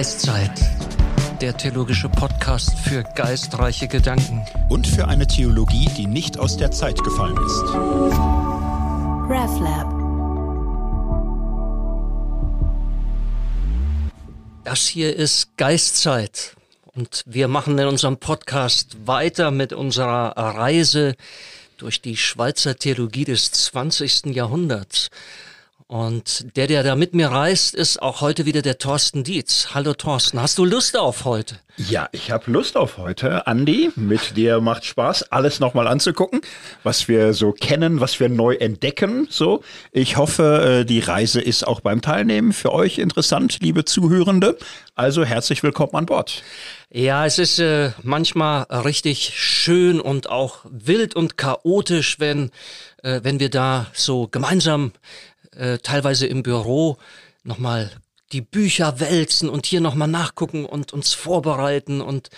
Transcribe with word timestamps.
Geistzeit, 0.00 0.58
der 1.42 1.54
theologische 1.54 2.08
Podcast 2.08 2.70
für 2.78 3.02
geistreiche 3.02 3.86
Gedanken. 3.86 4.40
Und 4.70 4.86
für 4.86 5.06
eine 5.06 5.26
Theologie, 5.26 5.90
die 5.94 6.06
nicht 6.06 6.38
aus 6.38 6.56
der 6.56 6.70
Zeit 6.70 7.04
gefallen 7.04 7.36
ist. 7.36 7.60
RefLab. 9.28 9.90
Das 14.64 14.86
hier 14.86 15.14
ist 15.14 15.54
Geistzeit. 15.58 16.56
Und 16.94 17.22
wir 17.26 17.48
machen 17.48 17.78
in 17.78 17.86
unserem 17.86 18.16
Podcast 18.16 18.96
weiter 19.06 19.50
mit 19.50 19.74
unserer 19.74 20.34
Reise 20.34 21.14
durch 21.76 22.00
die 22.00 22.16
Schweizer 22.16 22.74
Theologie 22.74 23.26
des 23.26 23.52
20. 23.52 24.34
Jahrhunderts. 24.34 25.10
Und 25.90 26.56
der, 26.56 26.68
der 26.68 26.84
da 26.84 26.94
mit 26.94 27.14
mir 27.14 27.32
reist, 27.32 27.74
ist 27.74 28.00
auch 28.00 28.20
heute 28.20 28.46
wieder 28.46 28.62
der 28.62 28.78
Thorsten 28.78 29.24
Dietz. 29.24 29.70
Hallo 29.74 29.92
Thorsten, 29.92 30.40
hast 30.40 30.56
du 30.56 30.64
Lust 30.64 30.96
auf 30.96 31.24
heute? 31.24 31.56
Ja, 31.76 32.08
ich 32.12 32.30
habe 32.30 32.48
Lust 32.52 32.76
auf 32.76 32.96
heute. 32.96 33.48
Andi, 33.48 33.90
mit 33.96 34.36
dir 34.36 34.60
macht 34.60 34.84
Spaß, 34.84 35.32
alles 35.32 35.58
nochmal 35.58 35.88
anzugucken, 35.88 36.42
was 36.84 37.08
wir 37.08 37.34
so 37.34 37.50
kennen, 37.50 38.00
was 38.00 38.20
wir 38.20 38.28
neu 38.28 38.54
entdecken. 38.54 39.26
So, 39.30 39.62
ich 39.90 40.16
hoffe, 40.16 40.82
äh, 40.82 40.84
die 40.84 41.00
Reise 41.00 41.40
ist 41.40 41.66
auch 41.66 41.80
beim 41.80 42.02
Teilnehmen 42.02 42.52
für 42.52 42.72
euch 42.72 42.98
interessant, 42.98 43.58
liebe 43.60 43.84
Zuhörende. 43.84 44.58
Also 44.94 45.24
herzlich 45.24 45.64
willkommen 45.64 45.94
an 45.94 46.06
Bord. 46.06 46.44
Ja, 46.92 47.24
es 47.24 47.38
ist 47.38 47.58
äh, 47.58 47.92
manchmal 48.02 48.64
richtig 48.64 49.32
schön 49.34 50.00
und 50.00 50.28
auch 50.28 50.66
wild 50.68 51.16
und 51.16 51.38
chaotisch, 51.38 52.20
wenn, 52.20 52.50
äh, 53.02 53.20
wenn 53.22 53.40
wir 53.40 53.48
da 53.48 53.86
so 53.92 54.28
gemeinsam 54.28 54.92
äh, 55.60 55.78
teilweise 55.78 56.26
im 56.26 56.42
Büro 56.42 56.96
nochmal 57.44 57.90
die 58.32 58.40
Bücher 58.40 58.98
wälzen 59.00 59.48
und 59.48 59.66
hier 59.66 59.80
nochmal 59.80 60.08
nachgucken 60.08 60.64
und 60.64 60.92
uns 60.92 61.12
vorbereiten 61.12 62.00
und 62.00 62.30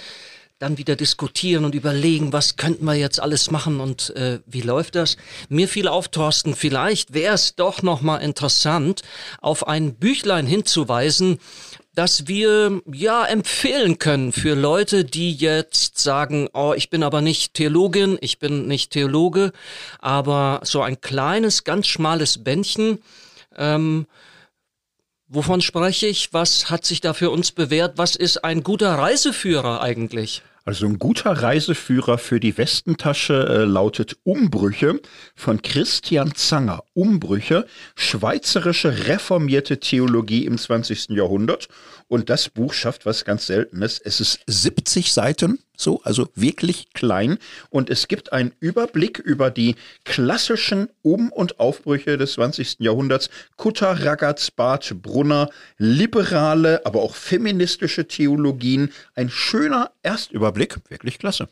dann 0.58 0.78
wieder 0.78 0.94
diskutieren 0.94 1.64
und 1.64 1.74
überlegen, 1.74 2.32
was 2.32 2.56
könnten 2.56 2.84
wir 2.84 2.94
jetzt 2.94 3.20
alles 3.20 3.50
machen 3.50 3.80
und 3.80 4.10
äh, 4.16 4.38
wie 4.46 4.60
läuft 4.60 4.94
das? 4.94 5.16
Mir 5.48 5.68
fiel 5.68 5.88
auf, 5.88 6.08
Thorsten, 6.08 6.54
vielleicht 6.54 7.14
wäre 7.14 7.34
es 7.34 7.56
doch 7.56 7.82
nochmal 7.82 8.22
interessant, 8.22 9.02
auf 9.40 9.66
ein 9.66 9.94
Büchlein 9.94 10.46
hinzuweisen, 10.46 11.40
das 11.94 12.26
wir 12.26 12.80
ja 12.90 13.24
empfehlen 13.24 13.98
können 13.98 14.32
für 14.32 14.54
Leute, 14.54 15.04
die 15.04 15.34
jetzt 15.34 15.98
sagen, 15.98 16.48
oh, 16.54 16.72
ich 16.74 16.88
bin 16.88 17.02
aber 17.02 17.20
nicht 17.20 17.54
Theologin, 17.54 18.16
ich 18.20 18.38
bin 18.38 18.66
nicht 18.66 18.92
Theologe, 18.92 19.52
aber 19.98 20.60
so 20.64 20.80
ein 20.80 21.00
kleines, 21.00 21.64
ganz 21.64 21.86
schmales 21.86 22.42
Bändchen, 22.42 22.98
ähm, 23.56 24.06
wovon 25.28 25.60
spreche 25.60 26.06
ich? 26.06 26.32
Was 26.32 26.70
hat 26.70 26.86
sich 26.86 27.00
da 27.02 27.12
für 27.12 27.30
uns 27.30 27.52
bewährt? 27.52 27.98
Was 27.98 28.16
ist 28.16 28.42
ein 28.42 28.62
guter 28.62 28.94
Reiseführer 28.94 29.82
eigentlich? 29.82 30.42
Also 30.64 30.86
ein 30.86 31.00
guter 31.00 31.30
Reiseführer 31.32 32.18
für 32.18 32.38
die 32.38 32.56
Westentasche 32.56 33.48
äh, 33.48 33.64
lautet 33.64 34.16
Umbrüche 34.22 35.00
von 35.34 35.60
Christian 35.60 36.34
Zanger. 36.36 36.84
Umbrüche, 36.94 37.66
schweizerische 37.96 39.08
reformierte 39.08 39.80
Theologie 39.80 40.44
im 40.46 40.58
20. 40.58 41.10
Jahrhundert. 41.10 41.68
Und 42.06 42.30
das 42.30 42.48
Buch 42.48 42.74
schafft 42.74 43.06
was 43.06 43.24
ganz 43.24 43.46
Seltenes. 43.46 43.98
Es 43.98 44.20
ist 44.20 44.40
70 44.46 45.12
Seiten, 45.12 45.58
so, 45.82 46.00
also 46.02 46.28
wirklich 46.34 46.92
klein. 46.92 47.38
Und 47.70 47.90
es 47.90 48.08
gibt 48.08 48.32
einen 48.32 48.52
Überblick 48.60 49.18
über 49.18 49.50
die 49.50 49.76
klassischen 50.04 50.88
Um- 51.02 51.32
und 51.32 51.60
Aufbrüche 51.60 52.16
des 52.16 52.34
20. 52.34 52.76
Jahrhunderts. 52.80 53.30
Kutter, 53.56 54.04
Ragaz, 54.04 54.50
Barth, 54.50 54.94
Brunner, 55.02 55.50
liberale, 55.78 56.84
aber 56.86 57.02
auch 57.02 57.14
feministische 57.14 58.06
Theologien. 58.06 58.92
Ein 59.14 59.30
schöner 59.30 59.90
Erstüberblick, 60.02 60.76
wirklich 60.88 61.18
klasse. 61.18 61.48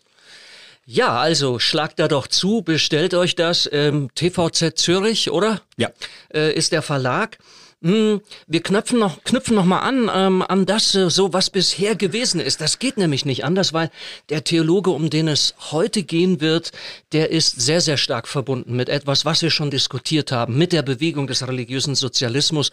Ja, 0.86 1.20
also 1.20 1.58
schlagt 1.58 2.00
da 2.00 2.08
doch 2.08 2.26
zu, 2.26 2.62
bestellt 2.62 3.14
euch 3.14 3.36
das. 3.36 3.68
Ähm, 3.70 4.08
TVZ 4.14 4.76
Zürich, 4.76 5.30
oder? 5.30 5.60
Ja. 5.76 5.90
Äh, 6.34 6.52
ist 6.54 6.72
der 6.72 6.82
Verlag. 6.82 7.38
Hm, 7.82 8.20
wir 8.46 8.62
knöpfen 8.62 8.98
noch, 8.98 9.24
knüpfen 9.24 9.54
noch 9.54 9.64
mal 9.64 9.78
an, 9.78 10.10
ähm, 10.14 10.42
an 10.46 10.66
das, 10.66 10.94
äh, 10.94 11.08
so 11.08 11.32
was 11.32 11.48
bisher 11.48 11.94
gewesen 11.94 12.38
ist. 12.38 12.60
Das 12.60 12.78
geht 12.78 12.98
nämlich 12.98 13.24
nicht 13.24 13.42
anders, 13.42 13.72
weil 13.72 13.90
der 14.28 14.44
Theologe, 14.44 14.90
um 14.90 15.08
den 15.08 15.28
es 15.28 15.54
heute 15.70 16.02
gehen 16.02 16.42
wird, 16.42 16.72
der 17.12 17.30
ist 17.30 17.58
sehr, 17.58 17.80
sehr 17.80 17.96
stark 17.96 18.28
verbunden 18.28 18.76
mit 18.76 18.90
etwas, 18.90 19.24
was 19.24 19.40
wir 19.40 19.48
schon 19.48 19.70
diskutiert 19.70 20.30
haben, 20.30 20.58
mit 20.58 20.72
der 20.74 20.82
Bewegung 20.82 21.26
des 21.26 21.46
religiösen 21.48 21.94
Sozialismus. 21.94 22.70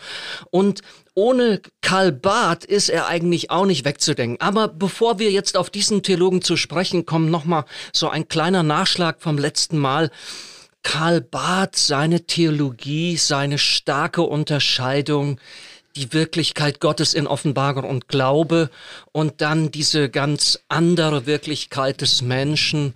Und 0.51 0.81
ohne 1.13 1.62
Karl 1.79 2.12
Barth 2.12 2.66
ist 2.66 2.90
er 2.90 3.07
eigentlich 3.07 3.50
auch 3.50 3.66
nicht 3.66 3.85
wegzudenken. 3.85 4.41
Aber 4.41 4.67
bevor 4.67 5.19
wir 5.19 5.31
jetzt 5.31 5.56
auf 5.56 5.69
diesen 5.69 6.03
Theologen 6.03 6.41
zu 6.41 6.57
sprechen 6.57 7.06
kommen, 7.06 7.31
noch 7.31 7.46
mal 7.46 7.63
so 7.94 8.09
ein 8.09 8.28
kleiner 8.28 8.62
Nachschlag 8.62 9.22
vom 9.22 9.38
letzten 9.38 9.78
Mal. 9.78 10.12
Karl 10.84 11.22
Barth, 11.22 11.76
seine 11.76 12.26
Theologie, 12.26 13.18
seine 13.18 13.58
starke 13.58 14.22
Unterscheidung, 14.22 15.40
die 15.96 16.14
Wirklichkeit 16.14 16.80
Gottes 16.80 17.14
in 17.14 17.28
Offenbarung 17.28 17.84
und 17.84 18.08
Glaube 18.08 18.70
und 19.12 19.42
dann 19.42 19.72
diese 19.72 20.10
ganz 20.10 20.60
andere 20.70 21.26
Wirklichkeit 21.26 22.02
des 22.02 22.22
Menschen 22.22 22.94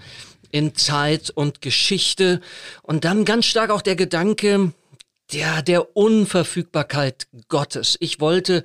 in 0.51 0.75
Zeit 0.75 1.29
und 1.31 1.61
Geschichte 1.61 2.41
und 2.83 3.05
dann 3.05 3.25
ganz 3.25 3.45
stark 3.45 3.71
auch 3.71 3.81
der 3.81 3.95
Gedanke 3.95 4.73
der, 5.33 5.61
der 5.61 5.95
Unverfügbarkeit 5.95 7.27
Gottes. 7.47 7.97
Ich 7.99 8.19
wollte 8.19 8.63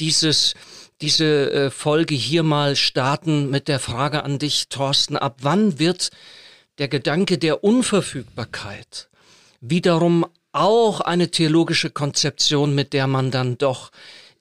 dieses 0.00 0.54
diese 1.00 1.52
äh, 1.52 1.70
Folge 1.70 2.14
hier 2.14 2.42
mal 2.42 2.74
starten 2.74 3.50
mit 3.50 3.68
der 3.68 3.78
Frage 3.78 4.24
an 4.24 4.38
dich, 4.40 4.68
Thorsten, 4.68 5.16
ab 5.16 5.36
wann 5.42 5.78
wird 5.78 6.10
der 6.78 6.88
Gedanke 6.88 7.38
der 7.38 7.64
Unverfügbarkeit 7.64 9.08
wiederum 9.60 10.26
auch 10.52 11.00
eine 11.00 11.30
theologische 11.30 11.90
Konzeption, 11.90 12.74
mit 12.74 12.92
der 12.92 13.06
man 13.06 13.30
dann 13.30 13.58
doch 13.58 13.90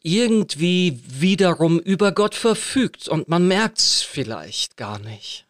irgendwie 0.03 0.99
wiederum 1.07 1.79
über 1.79 2.11
Gott 2.11 2.35
verfügt 2.35 3.07
und 3.07 3.27
man 3.27 3.47
merkt's 3.47 4.03
vielleicht 4.03 4.77
gar 4.77 4.99
nicht. 4.99 5.45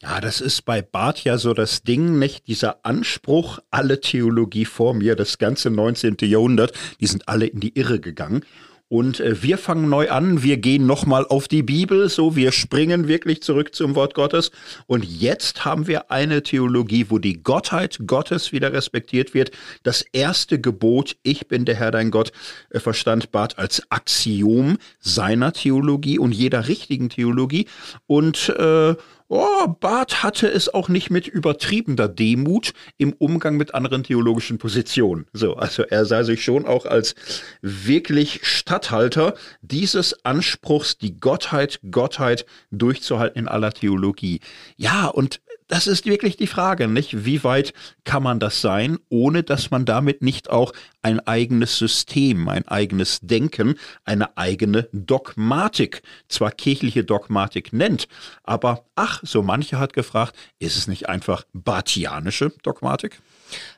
Ja, 0.00 0.20
das 0.20 0.40
ist 0.40 0.64
bei 0.64 0.82
Barth 0.82 1.22
ja 1.22 1.38
so 1.38 1.54
das 1.54 1.82
Ding, 1.82 2.18
nicht? 2.18 2.48
Dieser 2.48 2.84
Anspruch, 2.84 3.60
alle 3.70 4.00
Theologie 4.00 4.64
vor 4.64 4.94
mir, 4.94 5.14
das 5.14 5.38
ganze 5.38 5.70
19. 5.70 6.16
Jahrhundert, 6.22 6.72
die 7.00 7.06
sind 7.06 7.28
alle 7.28 7.46
in 7.46 7.60
die 7.60 7.78
Irre 7.78 8.00
gegangen. 8.00 8.44
Und 8.92 9.20
äh, 9.20 9.42
wir 9.42 9.56
fangen 9.56 9.88
neu 9.88 10.10
an, 10.10 10.42
wir 10.42 10.58
gehen 10.58 10.84
nochmal 10.84 11.24
auf 11.26 11.48
die 11.48 11.62
Bibel, 11.62 12.10
so 12.10 12.36
wir 12.36 12.52
springen 12.52 13.08
wirklich 13.08 13.42
zurück 13.42 13.74
zum 13.74 13.94
Wort 13.94 14.12
Gottes. 14.12 14.50
Und 14.86 15.02
jetzt 15.02 15.64
haben 15.64 15.86
wir 15.86 16.10
eine 16.10 16.42
Theologie, 16.42 17.06
wo 17.08 17.18
die 17.18 17.42
Gottheit 17.42 18.00
Gottes 18.06 18.52
wieder 18.52 18.74
respektiert 18.74 19.32
wird. 19.32 19.50
Das 19.82 20.02
erste 20.12 20.60
Gebot, 20.60 21.16
ich 21.22 21.48
bin 21.48 21.64
der 21.64 21.76
Herr 21.76 21.90
dein 21.90 22.10
Gott, 22.10 22.32
äh, 22.68 22.80
verstand 22.80 23.32
Barth 23.32 23.58
als 23.58 23.82
Axiom 23.90 24.76
seiner 25.00 25.54
Theologie 25.54 26.18
und 26.18 26.32
jeder 26.32 26.68
richtigen 26.68 27.08
Theologie. 27.08 27.68
Und 28.06 28.50
äh, 28.50 28.94
Oh, 29.28 29.66
Barth 29.80 30.22
hatte 30.22 30.48
es 30.48 30.72
auch 30.72 30.88
nicht 30.88 31.10
mit 31.10 31.26
übertriebener 31.26 32.08
Demut 32.08 32.72
im 32.98 33.12
Umgang 33.14 33.56
mit 33.56 33.74
anderen 33.74 34.04
theologischen 34.04 34.58
Positionen. 34.58 35.26
So, 35.32 35.54
also 35.54 35.82
er 35.82 36.04
sah 36.04 36.24
sich 36.24 36.44
schon 36.44 36.66
auch 36.66 36.86
als 36.86 37.14
wirklich 37.60 38.40
Statthalter 38.42 39.34
dieses 39.60 40.24
Anspruchs, 40.24 40.98
die 40.98 41.18
Gottheit, 41.18 41.80
Gottheit 41.90 42.46
durchzuhalten 42.70 43.42
in 43.42 43.48
aller 43.48 43.72
Theologie. 43.72 44.40
Ja, 44.76 45.06
und 45.06 45.40
das 45.72 45.86
ist 45.86 46.04
wirklich 46.04 46.36
die 46.36 46.46
Frage, 46.46 46.86
nicht? 46.86 47.24
Wie 47.24 47.42
weit 47.44 47.72
kann 48.04 48.22
man 48.22 48.38
das 48.38 48.60
sein, 48.60 48.98
ohne 49.08 49.42
dass 49.42 49.70
man 49.70 49.86
damit 49.86 50.20
nicht 50.20 50.50
auch 50.50 50.74
ein 51.00 51.18
eigenes 51.26 51.78
System, 51.78 52.46
ein 52.50 52.68
eigenes 52.68 53.20
Denken, 53.22 53.76
eine 54.04 54.36
eigene 54.36 54.90
Dogmatik, 54.92 56.02
zwar 56.28 56.50
kirchliche 56.50 57.04
Dogmatik 57.04 57.72
nennt, 57.72 58.06
aber 58.42 58.84
ach, 58.96 59.20
so 59.24 59.42
mancher 59.42 59.78
hat 59.78 59.94
gefragt, 59.94 60.36
ist 60.58 60.76
es 60.76 60.88
nicht 60.88 61.08
einfach 61.08 61.44
bartianische 61.54 62.52
Dogmatik? 62.62 63.22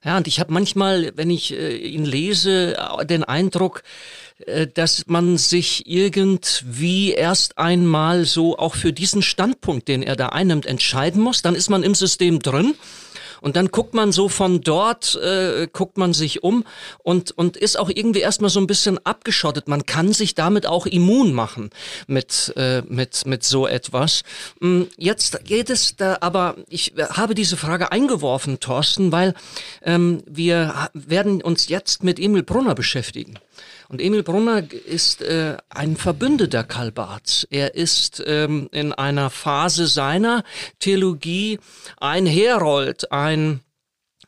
Ja, 0.05 0.17
und 0.17 0.27
ich 0.27 0.41
habe 0.41 0.53
manchmal, 0.53 1.13
wenn 1.17 1.31
ich 1.31 1.53
äh, 1.53 1.77
ihn 1.77 2.05
lese, 2.05 2.77
den 3.09 3.25
Eindruck, 3.25 3.83
äh, 4.47 4.67
dass 4.67 5.07
man 5.07 5.39
sich 5.39 5.87
irgendwie 5.87 7.13
erst 7.13 7.59
einmal 7.59 8.25
so 8.25 8.59
auch 8.59 8.75
für 8.75 8.93
diesen 8.93 9.23
Standpunkt, 9.23 9.89
den 9.89 10.03
er 10.03 10.17
da 10.17 10.31
einnimmt, 10.31 10.67
entscheiden 10.67 11.23
muss. 11.23 11.43
Dann 11.43 11.55
ist 11.55 11.71
man 11.71 11.83
im 11.83 11.95
System 11.95 12.41
drin 12.41 12.75
Und 13.45 13.57
dann 13.57 13.69
guckt 13.69 13.93
man 13.93 14.11
so 14.11 14.31
von 14.31 14.63
dort, 14.63 15.17
äh, 15.17 15.69
guckt 15.71 15.99
man 15.99 16.15
sich 16.15 16.43
um 16.43 16.65
und, 17.03 17.31
und 17.33 17.59
ist 17.59 17.79
auch 17.79 17.91
irgendwie 17.95 18.21
erstmal 18.21 18.49
so 18.49 18.59
ein 18.59 18.67
bisschen 18.67 18.99
abgeschottet. 19.05 19.69
Man 19.69 19.85
kann 19.85 20.15
sich 20.15 20.35
damit 20.35 20.67
auch 20.67 20.87
immun 20.87 21.35
machen 21.35 21.69
mit, 22.07 22.55
äh, 22.57 22.81
mit, 22.89 23.27
mit 23.27 23.45
so 23.45 23.67
etwas. 23.67 24.23
Mm, 24.61 24.85
jetzt 24.97 25.45
geht 25.45 25.69
es 25.69 25.95
da, 25.95 26.17
aber 26.23 26.57
ich 26.71 26.95
habe 27.11 27.35
diese 27.35 27.59
Frage 27.59 27.93
eingeworfen, 27.93 28.61
Thorsten, 28.61 29.13
weil 29.13 29.35
ähm, 29.83 30.23
wir 30.25 30.89
werden 30.95 31.43
uns 31.43 31.69
jetzt 31.69 32.03
mit 32.03 32.19
Emil 32.19 32.45
Brunner 32.45 32.75
beschäftigen. 32.75 33.39
Und 33.89 34.01
Emil 34.01 34.23
Brunner 34.23 34.63
ist 34.73 35.23
äh, 35.23 35.57
ein 35.69 35.97
Verbündeter 35.97 36.65
Karl 36.65 36.93
Barths. 36.93 37.47
Er 37.51 37.75
ist 37.75 38.23
ähm, 38.27 38.69
in 38.73 38.93
einer 38.93 39.31
Phase 39.31 39.87
seiner 39.87 40.45
Theologie 40.79 41.59
ein 41.99 42.27
Herold, 42.27 43.11
ein 43.13 43.61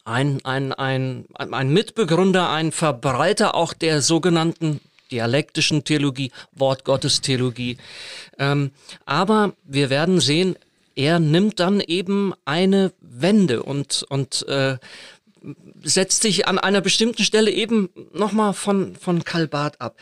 ein, 0.05 0.45
ein, 0.45 0.73
ein, 0.73 1.27
ein 1.35 1.73
Mitbegründer, 1.73 2.49
ein 2.51 2.71
Verbreiter 2.71 3.57
auch 3.57 3.73
der 3.73 4.03
sogenannten 4.03 4.81
dialektischen 5.11 5.85
Theologie, 5.85 6.31
Wortgottestheologie. 6.53 7.77
Ähm, 8.39 8.71
aber 9.05 9.55
wir 9.65 9.91
werden 9.91 10.21
sehen, 10.21 10.57
er 10.95 11.19
nimmt 11.19 11.61
dann 11.61 11.81
eben 11.81 12.33
eine 12.45 12.93
Wende 13.01 13.63
und, 13.63 14.05
und 14.09 14.47
äh, 14.49 14.79
setzt 15.83 16.23
sich 16.23 16.47
an 16.47 16.59
einer 16.59 16.81
bestimmten 16.81 17.23
Stelle 17.23 17.51
eben 17.51 17.89
nochmal 18.13 18.55
von, 18.55 18.95
von 18.97 19.25
Karl 19.25 19.49
Barth 19.49 19.81
ab. 19.81 19.97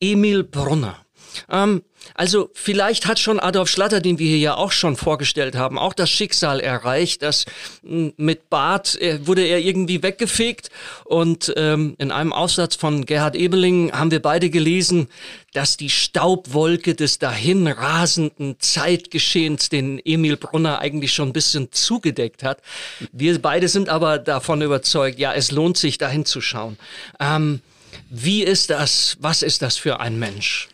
Emil 0.00 0.44
Brunner. 0.44 1.03
Ähm, 1.50 1.82
also 2.14 2.50
vielleicht 2.52 3.06
hat 3.06 3.18
schon 3.18 3.40
Adolf 3.40 3.68
Schlatter, 3.68 4.00
den 4.00 4.18
wir 4.18 4.28
hier 4.28 4.38
ja 4.38 4.54
auch 4.56 4.72
schon 4.72 4.96
vorgestellt 4.96 5.56
haben, 5.56 5.78
auch 5.78 5.94
das 5.94 6.10
Schicksal 6.10 6.60
erreicht, 6.60 7.22
dass 7.22 7.46
hm, 7.82 8.12
mit 8.16 8.50
Barth 8.50 9.00
äh, 9.00 9.26
wurde 9.26 9.42
er 9.42 9.58
irgendwie 9.58 10.02
weggefegt 10.02 10.70
und 11.04 11.52
ähm, 11.56 11.94
in 11.98 12.10
einem 12.10 12.32
Aussatz 12.32 12.76
von 12.76 13.06
Gerhard 13.06 13.36
Ebeling 13.36 13.92
haben 13.92 14.10
wir 14.10 14.20
beide 14.20 14.50
gelesen, 14.50 15.08
dass 15.52 15.76
die 15.76 15.90
Staubwolke 15.90 16.94
des 16.94 17.18
dahinrasenden 17.18 18.56
Zeitgeschehens 18.58 19.68
den 19.68 20.00
Emil 20.04 20.36
Brunner 20.36 20.80
eigentlich 20.80 21.12
schon 21.12 21.28
ein 21.28 21.32
bisschen 21.32 21.72
zugedeckt 21.72 22.42
hat. 22.42 22.60
Wir 23.12 23.40
beide 23.40 23.68
sind 23.68 23.88
aber 23.88 24.18
davon 24.18 24.62
überzeugt, 24.62 25.18
ja, 25.18 25.32
es 25.32 25.52
lohnt 25.52 25.76
sich 25.76 25.96
dahin 25.96 26.24
zu 26.24 26.40
schauen. 26.40 26.76
Ähm, 27.20 27.60
wie 28.10 28.42
ist 28.42 28.70
das? 28.70 29.16
Was 29.20 29.42
ist 29.42 29.62
das 29.62 29.76
für 29.76 30.00
ein 30.00 30.18
Mensch? 30.18 30.68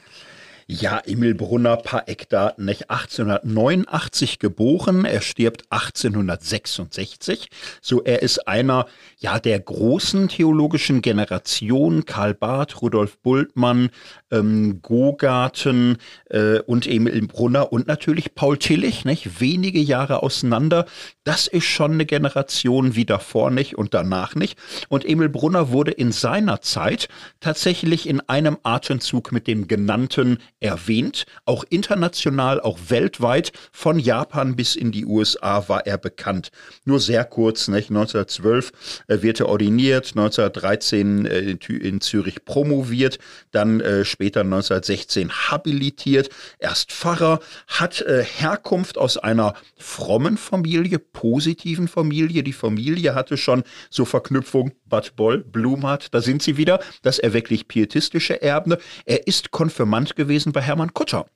Ja, 0.73 1.03
Emil 1.05 1.35
Brunner, 1.35 1.79
paar 1.79 2.09
Eckdaten, 2.09 2.65
nicht? 2.65 2.91
1889 2.91 4.39
geboren, 4.39 5.05
er 5.05 5.21
stirbt 5.21 5.65
1866. 5.71 7.49
So, 7.83 8.05
er 8.05 8.23
ist 8.23 8.47
einer, 8.47 8.87
ja, 9.23 9.39
der 9.39 9.61
großen 9.61 10.29
theologischen 10.29 11.03
Generation, 11.03 12.07
Karl 12.07 12.33
Barth, 12.33 12.81
Rudolf 12.81 13.19
Bultmann, 13.19 13.91
ähm, 14.31 14.81
Gogarten 14.81 15.99
äh, 16.31 16.61
und 16.61 16.87
Emil 16.87 17.27
Brunner 17.27 17.71
und 17.71 17.87
natürlich 17.87 18.35
Paul 18.35 18.57
Tillich, 18.57 19.05
nicht? 19.05 19.39
Wenige 19.41 19.79
Jahre 19.79 20.23
auseinander. 20.23 20.87
Das 21.25 21.47
ist 21.47 21.65
schon 21.67 21.93
eine 21.93 22.07
Generation 22.07 22.97
wie 22.97 23.05
davor 23.05 23.51
nicht 23.51 23.77
und 23.77 23.93
danach 23.93 24.35
nicht. 24.35 24.59
Und 24.89 25.07
Emil 25.07 25.29
Brunner 25.29 25.71
wurde 25.71 25.91
in 25.91 26.13
seiner 26.13 26.63
Zeit 26.63 27.09
tatsächlich 27.41 28.09
in 28.09 28.21
einem 28.21 28.57
Atemzug 28.63 29.33
mit 29.33 29.47
dem 29.47 29.69
genannten 29.69 30.39
erwähnt. 30.61 31.27
Auch 31.45 31.65
international, 31.69 32.59
auch 32.59 32.79
weltweit, 32.89 33.53
von 33.71 33.99
Japan 33.99 34.57
bis 34.57 34.77
in 34.77 34.93
die 34.93 35.05
USA 35.05 35.69
war 35.69 35.87
er 35.87 35.99
bekannt. 35.99 36.51
Nur 36.87 37.01
sehr 37.01 37.27
kurz, 37.27 37.69
nicht? 37.69 37.91
1912 37.91 38.73
äh, 39.11 39.23
wird 39.23 39.41
er 39.41 39.49
ordiniert, 39.49 40.13
1913 40.17 41.27
äh, 41.27 41.57
in 41.69 42.01
Zürich 42.01 42.45
promoviert, 42.45 43.19
dann 43.51 43.81
äh, 43.81 44.05
später 44.05 44.41
1916 44.41 45.31
habilitiert, 45.51 46.31
erst 46.59 46.93
Pfarrer, 46.93 47.41
hat 47.67 48.01
äh, 48.03 48.25
Herkunft 48.25 48.97
aus 48.97 49.17
einer 49.19 49.55
frommen 49.77 50.37
Familie, 50.37 50.99
positiven 50.99 51.89
Familie. 51.89 52.43
Die 52.43 52.53
Familie 52.53 53.15
hatte 53.15 53.37
schon 53.37 53.65
so 53.91 54.05
Verknüpfung 54.05 54.73
Bad 54.87 55.17
Boll, 55.17 55.39
Blumhardt, 55.39 56.15
da 56.15 56.21
sind 56.21 56.43
sie 56.43 56.57
wieder, 56.57 56.81
das 57.03 57.19
erwecklich 57.19 57.69
pietistische 57.69 58.41
Erbne. 58.41 58.79
Er 59.05 59.27
ist 59.27 59.51
Konfirmand 59.51 60.17
gewesen 60.17 60.53
bei 60.53 60.61
Hermann 60.61 60.95
Kutter. 60.95 61.27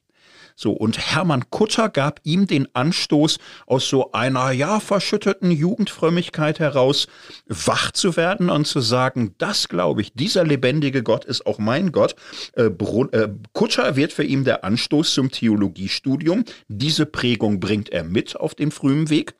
So, 0.56 0.72
und 0.72 0.98
Hermann 0.98 1.50
Kutter 1.50 1.88
gab 1.88 2.20
ihm 2.22 2.46
den 2.46 2.68
Anstoß, 2.74 3.38
aus 3.66 3.88
so 3.88 4.12
einer, 4.12 4.52
ja, 4.52 4.78
verschütteten 4.78 5.50
Jugendfrömmigkeit 5.50 6.60
heraus 6.60 7.08
wach 7.46 7.90
zu 7.90 8.16
werden 8.16 8.50
und 8.50 8.66
zu 8.66 8.80
sagen, 8.80 9.34
das 9.38 9.68
glaube 9.68 10.02
ich, 10.02 10.12
dieser 10.12 10.44
lebendige 10.44 11.02
Gott 11.02 11.24
ist 11.24 11.46
auch 11.46 11.58
mein 11.58 11.90
Gott. 11.90 12.14
Äh, 12.54 12.66
äh, 12.66 13.28
Kutter 13.52 13.96
wird 13.96 14.12
für 14.12 14.24
ihn 14.24 14.44
der 14.44 14.64
Anstoß 14.64 15.12
zum 15.12 15.30
Theologiestudium. 15.30 16.44
Diese 16.68 17.06
Prägung 17.06 17.58
bringt 17.58 17.90
er 17.90 18.04
mit 18.04 18.36
auf 18.36 18.54
dem 18.54 18.70
frühen 18.70 19.10
Weg. 19.10 19.34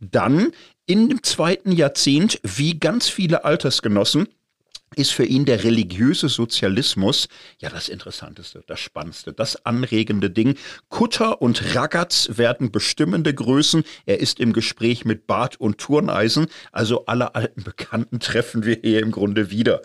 Dann 0.00 0.52
in 0.86 1.08
dem 1.08 1.22
zweiten 1.22 1.72
Jahrzehnt, 1.72 2.40
wie 2.42 2.78
ganz 2.78 3.08
viele 3.08 3.44
Altersgenossen, 3.44 4.28
ist 4.94 5.12
für 5.12 5.24
ihn 5.24 5.44
der 5.44 5.64
religiöse 5.64 6.28
Sozialismus 6.28 7.28
ja 7.60 7.70
das 7.70 7.88
Interessanteste, 7.88 8.62
das 8.66 8.80
Spannendste, 8.80 9.32
das 9.32 9.64
anregende 9.66 10.30
Ding. 10.30 10.56
Kutter 10.88 11.42
und 11.42 11.74
Ragaz 11.74 12.30
werden 12.32 12.72
bestimmende 12.72 13.34
Größen. 13.34 13.84
Er 14.06 14.20
ist 14.20 14.40
im 14.40 14.52
Gespräch 14.52 15.04
mit 15.04 15.26
Bart 15.26 15.60
und 15.60 15.78
Turneisen, 15.78 16.46
also 16.70 17.06
alle 17.06 17.34
alten 17.34 17.62
Bekannten 17.62 18.20
treffen 18.20 18.64
wir 18.64 18.78
hier 18.82 19.00
im 19.00 19.10
Grunde 19.10 19.50
wieder. 19.50 19.82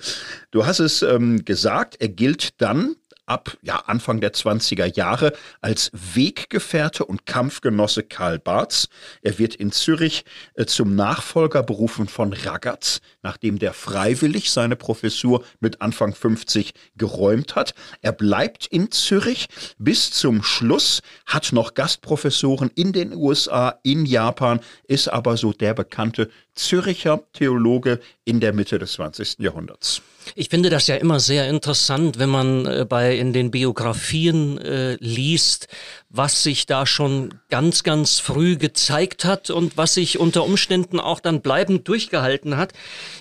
Du 0.52 0.66
hast 0.66 0.80
es 0.80 1.02
ähm, 1.02 1.46
gesagt, 1.46 1.98
er 2.00 2.10
gilt 2.10 2.62
dann 2.62 2.96
ab 3.28 3.58
ja, 3.62 3.84
Anfang 3.86 4.22
der 4.22 4.34
20er 4.34 4.96
Jahre 4.96 5.34
als 5.62 5.92
Weggefährte 5.94 7.06
und 7.06 7.26
Kampfgenosse 7.26 8.04
Karl 8.04 8.40
Barths. 8.40 8.90
Er 9.22 9.38
wird 9.38 9.54
in 9.56 9.72
Zürich 9.72 10.26
äh, 10.56 10.66
zum 10.66 10.96
Nachfolger 10.96 11.62
berufen 11.62 12.08
von 12.08 12.34
Ragaz, 12.34 13.02
nachdem 13.22 13.60
der 13.60 13.74
freiwillig 13.74 14.50
seine 14.50 14.76
Professur 14.76 15.44
mit 15.60 15.82
Anfang 15.82 16.16
50 16.16 16.74
geräumt 16.96 17.56
hat. 17.56 17.76
Er 18.02 18.14
bleibt 18.14 18.66
in 18.68 18.92
Zürich 18.92 19.48
bis 19.78 20.10
zum 20.12 20.42
Schluss, 20.42 21.02
hat 21.26 21.52
noch 21.52 21.74
Gastprofessoren 21.74 22.72
in 22.76 22.94
den 22.94 23.14
USA, 23.14 23.80
in 23.84 24.06
Japan, 24.06 24.62
ist 24.88 25.10
aber 25.10 25.38
so 25.38 25.52
der 25.52 25.74
bekannte 25.74 26.30
Züricher 26.58 27.22
Theologe 27.34 28.00
in 28.26 28.40
der 28.40 28.54
Mitte 28.54 28.80
des 28.80 28.94
20. 28.94 29.40
Jahrhunderts. 29.40 30.02
Ich 30.36 30.50
finde 30.50 30.70
das 30.70 30.88
ja 30.88 30.96
immer 30.96 31.20
sehr 31.20 31.48
interessant, 31.50 32.20
wenn 32.20 32.30
man 32.30 32.66
äh, 32.66 32.86
bei 32.88 33.16
in 33.16 33.32
den 33.32 33.52
Biografien 33.52 34.58
äh, 34.58 34.96
liest, 35.00 35.68
was 36.10 36.42
sich 36.42 36.66
da 36.66 36.86
schon 36.86 37.34
ganz, 37.50 37.84
ganz 37.84 38.20
früh 38.20 38.56
gezeigt 38.56 39.26
hat 39.26 39.50
und 39.50 39.76
was 39.76 39.94
sich 39.96 40.20
unter 40.20 40.46
Umständen 40.46 41.02
auch 41.02 41.20
dann 41.20 41.42
bleibend 41.42 41.88
durchgehalten 41.88 42.56
hat. 42.56 42.72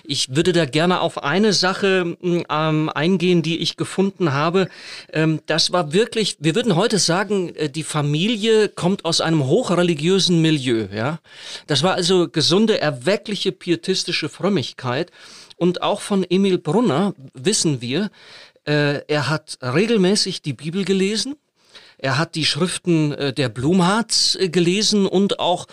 Ich 0.05 0.35
würde 0.35 0.53
da 0.53 0.65
gerne 0.65 1.01
auf 1.01 1.21
eine 1.21 1.51
Sache 1.51 2.17
ähm, 2.23 2.89
eingehen, 2.89 3.41
die 3.41 3.57
ich 3.57 3.75
gefunden 3.75 4.31
habe. 4.31 4.69
Ähm, 5.11 5.41
das 5.47 5.73
war 5.73 5.91
wirklich, 5.91 6.37
wir 6.39 6.55
würden 6.55 6.77
heute 6.77 6.97
sagen, 6.97 7.53
äh, 7.55 7.69
die 7.69 7.83
Familie 7.83 8.69
kommt 8.69 9.03
aus 9.03 9.19
einem 9.19 9.45
hochreligiösen 9.45 10.41
Milieu. 10.41 10.87
Ja, 10.93 11.19
Das 11.67 11.83
war 11.83 11.93
also 11.93 12.29
gesunde, 12.29 12.79
erweckliche, 12.79 13.51
pietistische 13.51 14.29
Frömmigkeit. 14.29 15.11
Und 15.57 15.81
auch 15.81 15.99
von 15.99 16.23
Emil 16.29 16.57
Brunner 16.57 17.13
wissen 17.33 17.81
wir, 17.81 18.11
äh, 18.65 19.01
er 19.07 19.29
hat 19.29 19.57
regelmäßig 19.61 20.41
die 20.41 20.53
Bibel 20.53 20.85
gelesen, 20.85 21.35
er 21.97 22.17
hat 22.17 22.35
die 22.35 22.45
Schriften 22.45 23.11
äh, 23.13 23.33
der 23.33 23.49
Blumhards 23.49 24.35
äh, 24.35 24.49
gelesen 24.49 25.05
und 25.05 25.39
auch 25.39 25.67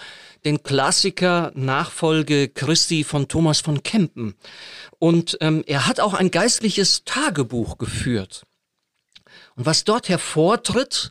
den 0.44 0.62
Klassiker 0.62 1.52
Nachfolge 1.54 2.48
Christi 2.48 3.04
von 3.04 3.28
Thomas 3.28 3.60
von 3.60 3.82
Kempen. 3.82 4.34
Und 4.98 5.38
ähm, 5.40 5.64
er 5.66 5.86
hat 5.86 6.00
auch 6.00 6.14
ein 6.14 6.30
geistliches 6.30 7.04
Tagebuch 7.04 7.78
geführt. 7.78 8.44
Und 9.56 9.66
was 9.66 9.84
dort 9.84 10.08
hervortritt, 10.08 11.10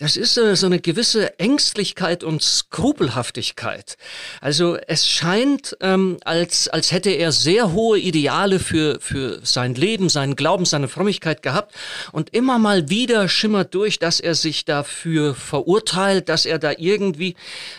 das 0.00 0.16
ist 0.16 0.32
so 0.32 0.64
eine 0.64 0.80
gewisse 0.80 1.38
Ängstlichkeit 1.38 2.24
und 2.24 2.42
Skrupelhaftigkeit. 2.42 3.98
Also 4.40 4.78
es 4.86 5.06
scheint, 5.06 5.76
ähm, 5.82 6.16
als, 6.24 6.68
als 6.68 6.90
hätte 6.90 7.10
er 7.10 7.32
sehr 7.32 7.72
hohe 7.72 7.98
Ideale 7.98 8.60
für, 8.60 8.98
für 8.98 9.40
sein 9.42 9.74
Leben, 9.74 10.08
seinen 10.08 10.36
Glauben, 10.36 10.64
seine 10.64 10.88
Frömmigkeit 10.88 11.42
gehabt. 11.42 11.74
Und 12.12 12.32
immer 12.32 12.58
mal 12.58 12.88
wieder 12.88 13.28
schimmert 13.28 13.74
durch, 13.74 13.98
dass 13.98 14.20
er 14.20 14.34
sich 14.34 14.64
dafür 14.64 15.34
verurteilt, 15.34 16.30
dass 16.30 16.46
er 16.46 16.58
da 16.58 16.72
irgendwie 16.78 17.36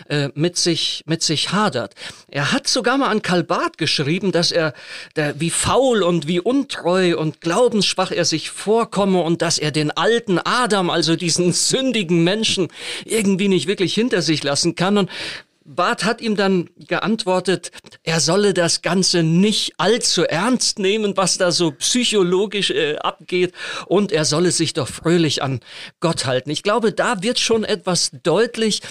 äh, 0.08 0.28
mit, 0.34 0.56
sich, 0.56 1.02
mit 1.06 1.24
sich 1.24 1.50
hadert. 1.50 1.96
Er 2.28 2.52
hat 2.52 2.68
sogar 2.68 2.98
mal 2.98 3.08
an 3.08 3.22
Karl 3.22 3.44
geschrieben, 3.76 4.30
dass 4.30 4.52
er, 4.52 4.74
der, 5.16 5.40
wie 5.40 5.50
faul 5.50 6.04
und 6.04 6.28
wie 6.28 6.38
untreu 6.38 7.18
und 7.18 7.40
glaubensschwach 7.40 8.12
er 8.12 8.24
sich 8.24 8.50
vorkomme 8.50 9.20
und 9.20 9.42
dass 9.42 9.58
er 9.58 9.72
den 9.72 9.90
alten 9.90 10.38
Adam, 10.38 10.88
also 10.88 11.16
diesen 11.16 11.52
sündigen 11.52 12.11
heutigen 12.12 12.24
Menschen 12.24 12.68
irgendwie 13.04 13.48
nicht 13.48 13.66
wirklich 13.66 13.94
hinter 13.94 14.22
sich 14.22 14.42
lassen 14.42 14.74
kann. 14.74 14.98
Und 14.98 15.10
Barth 15.64 16.02
hat 16.02 16.20
ihm 16.20 16.34
dann 16.34 16.70
geantwortet, 16.88 17.70
er 18.02 18.18
solle 18.18 18.52
das 18.52 18.82
Ganze 18.82 19.22
nicht 19.22 19.74
allzu 19.78 20.24
ernst 20.24 20.80
nehmen, 20.80 21.16
was 21.16 21.38
da 21.38 21.52
so 21.52 21.70
psychologisch 21.70 22.70
äh, 22.70 22.96
abgeht, 22.96 23.54
und 23.86 24.10
er 24.10 24.24
solle 24.24 24.50
sich 24.50 24.72
doch 24.72 24.88
fröhlich 24.88 25.40
an 25.40 25.60
Gott 26.00 26.26
halten. 26.26 26.50
Ich 26.50 26.64
glaube, 26.64 26.92
da 26.92 27.22
wird 27.22 27.38
schon 27.38 27.62
etwas 27.62 28.10
deutlich, 28.24 28.82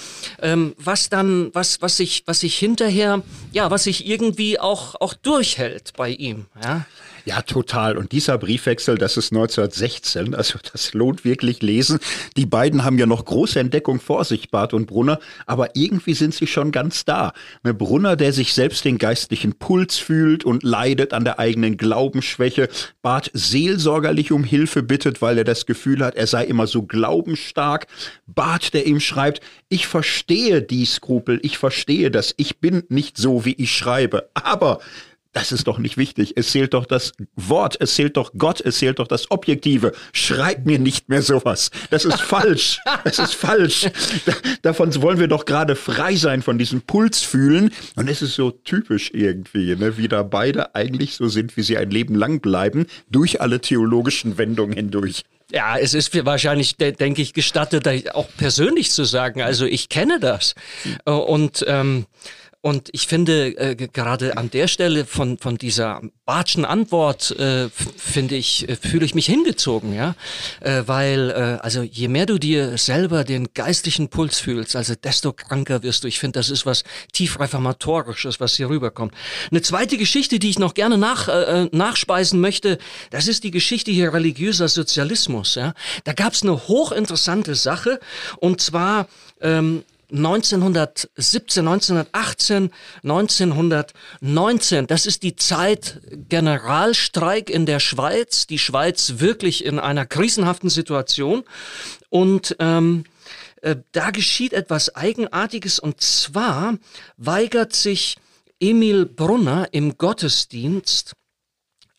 ähm, 0.41 0.73
was 0.77 1.09
dann, 1.09 1.49
was, 1.53 1.81
was 1.81 1.97
sich, 1.97 2.23
was 2.25 2.39
sich 2.39 2.57
hinterher, 2.57 3.21
ja, 3.51 3.69
was 3.69 3.83
sich 3.83 4.07
irgendwie 4.07 4.57
auch, 4.57 4.95
auch 5.01 5.13
durchhält 5.13 5.91
bei 5.97 6.09
ihm. 6.09 6.45
Ja. 6.63 6.85
Ja, 7.25 7.41
total. 7.41 7.97
Und 7.97 8.11
dieser 8.11 8.37
Briefwechsel, 8.37 8.97
das 8.97 9.15
ist 9.15 9.31
1916, 9.31 10.33
also 10.33 10.57
das 10.71 10.93
lohnt 10.93 11.23
wirklich 11.23 11.61
lesen. 11.61 11.99
Die 12.35 12.45
beiden 12.45 12.83
haben 12.83 12.97
ja 12.97 13.05
noch 13.05 13.25
große 13.25 13.59
Entdeckung 13.59 13.99
vor 13.99 14.25
sich, 14.25 14.49
Bart 14.49 14.73
und 14.73 14.87
Brunner, 14.87 15.19
aber 15.45 15.75
irgendwie 15.75 16.15
sind 16.15 16.33
sie 16.33 16.47
schon 16.47 16.71
ganz 16.71 17.05
da. 17.05 17.33
Ne, 17.63 17.73
Brunner, 17.73 18.15
der 18.15 18.33
sich 18.33 18.53
selbst 18.53 18.85
den 18.85 18.97
geistlichen 18.97 19.53
Puls 19.53 19.97
fühlt 19.97 20.43
und 20.45 20.63
leidet 20.63 21.13
an 21.13 21.23
der 21.23 21.37
eigenen 21.37 21.77
Glaubensschwäche, 21.77 22.69
Bart 23.01 23.29
seelsorgerlich 23.33 24.31
um 24.31 24.43
Hilfe 24.43 24.81
bittet, 24.81 25.21
weil 25.21 25.37
er 25.37 25.43
das 25.43 25.65
Gefühl 25.67 26.03
hat, 26.03 26.15
er 26.15 26.27
sei 26.27 26.45
immer 26.45 26.65
so 26.65 26.83
glaubensstark. 26.83 27.85
Bart, 28.25 28.73
der 28.73 28.87
ihm 28.87 28.99
schreibt, 28.99 29.41
ich 29.69 29.85
verstehe 29.85 30.61
die 30.61 30.85
Skrupel, 30.85 31.39
ich 31.43 31.57
verstehe 31.57 32.09
das, 32.09 32.33
ich 32.37 32.59
bin 32.59 32.83
nicht 32.89 33.17
so, 33.17 33.45
wie 33.45 33.53
ich 33.53 33.71
schreibe, 33.71 34.29
aber 34.33 34.79
das 35.33 35.51
ist 35.51 35.67
doch 35.67 35.77
nicht 35.77 35.97
wichtig. 35.97 36.33
Es 36.35 36.51
zählt 36.51 36.73
doch 36.73 36.85
das 36.85 37.13
Wort, 37.35 37.77
es 37.79 37.95
zählt 37.95 38.17
doch 38.17 38.33
Gott, 38.37 38.59
es 38.61 38.79
zählt 38.79 38.99
doch 38.99 39.07
das 39.07 39.31
Objektive. 39.31 39.93
Schreib 40.11 40.65
mir 40.65 40.77
nicht 40.77 41.07
mehr 41.07 41.21
sowas. 41.21 41.71
Das 41.89 42.05
ist 42.05 42.21
falsch. 42.21 42.79
Das 43.03 43.19
ist 43.19 43.33
falsch. 43.33 43.89
davon 44.61 44.93
wollen 45.01 45.19
wir 45.19 45.27
doch 45.27 45.45
gerade 45.45 45.75
frei 45.75 46.15
sein, 46.15 46.41
von 46.41 46.57
diesem 46.57 46.81
Puls 46.81 47.21
fühlen. 47.23 47.71
Und 47.95 48.09
es 48.09 48.21
ist 48.21 48.35
so 48.35 48.51
typisch 48.51 49.11
irgendwie, 49.13 49.75
ne, 49.75 49.97
wie 49.97 50.07
da 50.07 50.23
beide 50.23 50.75
eigentlich 50.75 51.15
so 51.15 51.27
sind, 51.27 51.55
wie 51.55 51.63
sie 51.63 51.77
ein 51.77 51.91
Leben 51.91 52.15
lang 52.15 52.41
bleiben, 52.41 52.85
durch 53.09 53.41
alle 53.41 53.61
theologischen 53.61 54.37
Wendungen 54.37 54.75
hindurch. 54.75 55.23
Ja, 55.51 55.77
es 55.77 55.93
ist 55.93 56.13
wahrscheinlich, 56.25 56.77
denke 56.77 57.21
ich, 57.21 57.33
gestattet, 57.33 58.15
auch 58.15 58.27
persönlich 58.37 58.91
zu 58.91 59.03
sagen. 59.03 59.41
Also 59.41 59.65
ich 59.65 59.89
kenne 59.89 60.19
das. 60.19 60.55
Hm. 61.05 61.19
Und 61.19 61.65
ähm, 61.67 62.05
und 62.63 62.89
ich 62.91 63.07
finde, 63.07 63.57
äh, 63.57 63.75
gerade 63.75 64.37
an 64.37 64.51
der 64.51 64.67
Stelle 64.67 65.05
von, 65.05 65.39
von 65.39 65.57
dieser 65.57 66.01
Bartschen 66.25 66.63
Antwort, 66.63 67.31
äh, 67.31 67.69
finde 67.69 68.35
ich, 68.35 68.69
äh, 68.69 68.75
fühle 68.75 69.03
ich 69.03 69.15
mich 69.15 69.25
hingezogen, 69.25 69.95
ja. 69.95 70.13
Äh, 70.59 70.83
weil, 70.85 71.31
äh, 71.31 71.63
also 71.63 71.81
je 71.81 72.07
mehr 72.07 72.27
du 72.27 72.37
dir 72.37 72.77
selber 72.77 73.23
den 73.23 73.51
geistlichen 73.55 74.09
Puls 74.09 74.39
fühlst, 74.39 74.75
also 74.75 74.93
desto 74.93 75.33
kranker 75.33 75.81
wirst 75.81 76.03
du. 76.03 76.07
Ich 76.07 76.19
finde, 76.19 76.37
das 76.37 76.51
ist 76.51 76.67
was 76.67 76.83
tief 77.13 77.39
reformatorisches, 77.39 78.39
was 78.39 78.55
hier 78.55 78.69
rüberkommt. 78.69 79.15
Eine 79.49 79.63
zweite 79.63 79.97
Geschichte, 79.97 80.37
die 80.37 80.51
ich 80.51 80.59
noch 80.59 80.75
gerne 80.75 80.99
nach, 80.99 81.29
äh, 81.29 81.63
äh 81.63 81.69
nachspeisen 81.71 82.39
möchte, 82.39 82.77
das 83.09 83.27
ist 83.27 83.43
die 83.43 83.51
Geschichte 83.51 83.89
hier 83.89 84.13
religiöser 84.13 84.67
Sozialismus, 84.67 85.55
ja. 85.55 85.73
Da 86.03 86.13
gab 86.13 86.33
es 86.33 86.43
eine 86.43 86.67
hochinteressante 86.67 87.55
Sache, 87.55 87.99
und 88.37 88.61
zwar 88.61 89.07
ähm, 89.41 89.83
1917, 90.11 91.67
1918, 91.67 92.71
1919. 93.03 94.87
Das 94.87 95.05
ist 95.05 95.23
die 95.23 95.35
Zeit 95.35 96.01
Generalstreik 96.29 97.49
in 97.49 97.65
der 97.65 97.79
Schweiz. 97.79 98.47
Die 98.47 98.59
Schweiz 98.59 99.15
wirklich 99.17 99.65
in 99.65 99.79
einer 99.79 100.05
krisenhaften 100.05 100.69
Situation. 100.69 101.43
Und 102.09 102.55
ähm, 102.59 103.05
äh, 103.61 103.77
da 103.91 104.11
geschieht 104.11 104.53
etwas 104.53 104.95
Eigenartiges. 104.95 105.79
Und 105.79 106.01
zwar 106.01 106.77
weigert 107.17 107.73
sich 107.73 108.17
Emil 108.59 109.05
Brunner 109.05 109.69
im 109.71 109.97
Gottesdienst 109.97 111.13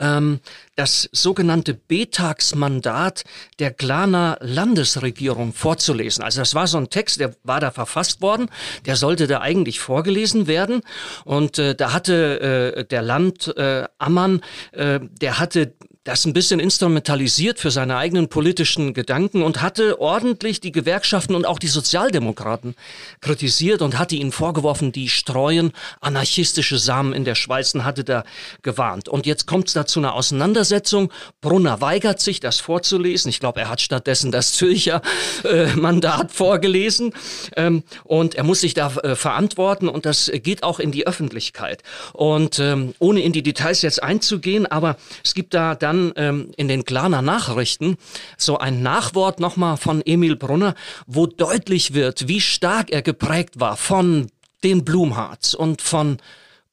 ähm, 0.02 0.40
das 0.76 1.08
sogenannte 1.12 1.74
B-Tagsmandat 1.74 3.24
der 3.58 3.70
Glaner 3.70 4.36
Landesregierung 4.40 5.52
vorzulesen. 5.52 6.24
Also 6.24 6.40
das 6.40 6.54
war 6.54 6.66
so 6.66 6.78
ein 6.78 6.90
Text, 6.90 7.20
der 7.20 7.34
war 7.44 7.60
da 7.60 7.70
verfasst 7.70 8.20
worden, 8.20 8.50
der 8.84 8.96
sollte 8.96 9.26
da 9.26 9.40
eigentlich 9.40 9.80
vorgelesen 9.80 10.46
werden. 10.46 10.82
Und 11.24 11.58
äh, 11.58 11.74
da 11.74 11.92
hatte 11.92 12.74
äh, 12.76 12.84
der 12.84 13.02
Land 13.02 13.56
äh, 13.56 13.84
Ammann, 13.98 14.42
äh, 14.72 15.00
der 15.20 15.38
hatte 15.38 15.74
das 16.04 16.24
ein 16.24 16.32
bisschen 16.32 16.58
instrumentalisiert 16.58 17.60
für 17.60 17.70
seine 17.70 17.96
eigenen 17.96 18.28
politischen 18.28 18.92
Gedanken 18.92 19.42
und 19.44 19.62
hatte 19.62 20.00
ordentlich 20.00 20.60
die 20.60 20.72
Gewerkschaften 20.72 21.36
und 21.36 21.46
auch 21.46 21.60
die 21.60 21.68
Sozialdemokraten 21.68 22.74
kritisiert 23.20 23.82
und 23.82 23.98
hatte 24.00 24.16
ihnen 24.16 24.32
vorgeworfen, 24.32 24.90
die 24.90 25.08
streuen 25.08 25.72
anarchistische 26.00 26.78
Samen 26.78 27.12
in 27.12 27.24
der 27.24 27.36
Schweiz 27.36 27.72
und 27.74 27.84
hatte 27.84 28.02
da 28.02 28.24
gewarnt. 28.62 29.08
Und 29.08 29.26
jetzt 29.26 29.46
kommt 29.46 29.68
es 29.68 29.74
da 29.74 29.86
zu 29.86 30.00
einer 30.00 30.14
Auseinandersetzung. 30.14 31.12
Brunner 31.40 31.80
weigert 31.80 32.18
sich, 32.20 32.40
das 32.40 32.58
vorzulesen. 32.58 33.28
Ich 33.28 33.38
glaube, 33.38 33.60
er 33.60 33.68
hat 33.68 33.80
stattdessen 33.80 34.32
das 34.32 34.54
Zürcher 34.54 35.02
äh, 35.44 35.66
Mandat 35.76 36.32
vorgelesen. 36.32 37.14
Ähm, 37.56 37.84
und 38.02 38.34
er 38.34 38.42
muss 38.42 38.60
sich 38.60 38.74
da 38.74 38.92
äh, 38.96 39.14
verantworten 39.14 39.88
und 39.88 40.04
das 40.04 40.32
geht 40.34 40.64
auch 40.64 40.80
in 40.80 40.90
die 40.90 41.06
Öffentlichkeit. 41.06 41.84
Und 42.12 42.58
ähm, 42.58 42.92
ohne 42.98 43.20
in 43.20 43.32
die 43.32 43.44
Details 43.44 43.82
jetzt 43.82 44.02
einzugehen, 44.02 44.66
aber 44.66 44.96
es 45.22 45.34
gibt 45.34 45.54
da, 45.54 45.76
da 45.76 45.91
dann 45.92 46.12
ähm, 46.16 46.50
in 46.56 46.68
den 46.68 46.84
Glaner 46.84 47.22
Nachrichten 47.22 47.96
so 48.38 48.58
ein 48.58 48.82
Nachwort 48.82 49.40
nochmal 49.40 49.76
von 49.76 50.02
Emil 50.04 50.36
Brunner, 50.36 50.74
wo 51.06 51.26
deutlich 51.26 51.92
wird, 51.92 52.28
wie 52.28 52.40
stark 52.40 52.90
er 52.90 53.02
geprägt 53.02 53.60
war 53.60 53.76
von 53.76 54.30
den 54.64 54.84
Blumhards 54.84 55.54
und 55.54 55.82
von 55.82 56.18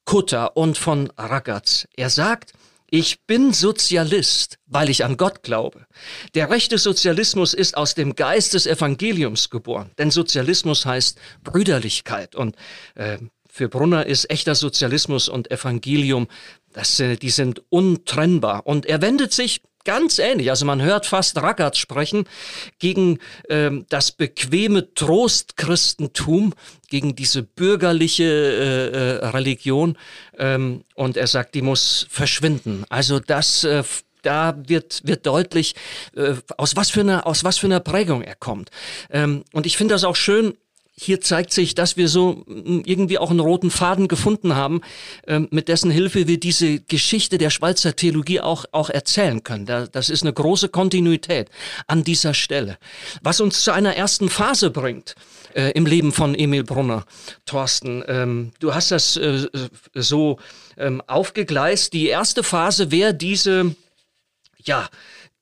Kutter 0.06 0.56
und 0.56 0.78
von 0.78 1.12
Ragaz. 1.18 1.86
Er 1.96 2.08
sagt, 2.08 2.52
ich 2.90 3.20
bin 3.26 3.52
Sozialist, 3.52 4.58
weil 4.66 4.88
ich 4.90 5.04
an 5.04 5.16
Gott 5.16 5.42
glaube. 5.42 5.86
Der 6.34 6.50
rechte 6.50 6.78
Sozialismus 6.78 7.54
ist 7.54 7.76
aus 7.76 7.94
dem 7.94 8.16
Geist 8.16 8.54
des 8.54 8.66
Evangeliums 8.66 9.50
geboren, 9.50 9.90
denn 9.98 10.10
Sozialismus 10.10 10.86
heißt 10.86 11.18
Brüderlichkeit 11.44 12.34
und 12.34 12.56
äh, 12.94 13.18
für 13.52 13.68
Brunner 13.68 14.06
ist 14.06 14.30
echter 14.30 14.54
Sozialismus 14.54 15.28
und 15.28 15.50
Evangelium 15.50 16.28
das, 16.72 17.00
äh, 17.00 17.16
die 17.16 17.30
sind 17.30 17.62
untrennbar. 17.68 18.66
Und 18.66 18.86
er 18.86 19.02
wendet 19.02 19.32
sich 19.32 19.62
ganz 19.84 20.18
ähnlich, 20.18 20.50
also 20.50 20.66
man 20.66 20.82
hört 20.82 21.06
fast 21.06 21.38
Ragaz 21.38 21.78
sprechen, 21.78 22.24
gegen 22.78 23.18
ähm, 23.48 23.86
das 23.88 24.12
bequeme 24.12 24.92
Trostchristentum, 24.94 26.54
gegen 26.88 27.16
diese 27.16 27.42
bürgerliche 27.42 28.24
äh, 28.24 29.24
äh, 29.24 29.26
Religion. 29.28 29.96
Ähm, 30.38 30.84
und 30.94 31.16
er 31.16 31.26
sagt, 31.26 31.54
die 31.54 31.62
muss 31.62 32.06
verschwinden. 32.10 32.84
Also 32.88 33.20
das 33.20 33.64
äh, 33.64 33.82
da 34.22 34.54
wird, 34.66 35.00
wird 35.06 35.26
deutlich, 35.26 35.74
äh, 36.14 36.34
aus, 36.58 36.76
was 36.76 36.90
für 36.90 37.00
einer, 37.00 37.26
aus 37.26 37.42
was 37.42 37.56
für 37.56 37.66
einer 37.66 37.80
Prägung 37.80 38.20
er 38.20 38.34
kommt. 38.34 38.70
Ähm, 39.10 39.44
und 39.54 39.64
ich 39.64 39.78
finde 39.78 39.94
das 39.94 40.04
auch 40.04 40.16
schön, 40.16 40.54
hier 41.02 41.22
zeigt 41.22 41.52
sich, 41.52 41.74
dass 41.74 41.96
wir 41.96 42.08
so 42.08 42.44
mm, 42.46 42.82
irgendwie 42.84 43.16
auch 43.16 43.30
einen 43.30 43.40
roten 43.40 43.70
Faden 43.70 44.06
gefunden 44.06 44.54
haben, 44.54 44.82
ähm, 45.26 45.48
mit 45.50 45.68
dessen 45.68 45.90
Hilfe 45.90 46.28
wir 46.28 46.38
diese 46.38 46.80
Geschichte 46.80 47.38
der 47.38 47.48
Schweizer 47.48 47.96
Theologie 47.96 48.40
auch, 48.40 48.66
auch 48.72 48.90
erzählen 48.90 49.42
können. 49.42 49.64
das 49.64 50.10
ist 50.10 50.22
eine 50.22 50.32
große 50.34 50.68
Kontinuität 50.68 51.48
an 51.86 52.04
dieser 52.04 52.34
Stelle. 52.34 52.76
Was 53.22 53.40
uns 53.40 53.64
zu 53.64 53.72
einer 53.72 53.96
ersten 53.96 54.28
Phase 54.28 54.70
bringt 54.70 55.14
äh, 55.54 55.70
im 55.70 55.86
Leben 55.86 56.12
von 56.12 56.34
Emil 56.34 56.64
Brunner, 56.64 57.06
Thorsten. 57.46 58.04
Ähm, 58.06 58.52
du 58.60 58.74
hast 58.74 58.90
das 58.90 59.16
äh, 59.16 59.48
so 59.94 60.38
ähm, 60.76 61.02
aufgegleist. 61.06 61.94
Die 61.94 62.08
erste 62.08 62.42
Phase 62.42 62.90
wäre 62.90 63.14
diese, 63.14 63.74
ja, 64.58 64.86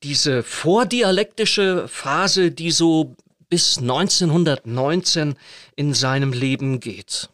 diese 0.03 0.41
vordialektische 0.41 1.89
Phase, 1.89 2.51
die 2.51 2.71
so 2.71 3.17
bis 3.49 3.77
1919 3.79 5.35
in 5.75 5.93
seinem 5.93 6.33
Leben 6.33 6.79
geht. 6.79 7.29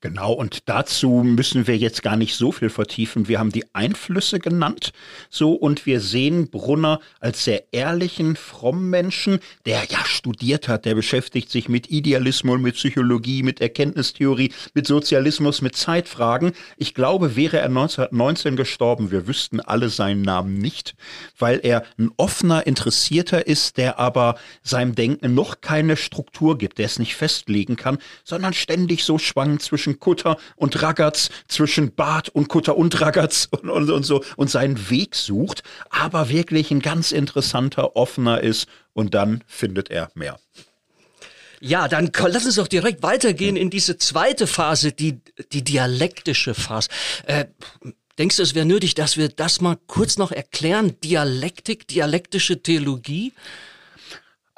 Genau, 0.00 0.32
und 0.32 0.68
dazu 0.68 1.22
müssen 1.24 1.66
wir 1.66 1.76
jetzt 1.76 2.02
gar 2.02 2.16
nicht 2.16 2.34
so 2.34 2.52
viel 2.52 2.70
vertiefen. 2.70 3.28
Wir 3.28 3.38
haben 3.38 3.52
die 3.52 3.64
Einflüsse 3.74 4.38
genannt, 4.38 4.92
so, 5.28 5.52
und 5.52 5.86
wir 5.86 6.00
sehen 6.00 6.50
Brunner 6.50 7.00
als 7.20 7.44
sehr 7.44 7.72
ehrlichen, 7.72 8.36
frommen 8.36 8.90
Menschen, 8.90 9.40
der 9.66 9.84
ja 9.90 10.04
studiert 10.04 10.68
hat, 10.68 10.84
der 10.84 10.94
beschäftigt 10.94 11.50
sich 11.50 11.68
mit 11.68 11.90
Idealismus, 11.90 12.60
mit 12.60 12.74
Psychologie, 12.74 13.42
mit 13.42 13.60
Erkenntnistheorie, 13.60 14.52
mit 14.74 14.86
Sozialismus, 14.86 15.62
mit 15.62 15.76
Zeitfragen. 15.76 16.52
Ich 16.76 16.94
glaube, 16.94 17.36
wäre 17.36 17.58
er 17.58 17.66
1919 17.66 18.56
gestorben, 18.56 19.10
wir 19.10 19.26
wüssten 19.26 19.60
alle 19.60 19.88
seinen 19.88 20.22
Namen 20.22 20.58
nicht, 20.58 20.94
weil 21.38 21.60
er 21.62 21.84
ein 21.98 22.10
offener, 22.16 22.66
interessierter 22.66 23.46
ist, 23.46 23.76
der 23.76 23.98
aber 23.98 24.36
seinem 24.62 24.94
Denken 24.94 25.34
noch 25.34 25.60
keine 25.60 25.96
Struktur 25.96 26.58
gibt, 26.58 26.78
der 26.78 26.86
es 26.86 26.98
nicht 26.98 27.14
festlegen 27.14 27.76
kann, 27.76 27.98
sondern 28.24 28.52
ständig 28.52 29.04
so 29.04 29.18
schwankt 29.18 29.62
zwischen 29.70 30.00
Kutter 30.00 30.36
und 30.56 30.82
Ragaz, 30.82 31.30
zwischen 31.46 31.94
Bart 31.94 32.28
und 32.28 32.48
Kutter 32.48 32.76
und 32.76 33.00
Ragaz 33.00 33.48
und, 33.62 33.70
und, 33.70 33.90
und 33.90 34.02
so 34.02 34.24
und 34.36 34.50
seinen 34.50 34.90
Weg 34.90 35.14
sucht, 35.14 35.62
aber 35.90 36.28
wirklich 36.28 36.70
ein 36.70 36.80
ganz 36.80 37.12
interessanter, 37.12 37.96
offener 37.96 38.40
ist 38.42 38.68
und 38.92 39.14
dann 39.14 39.44
findet 39.46 39.90
er 39.90 40.10
mehr. 40.14 40.38
Ja, 41.60 41.88
dann 41.88 42.10
lass 42.26 42.46
uns 42.46 42.56
doch 42.56 42.68
direkt 42.68 43.02
weitergehen 43.02 43.54
in 43.54 43.70
diese 43.70 43.98
zweite 43.98 44.46
Phase, 44.46 44.92
die, 44.92 45.20
die 45.52 45.62
dialektische 45.62 46.54
Phase. 46.54 46.88
Äh, 47.26 47.44
denkst 48.18 48.36
du, 48.36 48.42
es 48.42 48.54
wäre 48.54 48.66
nötig, 48.66 48.94
dass 48.94 49.18
wir 49.18 49.28
das 49.28 49.60
mal 49.60 49.76
kurz 49.86 50.16
noch 50.16 50.32
erklären? 50.32 50.96
Dialektik, 51.04 51.86
dialektische 51.86 52.62
Theologie? 52.62 53.34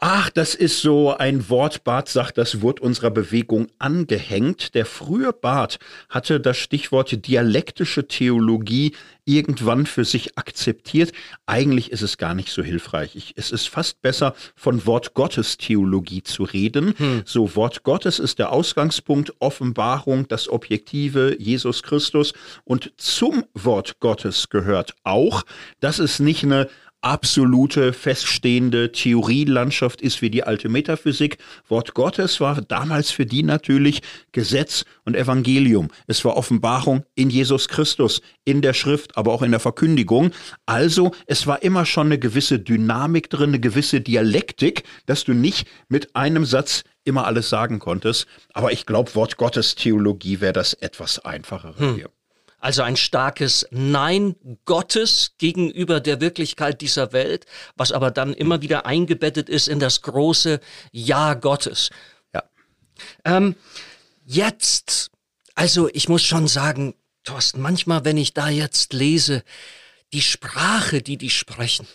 Ach, 0.04 0.30
das 0.30 0.56
ist 0.56 0.80
so 0.80 1.16
ein 1.16 1.48
Wort, 1.48 1.84
Barth 1.84 2.08
sagt, 2.08 2.36
das 2.36 2.60
wurde 2.60 2.82
unserer 2.82 3.12
Bewegung 3.12 3.68
angehängt. 3.78 4.74
Der 4.74 4.84
frühe 4.84 5.32
Barth 5.32 5.78
hatte 6.08 6.40
das 6.40 6.56
Stichwort 6.56 7.24
dialektische 7.28 8.08
Theologie 8.08 8.96
irgendwann 9.24 9.86
für 9.86 10.04
sich 10.04 10.36
akzeptiert. 10.36 11.12
Eigentlich 11.46 11.92
ist 11.92 12.02
es 12.02 12.18
gar 12.18 12.34
nicht 12.34 12.48
so 12.48 12.64
hilfreich. 12.64 13.14
Ich, 13.14 13.34
es 13.36 13.52
ist 13.52 13.68
fast 13.68 14.02
besser, 14.02 14.34
von 14.56 14.86
Wort 14.86 15.14
Gottes 15.14 15.56
Theologie 15.56 16.24
zu 16.24 16.42
reden. 16.42 16.94
Hm. 16.96 17.22
So, 17.24 17.54
Wort 17.54 17.84
Gottes 17.84 18.18
ist 18.18 18.40
der 18.40 18.50
Ausgangspunkt, 18.50 19.32
Offenbarung, 19.38 20.26
das 20.26 20.48
Objektive, 20.48 21.36
Jesus 21.38 21.84
Christus. 21.84 22.32
Und 22.64 22.92
zum 22.96 23.44
Wort 23.54 24.00
Gottes 24.00 24.48
gehört 24.48 24.96
auch, 25.04 25.44
dass 25.78 26.00
es 26.00 26.18
nicht 26.18 26.42
eine 26.42 26.68
absolute 27.02 27.92
feststehende 27.92 28.92
Theorielandschaft 28.92 30.00
ist 30.00 30.22
wie 30.22 30.30
die 30.30 30.44
alte 30.44 30.68
Metaphysik. 30.68 31.38
Wort 31.68 31.94
Gottes 31.94 32.40
war 32.40 32.62
damals 32.62 33.10
für 33.10 33.26
die 33.26 33.42
natürlich 33.42 34.02
Gesetz 34.32 34.84
und 35.04 35.16
Evangelium. 35.16 35.88
Es 36.06 36.24
war 36.24 36.36
Offenbarung 36.36 37.04
in 37.14 37.28
Jesus 37.28 37.68
Christus, 37.68 38.22
in 38.44 38.62
der 38.62 38.72
Schrift, 38.72 39.16
aber 39.16 39.32
auch 39.32 39.42
in 39.42 39.50
der 39.50 39.60
Verkündigung. 39.60 40.30
Also 40.64 41.12
es 41.26 41.46
war 41.46 41.62
immer 41.62 41.84
schon 41.84 42.06
eine 42.06 42.18
gewisse 42.18 42.58
Dynamik 42.58 43.28
drin, 43.30 43.50
eine 43.50 43.60
gewisse 43.60 44.00
Dialektik, 44.00 44.84
dass 45.06 45.24
du 45.24 45.34
nicht 45.34 45.66
mit 45.88 46.14
einem 46.16 46.44
Satz 46.44 46.84
immer 47.04 47.26
alles 47.26 47.48
sagen 47.48 47.78
konntest. 47.78 48.26
Aber 48.54 48.72
ich 48.72 48.86
glaube, 48.86 49.14
Wort 49.14 49.36
Gottes 49.36 49.74
Theologie 49.74 50.40
wäre 50.40 50.52
das 50.52 50.72
etwas 50.74 51.18
einfachere 51.18 51.78
hm. 51.78 51.94
hier. 51.96 52.10
Also 52.62 52.82
ein 52.82 52.96
starkes 52.96 53.66
Nein 53.72 54.36
Gottes 54.66 55.32
gegenüber 55.38 55.98
der 55.98 56.20
Wirklichkeit 56.20 56.80
dieser 56.80 57.12
Welt, 57.12 57.44
was 57.74 57.90
aber 57.90 58.12
dann 58.12 58.32
immer 58.32 58.62
wieder 58.62 58.86
eingebettet 58.86 59.48
ist 59.48 59.66
in 59.66 59.80
das 59.80 60.02
große 60.02 60.60
Ja 60.92 61.34
Gottes. 61.34 61.90
Ja. 62.32 62.44
Ähm, 63.24 63.56
jetzt, 64.24 65.10
also 65.56 65.88
ich 65.92 66.08
muss 66.08 66.22
schon 66.22 66.46
sagen, 66.46 66.94
Thorsten, 67.24 67.60
manchmal, 67.60 68.04
wenn 68.04 68.16
ich 68.16 68.32
da 68.32 68.48
jetzt 68.48 68.92
lese, 68.92 69.42
die 70.12 70.22
Sprache, 70.22 71.02
die 71.02 71.16
die 71.16 71.30
sprechen, 71.30 71.88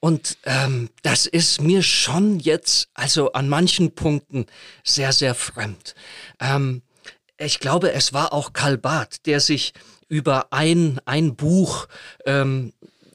und 0.00 0.38
ähm, 0.42 0.90
das 1.02 1.26
ist 1.26 1.60
mir 1.60 1.84
schon 1.84 2.40
jetzt, 2.40 2.88
also 2.94 3.34
an 3.34 3.48
manchen 3.48 3.94
Punkten 3.94 4.46
sehr, 4.82 5.12
sehr 5.12 5.36
fremd. 5.36 5.94
Ähm, 6.40 6.82
ich 7.44 7.60
glaube, 7.60 7.92
es 7.92 8.12
war 8.12 8.32
auch 8.32 8.52
Karl 8.52 8.78
Barth, 8.78 9.26
der 9.26 9.40
sich 9.40 9.72
über 10.08 10.48
ein, 10.52 11.00
ein 11.04 11.34
Buch, 11.36 11.88
ähm, 12.26 12.72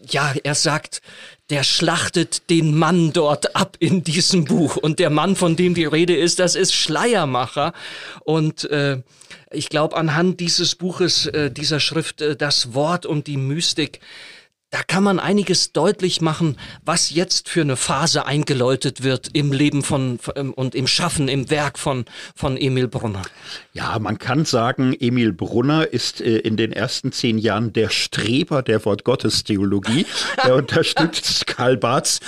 ja, 0.09 0.33
er 0.43 0.55
sagt, 0.55 1.01
der 1.49 1.63
schlachtet 1.63 2.49
den 2.49 2.75
Mann 2.75 3.13
dort 3.13 3.55
ab 3.55 3.77
in 3.79 4.03
diesem 4.03 4.45
Buch. 4.45 4.77
Und 4.77 4.99
der 4.99 5.09
Mann, 5.09 5.35
von 5.35 5.55
dem 5.55 5.73
die 5.73 5.85
Rede 5.85 6.15
ist, 6.15 6.39
das 6.39 6.55
ist 6.55 6.73
Schleiermacher. 6.73 7.73
Und 8.23 8.69
äh, 8.69 9.01
ich 9.51 9.69
glaube, 9.69 9.95
anhand 9.95 10.39
dieses 10.39 10.75
Buches, 10.75 11.25
äh, 11.27 11.51
dieser 11.51 11.79
Schrift, 11.79 12.21
äh, 12.21 12.35
das 12.35 12.73
Wort 12.73 13.05
und 13.05 13.27
die 13.27 13.37
Mystik, 13.37 13.99
da 14.69 14.83
kann 14.83 15.01
man 15.01 15.19
einiges 15.19 15.71
deutlich 15.71 16.19
machen, 16.19 16.57
was 16.83 17.09
jetzt 17.11 17.47
für 17.47 17.61
eine 17.61 17.77
Phase 17.77 18.25
eingeläutet 18.25 19.01
wird 19.01 19.29
im 19.31 19.53
Leben 19.53 19.81
von, 19.81 20.19
von 20.19 20.51
und 20.51 20.75
im 20.75 20.87
Schaffen, 20.87 21.29
im 21.29 21.49
Werk 21.49 21.79
von, 21.79 22.03
von 22.35 22.57
Emil 22.57 22.89
Brunner. 22.89 23.21
Ja, 23.71 23.97
man 23.99 24.17
kann 24.17 24.43
sagen, 24.43 24.93
Emil 24.99 25.31
Brunner 25.31 25.87
ist 25.87 26.19
äh, 26.19 26.39
in 26.39 26.57
den 26.57 26.73
ersten 26.73 27.13
zehn 27.13 27.37
Jahren 27.37 27.71
der 27.71 27.89
Streber 27.89 28.61
der 28.61 28.83
Wortgottestheologie. 28.83 30.05
er 30.43 30.55
unterstützt 30.55 31.47
Karl 31.47 31.77
Barths 31.77 32.19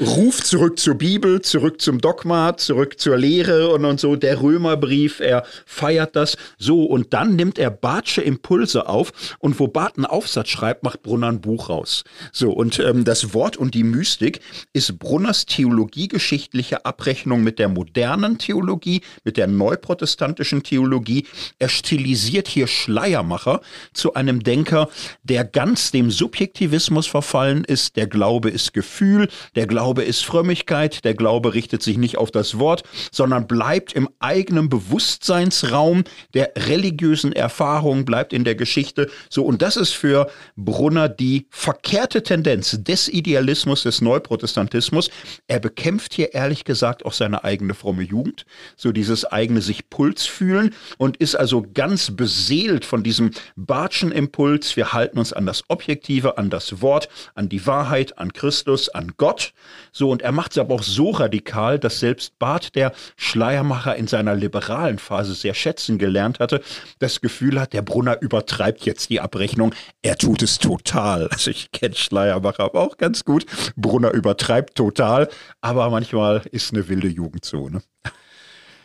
Ruf 0.00 0.42
zurück 0.42 0.78
zur 0.78 0.96
Bibel, 0.96 1.40
zurück 1.42 1.80
zum 1.80 2.00
Dogma, 2.00 2.56
zurück 2.56 2.98
zur 2.98 3.16
Lehre 3.16 3.70
und, 3.70 3.84
und 3.84 4.00
so. 4.00 4.16
Der 4.16 4.42
Römerbrief, 4.42 5.20
er 5.20 5.44
feiert 5.64 6.16
das 6.16 6.36
so. 6.58 6.84
Und 6.84 7.12
dann 7.12 7.36
nimmt 7.36 7.58
er 7.58 7.70
Barthsche 7.70 8.22
Impulse 8.22 8.88
auf 8.88 9.12
und 9.38 9.58
wo 9.60 9.68
Barth 9.68 9.96
einen 9.96 10.06
Aufsatz 10.06 10.48
schreibt, 10.48 10.82
macht 10.82 11.02
Brunner 11.02 11.28
ein 11.28 11.40
Buch 11.40 11.68
raus 11.68 11.84
aus. 11.84 12.04
So, 12.32 12.50
und 12.50 12.78
ähm, 12.78 13.04
das 13.04 13.34
Wort 13.34 13.56
und 13.56 13.74
die 13.74 13.84
Mystik 13.84 14.40
ist 14.72 14.98
Brunners 14.98 15.46
theologiegeschichtliche 15.46 16.84
Abrechnung 16.84 17.42
mit 17.42 17.58
der 17.58 17.68
modernen 17.68 18.38
Theologie, 18.38 19.02
mit 19.24 19.36
der 19.36 19.46
neuprotestantischen 19.46 20.62
Theologie. 20.62 21.26
Er 21.58 21.68
stilisiert 21.68 22.48
hier 22.48 22.66
Schleiermacher 22.66 23.60
zu 23.92 24.14
einem 24.14 24.42
Denker, 24.42 24.88
der 25.22 25.44
ganz 25.44 25.90
dem 25.90 26.10
Subjektivismus 26.10 27.06
verfallen 27.06 27.64
ist. 27.64 27.96
Der 27.96 28.06
Glaube 28.06 28.50
ist 28.50 28.72
Gefühl, 28.72 29.28
der 29.54 29.66
Glaube 29.66 29.83
ist 29.92 30.24
Frömmigkeit, 30.24 31.04
der 31.04 31.14
Glaube 31.14 31.54
richtet 31.54 31.82
sich 31.82 31.98
nicht 31.98 32.16
auf 32.16 32.30
das 32.30 32.58
Wort, 32.58 32.82
sondern 33.12 33.46
bleibt 33.46 33.92
im 33.92 34.08
eigenen 34.20 34.68
Bewusstseinsraum 34.68 36.04
der 36.32 36.52
religiösen 36.56 37.32
Erfahrung, 37.32 38.04
bleibt 38.04 38.32
in 38.32 38.44
der 38.44 38.54
Geschichte. 38.54 39.10
So, 39.28 39.44
und 39.44 39.60
das 39.60 39.76
ist 39.76 39.92
für 39.92 40.30
Brunner 40.56 41.10
die 41.10 41.46
Ver 41.50 41.74
verkehrte 41.74 42.22
Tendenz 42.22 42.78
des 42.84 43.08
Idealismus, 43.08 43.82
des 43.82 44.00
Neuprotestantismus. 44.00 45.10
Er 45.48 45.58
bekämpft 45.58 46.14
hier 46.14 46.32
ehrlich 46.32 46.64
gesagt 46.64 47.04
auch 47.04 47.12
seine 47.12 47.42
eigene 47.42 47.74
fromme 47.74 48.04
Jugend, 48.04 48.46
so 48.76 48.92
dieses 48.92 49.24
eigene 49.24 49.60
sich 49.60 49.90
Puls 49.90 50.24
fühlen 50.24 50.72
und 50.96 51.16
ist 51.16 51.34
also 51.34 51.66
ganz 51.74 52.14
beseelt 52.14 52.84
von 52.84 53.02
diesem 53.02 53.32
Bartschen 53.56 54.12
Impuls. 54.12 54.76
Wir 54.76 54.92
halten 54.92 55.18
uns 55.18 55.32
an 55.32 55.46
das 55.46 55.64
Objektive, 55.68 56.38
an 56.38 56.48
das 56.48 56.80
Wort, 56.80 57.08
an 57.34 57.48
die 57.48 57.66
Wahrheit, 57.66 58.18
an 58.18 58.32
Christus, 58.32 58.88
an 58.88 59.14
Gott. 59.16 59.52
So, 59.92 60.10
und 60.10 60.22
er 60.22 60.32
macht 60.32 60.52
es 60.52 60.58
aber 60.58 60.74
auch 60.74 60.82
so 60.82 61.10
radikal, 61.10 61.78
dass 61.78 62.00
selbst 62.00 62.38
Barth, 62.38 62.74
der 62.74 62.92
Schleiermacher 63.16 63.96
in 63.96 64.06
seiner 64.06 64.34
liberalen 64.34 64.98
Phase 64.98 65.34
sehr 65.34 65.54
schätzen 65.54 65.98
gelernt 65.98 66.40
hatte, 66.40 66.62
das 66.98 67.20
Gefühl 67.20 67.60
hat, 67.60 67.72
der 67.72 67.82
Brunner 67.82 68.20
übertreibt 68.20 68.86
jetzt 68.86 69.10
die 69.10 69.20
Abrechnung. 69.20 69.74
Er 70.02 70.16
tut 70.16 70.42
es 70.42 70.58
total. 70.58 71.28
Also 71.28 71.50
ich 71.50 71.72
kenne 71.72 71.94
Schleiermacher 71.94 72.64
aber 72.64 72.80
auch 72.80 72.96
ganz 72.96 73.24
gut. 73.24 73.46
Brunner 73.76 74.12
übertreibt 74.12 74.74
total, 74.76 75.28
aber 75.60 75.90
manchmal 75.90 76.42
ist 76.50 76.72
eine 76.72 76.88
wilde 76.88 77.08
Jugendzone. 77.08 77.82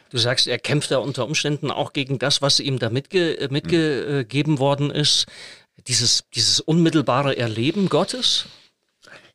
Du 0.09 0.17
sagst, 0.17 0.47
er 0.47 0.57
kämpft 0.57 0.91
da 0.91 0.97
unter 0.97 1.25
Umständen 1.25 1.69
auch 1.69 1.93
gegen 1.93 2.17
das, 2.17 2.41
was 2.41 2.59
ihm 2.59 2.79
da 2.79 2.89
mitge 2.89 3.39
äh, 3.39 3.47
mitgegeben 3.49 4.57
worden 4.57 4.89
ist. 4.89 5.27
Dieses, 5.87 6.23
dieses 6.33 6.59
unmittelbare 6.59 7.37
Erleben 7.37 7.89
Gottes? 7.89 8.47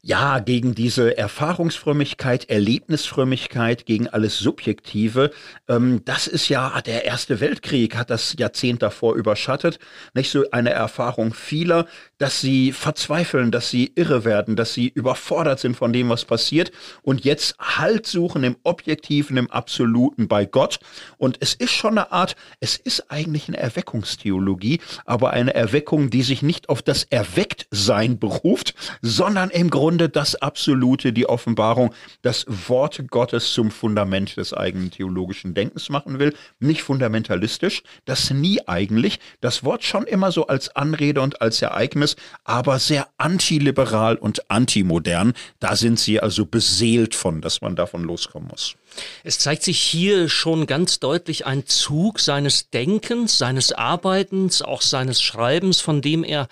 Ja, 0.06 0.38
gegen 0.38 0.74
diese 0.74 1.16
Erfahrungsfrömmigkeit, 1.16 2.50
Erlebnisfrömmigkeit, 2.50 3.86
gegen 3.86 4.06
alles 4.06 4.38
Subjektive. 4.38 5.30
Ähm, 5.66 6.02
das 6.04 6.26
ist 6.26 6.50
ja, 6.50 6.78
der 6.82 7.06
Erste 7.06 7.40
Weltkrieg 7.40 7.96
hat 7.96 8.10
das 8.10 8.36
Jahrzehnt 8.38 8.82
davor 8.82 9.14
überschattet. 9.14 9.78
Nicht 10.12 10.30
so 10.30 10.44
eine 10.50 10.70
Erfahrung 10.70 11.32
vieler, 11.32 11.86
dass 12.24 12.40
sie 12.40 12.72
verzweifeln, 12.72 13.50
dass 13.50 13.68
sie 13.68 13.92
irre 13.96 14.24
werden, 14.24 14.56
dass 14.56 14.72
sie 14.72 14.88
überfordert 14.88 15.60
sind 15.60 15.76
von 15.76 15.92
dem, 15.92 16.08
was 16.08 16.24
passiert 16.24 16.72
und 17.02 17.22
jetzt 17.22 17.54
Halt 17.58 18.06
suchen 18.06 18.44
im 18.44 18.56
Objektiven, 18.62 19.36
im 19.36 19.50
Absoluten 19.50 20.26
bei 20.26 20.46
Gott. 20.46 20.78
Und 21.18 21.36
es 21.40 21.52
ist 21.52 21.72
schon 21.72 21.98
eine 21.98 22.12
Art, 22.12 22.34
es 22.60 22.76
ist 22.76 23.10
eigentlich 23.10 23.48
eine 23.48 23.58
Erweckungstheologie, 23.58 24.80
aber 25.04 25.32
eine 25.32 25.52
Erweckung, 25.52 26.08
die 26.08 26.22
sich 26.22 26.40
nicht 26.40 26.70
auf 26.70 26.80
das 26.80 27.04
Erwecktsein 27.04 28.18
beruft, 28.18 28.74
sondern 29.02 29.50
im 29.50 29.68
Grunde 29.68 30.08
das 30.08 30.34
Absolute, 30.34 31.12
die 31.12 31.28
Offenbarung, 31.28 31.92
das 32.22 32.46
Wort 32.48 33.02
Gottes 33.10 33.52
zum 33.52 33.70
Fundament 33.70 34.38
des 34.38 34.54
eigenen 34.54 34.90
theologischen 34.90 35.52
Denkens 35.52 35.90
machen 35.90 36.18
will. 36.18 36.32
Nicht 36.58 36.84
fundamentalistisch, 36.84 37.82
das 38.06 38.30
nie 38.30 38.66
eigentlich. 38.66 39.20
Das 39.42 39.62
Wort 39.62 39.84
schon 39.84 40.04
immer 40.04 40.32
so 40.32 40.46
als 40.46 40.74
Anrede 40.74 41.20
und 41.20 41.42
als 41.42 41.60
Ereignis, 41.60 42.13
aber 42.44 42.78
sehr 42.78 43.08
antiliberal 43.18 44.16
und 44.16 44.50
antimodern. 44.50 45.34
Da 45.60 45.76
sind 45.76 45.98
sie 45.98 46.20
also 46.20 46.46
beseelt 46.46 47.14
von, 47.14 47.40
dass 47.40 47.60
man 47.60 47.76
davon 47.76 48.02
loskommen 48.02 48.48
muss. 48.48 48.76
Es 49.24 49.38
zeigt 49.38 49.62
sich 49.62 49.80
hier 49.80 50.28
schon 50.28 50.66
ganz 50.66 51.00
deutlich 51.00 51.46
ein 51.46 51.66
Zug 51.66 52.20
seines 52.20 52.70
Denkens, 52.70 53.38
seines 53.38 53.72
Arbeitens, 53.72 54.62
auch 54.62 54.82
seines 54.82 55.20
Schreibens, 55.22 55.80
von 55.80 56.00
dem 56.00 56.24
er 56.24 56.48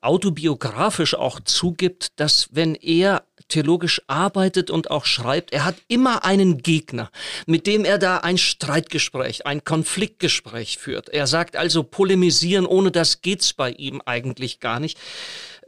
autobiografisch 0.00 1.14
auch 1.14 1.40
zugibt, 1.40 2.08
dass 2.16 2.48
wenn 2.52 2.74
er 2.74 3.22
theologisch 3.48 4.02
arbeitet 4.06 4.70
und 4.70 4.90
auch 4.90 5.04
schreibt, 5.04 5.52
er 5.52 5.64
hat 5.64 5.76
immer 5.88 6.24
einen 6.24 6.58
Gegner, 6.58 7.10
mit 7.46 7.66
dem 7.66 7.84
er 7.84 7.98
da 7.98 8.18
ein 8.18 8.38
Streitgespräch, 8.38 9.46
ein 9.46 9.64
Konfliktgespräch 9.64 10.78
führt. 10.78 11.08
Er 11.08 11.26
sagt 11.26 11.56
also, 11.56 11.82
polemisieren, 11.82 12.66
ohne 12.66 12.90
das 12.90 13.22
geht's 13.22 13.52
bei 13.52 13.70
ihm 13.70 14.02
eigentlich 14.04 14.60
gar 14.60 14.80
nicht. 14.80 14.98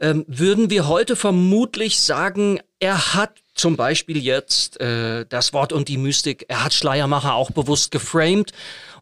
Ähm, 0.01 0.23
würden 0.27 0.69
wir 0.69 0.87
heute 0.87 1.15
vermutlich 1.15 1.99
sagen, 1.99 2.59
er 2.79 3.13
hat 3.13 3.31
zum 3.53 3.75
Beispiel 3.75 4.17
jetzt 4.17 4.79
äh, 4.79 5.25
das 5.27 5.51
Wort 5.51 5.73
und 5.73 5.89
die 5.89 5.97
Mystik. 5.97 6.45
Er 6.47 6.63
hat 6.63 6.73
Schleiermacher 6.73 7.33
auch 7.33 7.51
bewusst 7.51 7.91
geframed 7.91 8.53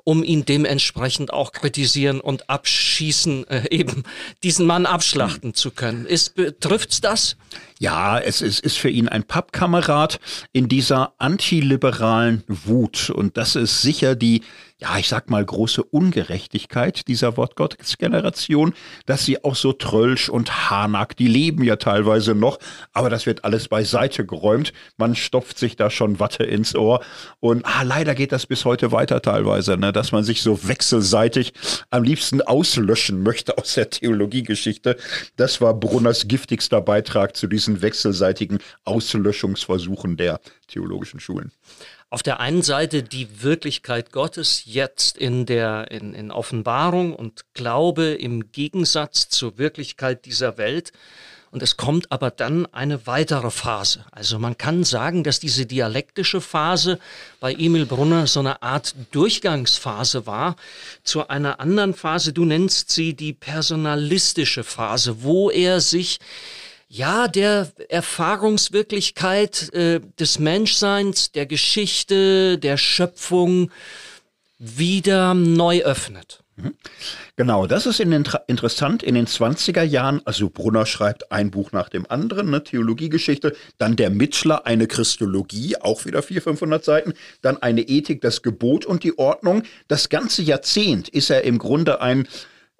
um 0.07 0.23
ihn 0.23 0.45
dementsprechend 0.45 1.33
auch 1.33 1.51
kritisieren 1.51 2.21
und 2.21 2.49
abschießen, 2.49 3.45
äh, 3.49 3.63
eben 3.71 4.03
diesen 4.41 4.65
Mann 4.65 4.85
abschlachten 4.85 5.53
zu 5.53 5.69
können. 5.69 6.05
Ist, 6.05 6.35
betrifft's 6.35 7.01
das? 7.01 7.35
Ja, 7.77 8.17
es 8.17 8.41
ist, 8.41 8.61
ist 8.61 8.77
für 8.77 8.89
ihn 8.89 9.09
ein 9.09 9.25
Pappkamerad 9.25 10.21
in 10.53 10.69
dieser 10.69 11.11
antiliberalen 11.17 12.45
Wut. 12.47 13.09
Und 13.09 13.35
das 13.35 13.57
ist 13.57 13.81
sicher 13.81 14.15
die 14.15 14.43
ja, 14.79 14.95
ich 14.99 15.07
sag 15.07 15.31
mal, 15.31 15.43
große 15.43 15.83
Ungerechtigkeit 15.83 17.07
dieser 17.07 17.35
Wortgottesgeneration, 17.35 18.75
dass 19.07 19.25
sie 19.25 19.43
auch 19.43 19.55
so 19.55 19.73
Trölsch 19.73 20.29
und 20.29 20.69
Hanak, 20.69 21.17
die 21.17 21.27
leben 21.27 21.63
ja 21.63 21.77
teilweise 21.77 22.35
noch, 22.35 22.59
aber 22.93 23.09
das 23.09 23.25
wird 23.25 23.43
alles 23.43 23.69
beiseite 23.69 24.23
geräumt. 24.23 24.73
Man 24.97 25.15
stopft 25.15 25.57
sich 25.57 25.77
da 25.77 25.89
schon 25.89 26.19
Watte 26.19 26.43
ins 26.43 26.75
Ohr. 26.75 27.03
Und 27.39 27.65
ah, 27.65 27.81
leider 27.81 28.13
geht 28.13 28.31
das 28.31 28.45
bis 28.45 28.65
heute 28.65 28.91
weiter 28.91 29.21
teilweise, 29.23 29.77
ne, 29.77 29.91
dass 29.91 30.11
man 30.11 30.23
sich 30.23 30.43
so 30.43 30.67
wechselseitig 30.67 31.53
am 31.89 32.03
liebsten 32.03 32.43
auslöschen 32.43 33.23
möchte 33.23 33.57
aus 33.57 33.73
der 33.73 33.89
Theologiegeschichte. 33.89 34.95
Das 35.37 35.59
war 35.59 35.73
Brunners 35.73 36.27
giftigster 36.27 36.81
Beitrag 36.81 37.35
zu 37.35 37.47
diesen 37.47 37.81
wechselseitigen 37.81 38.59
Auslöschungsversuchen 38.85 40.17
der 40.17 40.39
theologischen 40.67 41.19
Schulen 41.19 41.51
auf 42.09 42.23
der 42.23 42.39
einen 42.39 42.61
Seite 42.61 43.03
die 43.03 43.43
Wirklichkeit 43.43 44.11
Gottes 44.11 44.63
jetzt 44.65 45.17
in 45.17 45.45
der 45.45 45.91
in, 45.91 46.13
in 46.13 46.31
Offenbarung 46.31 47.13
und 47.13 47.45
Glaube 47.53 48.13
im 48.13 48.51
Gegensatz 48.51 49.27
zur 49.29 49.57
Wirklichkeit 49.57 50.25
dieser 50.25 50.57
Welt. 50.57 50.93
Und 51.49 51.63
es 51.63 51.77
kommt 51.77 52.11
aber 52.11 52.29
dann 52.29 52.65
eine 52.73 53.07
weitere 53.07 53.51
Phase. 53.51 54.05
Also 54.11 54.37
man 54.37 54.57
kann 54.57 54.83
sagen, 54.83 55.23
dass 55.23 55.39
diese 55.39 55.65
dialektische 55.65 56.41
Phase 56.41 56.99
bei 57.39 57.53
Emil 57.53 57.85
Brunner 57.85 58.27
so 58.27 58.41
eine 58.41 58.61
Art 58.61 58.95
Durchgangsphase 59.11 60.25
war 60.27 60.57
zu 61.03 61.29
einer 61.29 61.61
anderen 61.61 61.93
Phase. 61.93 62.33
Du 62.33 62.43
nennst 62.43 62.91
sie 62.91 63.15
die 63.15 63.31
personalistische 63.31 64.65
Phase, 64.65 65.23
wo 65.23 65.49
er 65.49 65.79
sich 65.79 66.19
ja, 66.87 67.27
der 67.27 67.71
Erfahrungswirklichkeit 67.89 69.73
äh, 69.73 69.99
des 70.19 70.39
Menschseins, 70.39 71.31
der 71.31 71.45
Geschichte, 71.45 72.57
der 72.57 72.77
Schöpfung 72.77 73.71
wieder 74.57 75.33
neu 75.33 75.81
öffnet. 75.81 76.43
Mhm. 76.55 76.73
Genau, 77.35 77.67
das 77.67 77.85
ist 77.85 77.99
in 77.99 78.09
den, 78.09 78.23
interessant. 78.47 79.03
In 79.03 79.13
den 79.13 79.27
20er 79.27 79.83
Jahren, 79.83 80.21
also 80.25 80.49
Brunner 80.49 80.87
schreibt 80.87 81.31
ein 81.31 81.51
Buch 81.51 81.71
nach 81.71 81.89
dem 81.89 82.09
anderen, 82.09 82.47
eine 82.47 82.63
Theologiegeschichte, 82.63 83.55
dann 83.77 83.95
der 83.95 84.09
Mitschler, 84.09 84.65
eine 84.65 84.87
Christologie, 84.87 85.77
auch 85.77 86.05
wieder 86.05 86.23
400, 86.23 86.43
500 86.43 86.85
Seiten, 86.85 87.13
dann 87.41 87.61
eine 87.61 87.81
Ethik, 87.81 88.21
das 88.21 88.41
Gebot 88.41 88.85
und 88.85 89.03
die 89.03 89.19
Ordnung. 89.19 89.63
Das 89.87 90.09
ganze 90.09 90.41
Jahrzehnt 90.41 91.09
ist 91.09 91.29
er 91.29 91.43
im 91.43 91.59
Grunde 91.59 92.01
ein 92.01 92.27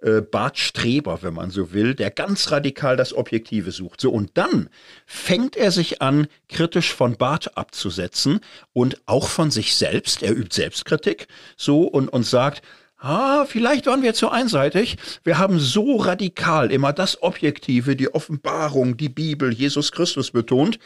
äh, 0.02 0.22
Bart 0.22 0.58
Streber, 0.58 1.24
wenn 1.24 1.34
man 1.34 1.50
so 1.50 1.74
will, 1.74 1.96
der 1.96 2.12
ganz 2.12 2.52
radikal 2.52 2.98
das 2.98 3.14
Objektive 3.14 3.72
sucht. 3.72 4.00
So, 4.02 4.12
und 4.12 4.32
dann 4.36 4.70
fängt 5.06 5.56
er 5.56 5.72
sich 5.72 6.02
an, 6.02 6.28
kritisch 6.50 6.94
von 6.94 7.18
Barth 7.18 7.58
abzusetzen 7.58 8.40
und 8.74 9.02
auch 9.08 9.28
von 9.28 9.50
sich 9.50 9.76
selbst. 9.76 10.22
Er 10.22 10.36
übt 10.36 10.54
Selbstkritik 10.56 11.28
so 11.56 11.82
und, 11.82 12.10
und 12.10 12.24
sagt, 12.24 12.62
Ah, 13.00 13.46
vielleicht 13.46 13.86
waren 13.86 14.02
wir 14.02 14.16
zu 14.16 14.30
einseitig. 14.30 14.98
Wir 15.24 15.38
haben 15.38 15.60
so 15.60 15.98
radikal 15.98 16.72
immer 16.72 16.94
das 16.94 17.22
Objektive, 17.22 17.96
die 17.96 18.12
Offenbarung, 18.12 18.98
die 18.98 19.10
Bibel, 19.10 19.54
Jesus 19.54 19.92
Christus 19.92 20.32
betont. 20.32 20.80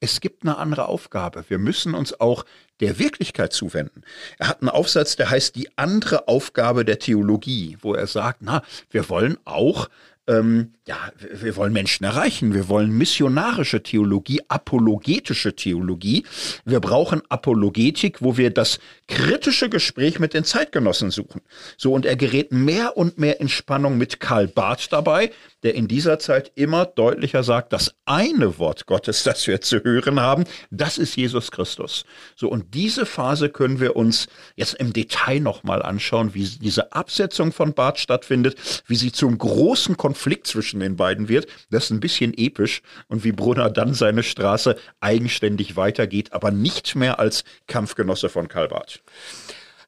Es 0.00 0.20
gibt 0.20 0.44
eine 0.44 0.58
andere 0.58 0.86
Aufgabe. 0.86 1.44
Wir 1.48 1.58
müssen 1.58 1.94
uns 1.94 2.18
auch 2.20 2.44
der 2.80 2.98
Wirklichkeit 2.98 3.52
zuwenden. 3.52 4.02
Er 4.38 4.48
hat 4.48 4.62
einen 4.62 4.68
Aufsatz, 4.68 5.16
der 5.16 5.30
heißt 5.30 5.56
die 5.56 5.76
andere 5.76 6.28
Aufgabe 6.28 6.84
der 6.84 6.98
Theologie, 6.98 7.76
wo 7.80 7.94
er 7.94 8.06
sagt, 8.06 8.40
na, 8.42 8.62
wir 8.90 9.08
wollen 9.08 9.38
auch 9.44 9.88
ähm, 10.28 10.74
ja, 10.88 11.12
wir 11.18 11.54
wollen 11.56 11.74
Menschen 11.74 12.04
erreichen. 12.04 12.54
Wir 12.54 12.70
wollen 12.70 12.90
missionarische 12.90 13.82
Theologie, 13.82 14.40
apologetische 14.48 15.54
Theologie. 15.54 16.24
Wir 16.64 16.80
brauchen 16.80 17.20
Apologetik, 17.28 18.22
wo 18.22 18.38
wir 18.38 18.48
das 18.48 18.78
kritische 19.06 19.68
Gespräch 19.68 20.18
mit 20.18 20.32
den 20.32 20.44
Zeitgenossen 20.44 21.10
suchen. 21.10 21.42
So, 21.76 21.92
und 21.92 22.06
er 22.06 22.16
gerät 22.16 22.52
mehr 22.52 22.96
und 22.96 23.18
mehr 23.18 23.38
in 23.38 23.50
Spannung 23.50 23.98
mit 23.98 24.18
Karl 24.18 24.48
Barth 24.48 24.90
dabei, 24.90 25.30
der 25.62 25.74
in 25.74 25.88
dieser 25.88 26.18
Zeit 26.18 26.52
immer 26.54 26.86
deutlicher 26.86 27.42
sagt, 27.42 27.74
das 27.74 27.94
eine 28.06 28.58
Wort 28.58 28.86
Gottes, 28.86 29.24
das 29.24 29.46
wir 29.46 29.60
zu 29.60 29.84
hören 29.84 30.20
haben, 30.20 30.44
das 30.70 30.96
ist 30.96 31.16
Jesus 31.16 31.50
Christus. 31.50 32.06
So, 32.34 32.48
und 32.48 32.74
diese 32.74 33.04
Phase 33.04 33.50
können 33.50 33.78
wir 33.78 33.94
uns 33.94 34.28
jetzt 34.56 34.74
im 34.74 34.94
Detail 34.94 35.40
nochmal 35.40 35.82
anschauen, 35.82 36.32
wie 36.32 36.44
diese 36.44 36.92
Absetzung 36.92 37.52
von 37.52 37.74
Barth 37.74 37.98
stattfindet, 37.98 38.56
wie 38.86 38.96
sie 38.96 39.12
zum 39.12 39.36
großen 39.36 39.98
Konflikt 39.98 40.46
zwischen 40.46 40.77
den 40.80 40.96
beiden 40.96 41.28
wird. 41.28 41.46
Das 41.70 41.84
ist 41.84 41.90
ein 41.90 42.00
bisschen 42.00 42.32
episch 42.36 42.82
und 43.08 43.24
wie 43.24 43.32
Brunner 43.32 43.70
dann 43.70 43.94
seine 43.94 44.22
Straße 44.22 44.76
eigenständig 45.00 45.76
weitergeht, 45.76 46.32
aber 46.32 46.50
nicht 46.50 46.94
mehr 46.94 47.18
als 47.18 47.44
Kampfgenosse 47.66 48.28
von 48.28 48.48
Karl 48.48 48.68
Barth. 48.68 49.00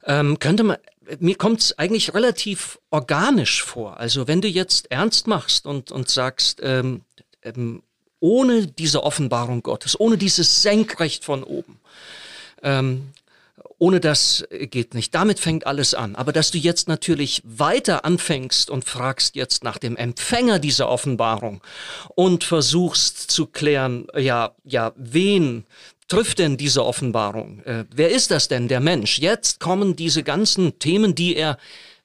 Ähm, 0.04 0.38
könnte 0.38 0.62
man 0.62 0.76
mir 1.18 1.34
kommt 1.34 1.60
es 1.60 1.78
eigentlich 1.78 2.14
relativ 2.14 2.78
organisch 2.90 3.62
vor. 3.62 3.98
Also 3.98 4.28
wenn 4.28 4.40
du 4.40 4.48
jetzt 4.48 4.90
ernst 4.92 5.26
machst 5.26 5.66
und, 5.66 5.90
und 5.90 6.08
sagst, 6.08 6.60
ähm, 6.62 7.00
ähm, 7.42 7.82
ohne 8.20 8.66
diese 8.66 9.02
Offenbarung 9.02 9.62
Gottes, 9.62 9.98
ohne 9.98 10.18
dieses 10.18 10.62
Senkrecht 10.62 11.24
von 11.24 11.42
oben, 11.42 11.80
ähm, 12.62 13.08
ohne 13.80 13.98
das 13.98 14.44
geht 14.50 14.92
nicht. 14.92 15.14
Damit 15.14 15.40
fängt 15.40 15.66
alles 15.66 15.94
an. 15.94 16.14
Aber 16.14 16.32
dass 16.32 16.50
du 16.50 16.58
jetzt 16.58 16.86
natürlich 16.86 17.42
weiter 17.44 18.04
anfängst 18.04 18.68
und 18.68 18.84
fragst 18.84 19.36
jetzt 19.36 19.64
nach 19.64 19.78
dem 19.78 19.96
Empfänger 19.96 20.58
dieser 20.58 20.88
Offenbarung 20.88 21.62
und 22.14 22.44
versuchst 22.44 23.30
zu 23.30 23.46
klären, 23.46 24.06
ja, 24.16 24.54
ja, 24.64 24.92
wen 24.96 25.64
trifft 26.08 26.40
denn 26.40 26.58
diese 26.58 26.84
Offenbarung? 26.84 27.60
Äh, 27.64 27.86
wer 27.90 28.10
ist 28.10 28.30
das 28.30 28.48
denn, 28.48 28.68
der 28.68 28.80
Mensch? 28.80 29.18
Jetzt 29.18 29.60
kommen 29.60 29.96
diese 29.96 30.22
ganzen 30.22 30.78
Themen, 30.78 31.14
die 31.14 31.34
er 31.34 31.56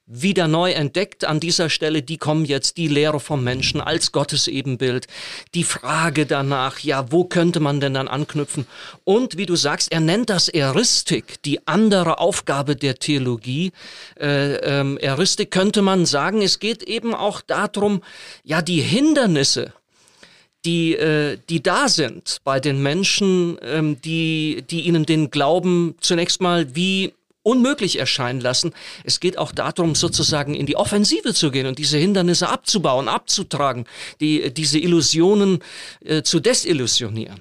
wieder 0.06 0.46
neu 0.46 0.70
entdeckt 0.70 1.24
an 1.24 1.40
dieser 1.40 1.68
Stelle, 1.68 2.00
die 2.00 2.16
kommen 2.16 2.44
jetzt 2.44 2.76
die 2.76 2.86
Lehre 2.86 3.18
vom 3.18 3.42
Menschen 3.42 3.80
als 3.80 4.12
Gottes 4.12 4.46
Ebenbild, 4.46 5.08
die 5.54 5.64
Frage 5.64 6.26
danach, 6.26 6.78
ja, 6.78 7.10
wo 7.10 7.24
könnte 7.24 7.58
man 7.58 7.80
denn 7.80 7.94
dann 7.94 8.06
anknüpfen? 8.06 8.66
Und 9.02 9.36
wie 9.36 9.46
du 9.46 9.56
sagst, 9.56 9.90
er 9.90 10.00
nennt 10.00 10.30
das 10.30 10.48
Eristik, 10.48 11.42
die 11.42 11.66
andere 11.66 12.20
Aufgabe 12.20 12.76
der 12.76 12.96
Theologie. 12.96 13.72
Äh, 14.18 14.54
ähm, 14.58 14.96
Eristik 14.98 15.50
könnte 15.50 15.82
man 15.82 16.06
sagen, 16.06 16.40
es 16.40 16.60
geht 16.60 16.84
eben 16.84 17.12
auch 17.12 17.40
darum, 17.40 18.00
ja, 18.44 18.62
die 18.62 18.82
Hindernisse, 18.82 19.72
die, 20.64 20.94
äh, 20.94 21.38
die 21.48 21.62
da 21.62 21.88
sind 21.88 22.38
bei 22.44 22.60
den 22.60 22.80
Menschen, 22.80 23.58
ähm, 23.62 24.00
die, 24.02 24.64
die 24.70 24.82
ihnen 24.82 25.04
den 25.04 25.30
Glauben 25.30 25.96
zunächst 26.00 26.40
mal 26.40 26.76
wie 26.76 27.12
unmöglich 27.46 27.98
erscheinen 28.00 28.40
lassen. 28.40 28.72
Es 29.04 29.20
geht 29.20 29.38
auch 29.38 29.52
darum, 29.52 29.94
sozusagen 29.94 30.54
in 30.54 30.66
die 30.66 30.74
Offensive 30.74 31.32
zu 31.32 31.52
gehen 31.52 31.66
und 31.66 31.78
diese 31.78 31.96
Hindernisse 31.96 32.48
abzubauen, 32.48 33.08
abzutragen, 33.08 33.86
die, 34.20 34.52
diese 34.52 34.80
Illusionen 34.80 35.60
äh, 36.04 36.22
zu 36.22 36.40
desillusionieren. 36.40 37.40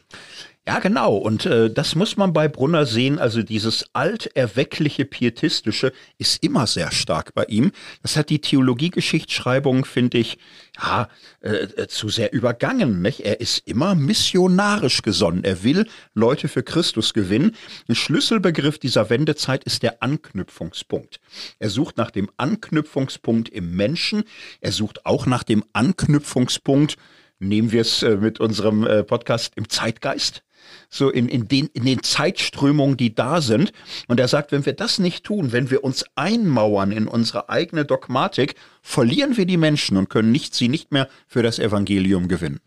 Ja, 0.68 0.80
genau. 0.80 1.16
Und 1.16 1.46
äh, 1.46 1.70
das 1.70 1.94
muss 1.94 2.18
man 2.18 2.34
bei 2.34 2.48
Brunner 2.48 2.88
sehen. 2.88 3.20
Also 3.20 3.44
dieses 3.44 3.86
alterweckliche 3.94 5.06
Pietistische 5.06 5.94
ist 6.18 6.44
immer 6.44 6.66
sehr 6.66 6.92
stark 6.92 7.36
bei 7.36 7.46
ihm. 7.46 7.72
Das 8.02 8.18
hat 8.18 8.32
die 8.32 8.42
Theologiegeschichtsschreibung, 8.42 9.86
finde 9.86 10.18
ich, 10.18 10.40
ja, 10.82 11.08
äh, 11.42 11.50
äh, 11.50 11.88
zu 11.88 12.10
sehr 12.10 12.34
übergangen. 12.34 13.04
Nicht? 13.04 13.20
Er 13.20 13.42
ist 13.42 13.68
immer 13.68 13.94
missionarisch 13.94 15.04
gesonnen. 15.04 15.44
Er 15.44 15.64
will 15.64 15.88
Leute 16.16 16.48
für 16.48 16.64
Christus 16.64 17.14
gewinnen. 17.14 17.56
Ein 17.88 17.94
Schlüsselbegriff 17.94 18.80
dieser 18.80 19.12
Wendezeit 19.12 19.66
ist 19.66 19.84
der 19.84 20.02
Anknüpfungspunkt. 20.02 21.20
Er 21.60 21.70
sucht 21.70 21.98
nach 21.98 22.10
dem 22.10 22.28
Anknüpfungspunkt 22.38 23.50
im 23.50 23.76
Menschen. 23.76 24.24
Er 24.62 24.72
sucht 24.72 25.06
auch 25.06 25.28
nach 25.28 25.44
dem 25.44 25.64
Anknüpfungspunkt 25.74 26.98
nehmen 27.38 27.74
wir 27.74 27.82
es 27.82 28.02
äh, 28.02 28.16
mit 28.16 28.40
unserem 28.40 28.88
äh, 28.88 29.04
Podcast 29.04 29.54
im 29.58 29.68
Zeitgeist 29.68 30.42
so 30.90 31.10
in, 31.10 31.28
in, 31.28 31.48
den, 31.48 31.68
in 31.74 31.86
den 31.86 32.04
Zeitströmungen, 32.04 32.98
die 32.98 33.14
da 33.14 33.42
sind. 33.42 33.72
Und 34.08 34.20
er 34.20 34.28
sagt, 34.28 34.52
wenn 34.52 34.66
wir 34.66 34.74
das 34.74 35.00
nicht 35.00 35.24
tun, 35.24 35.52
wenn 35.52 35.70
wir 35.70 35.84
uns 35.84 36.06
einmauern 36.16 36.92
in 36.92 37.08
unsere 37.08 37.50
eigene 37.50 37.86
Dogmatik, 37.86 38.56
verlieren 38.82 39.38
wir 39.38 39.46
die 39.46 39.58
Menschen 39.58 39.98
und 39.98 40.10
können 40.10 40.32
nicht, 40.32 40.56
sie 40.56 40.70
nicht 40.70 40.92
mehr 40.92 41.10
für 41.28 41.44
das 41.44 41.60
Evangelium 41.60 42.28
gewinnen. 42.28 42.60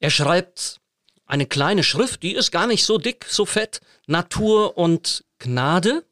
Er 0.00 0.10
schreibt 0.10 0.80
eine 1.26 1.46
kleine 1.46 1.82
Schrift, 1.82 2.22
die 2.22 2.34
ist 2.34 2.50
gar 2.50 2.66
nicht 2.66 2.84
so 2.84 2.98
dick, 2.98 3.24
so 3.28 3.46
fett, 3.46 3.80
Natur 4.06 4.76
und 4.76 5.24
Gnade. 5.38 6.04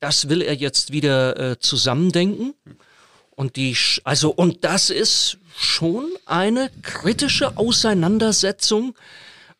Das 0.00 0.28
will 0.28 0.42
er 0.42 0.54
jetzt 0.54 0.92
wieder 0.92 1.38
äh, 1.38 1.58
zusammendenken. 1.58 2.54
Und 3.30 3.56
die, 3.56 3.76
also, 4.04 4.30
und 4.30 4.64
das 4.64 4.90
ist 4.90 5.38
schon 5.56 6.06
eine 6.24 6.70
kritische 6.82 7.56
Auseinandersetzung 7.56 8.96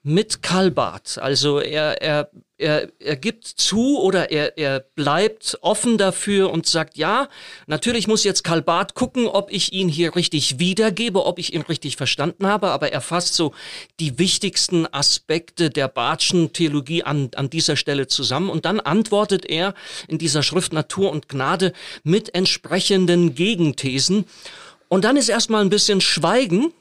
mit 0.06 0.40
Karl 0.40 0.70
Barth. 0.70 1.18
Also 1.18 1.58
er, 1.58 2.00
er, 2.00 2.30
er, 2.58 2.92
er 3.00 3.16
gibt 3.16 3.44
zu 3.44 3.98
oder 3.98 4.30
er, 4.30 4.56
er 4.56 4.78
bleibt 4.78 5.58
offen 5.62 5.98
dafür 5.98 6.52
und 6.52 6.64
sagt, 6.66 6.96
ja, 6.96 7.28
natürlich 7.66 8.06
muss 8.06 8.22
jetzt 8.22 8.44
Karl 8.44 8.62
Barth 8.62 8.94
gucken, 8.94 9.26
ob 9.26 9.50
ich 9.50 9.72
ihn 9.72 9.88
hier 9.88 10.14
richtig 10.14 10.60
wiedergebe, 10.60 11.26
ob 11.26 11.40
ich 11.40 11.54
ihn 11.54 11.62
richtig 11.62 11.96
verstanden 11.96 12.46
habe, 12.46 12.68
aber 12.68 12.92
er 12.92 13.00
fasst 13.00 13.34
so 13.34 13.52
die 13.98 14.16
wichtigsten 14.16 14.86
Aspekte 14.92 15.70
der 15.70 15.88
Barthschen 15.88 16.52
Theologie 16.52 17.02
an, 17.02 17.30
an 17.34 17.50
dieser 17.50 17.74
Stelle 17.74 18.06
zusammen 18.06 18.48
und 18.48 18.64
dann 18.64 18.78
antwortet 18.78 19.44
er 19.44 19.74
in 20.06 20.18
dieser 20.18 20.44
Schrift 20.44 20.72
Natur 20.72 21.10
und 21.10 21.28
Gnade 21.28 21.72
mit 22.04 22.32
entsprechenden 22.32 23.34
Gegenthesen. 23.34 24.24
Und 24.86 25.04
dann 25.04 25.16
ist 25.16 25.28
erstmal 25.28 25.62
ein 25.62 25.68
bisschen 25.68 26.00
Schweigen, 26.00 26.72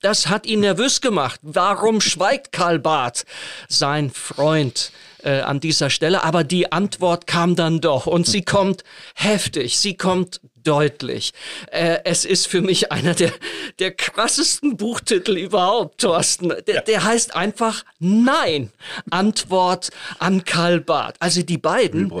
das 0.00 0.28
hat 0.28 0.46
ihn 0.46 0.60
nervös 0.60 1.00
gemacht. 1.00 1.40
Warum 1.42 2.00
schweigt 2.00 2.52
Karl 2.52 2.78
Barth, 2.78 3.24
sein 3.68 4.10
Freund, 4.10 4.92
äh, 5.22 5.40
an 5.40 5.60
dieser 5.60 5.90
Stelle? 5.90 6.22
Aber 6.24 6.44
die 6.44 6.72
Antwort 6.72 7.26
kam 7.26 7.56
dann 7.56 7.80
doch 7.80 8.06
und 8.06 8.26
sie 8.26 8.42
kommt 8.42 8.84
heftig, 9.14 9.78
sie 9.78 9.96
kommt 9.96 10.40
deutlich. 10.62 11.32
Äh, 11.70 11.98
es 12.04 12.24
ist 12.24 12.46
für 12.46 12.60
mich 12.60 12.92
einer 12.92 13.14
der, 13.14 13.32
der 13.78 13.92
krassesten 13.92 14.76
Buchtitel 14.76 15.36
überhaupt, 15.36 16.00
Thorsten. 16.02 16.52
Der, 16.66 16.74
ja. 16.74 16.80
der 16.82 17.04
heißt 17.04 17.34
einfach 17.34 17.84
Nein. 17.98 18.70
Antwort 19.10 19.90
an 20.18 20.44
Karl 20.44 20.80
Barth. 20.80 21.16
Also 21.20 21.42
die 21.42 21.58
beiden, 21.58 22.12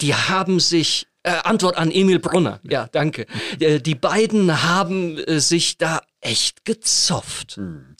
die 0.00 0.14
haben 0.14 0.60
sich 0.60 1.06
äh, 1.24 1.30
Antwort 1.44 1.76
an 1.76 1.90
Emil 1.90 2.18
Brunner. 2.18 2.60
Ja, 2.62 2.88
danke. 2.90 3.26
Äh, 3.60 3.80
die 3.80 3.94
beiden 3.94 4.62
haben 4.62 5.18
äh, 5.18 5.40
sich 5.40 5.78
da 5.78 6.00
echt 6.22 6.64
gezopft. 6.64 7.56
Hm. 7.56 7.96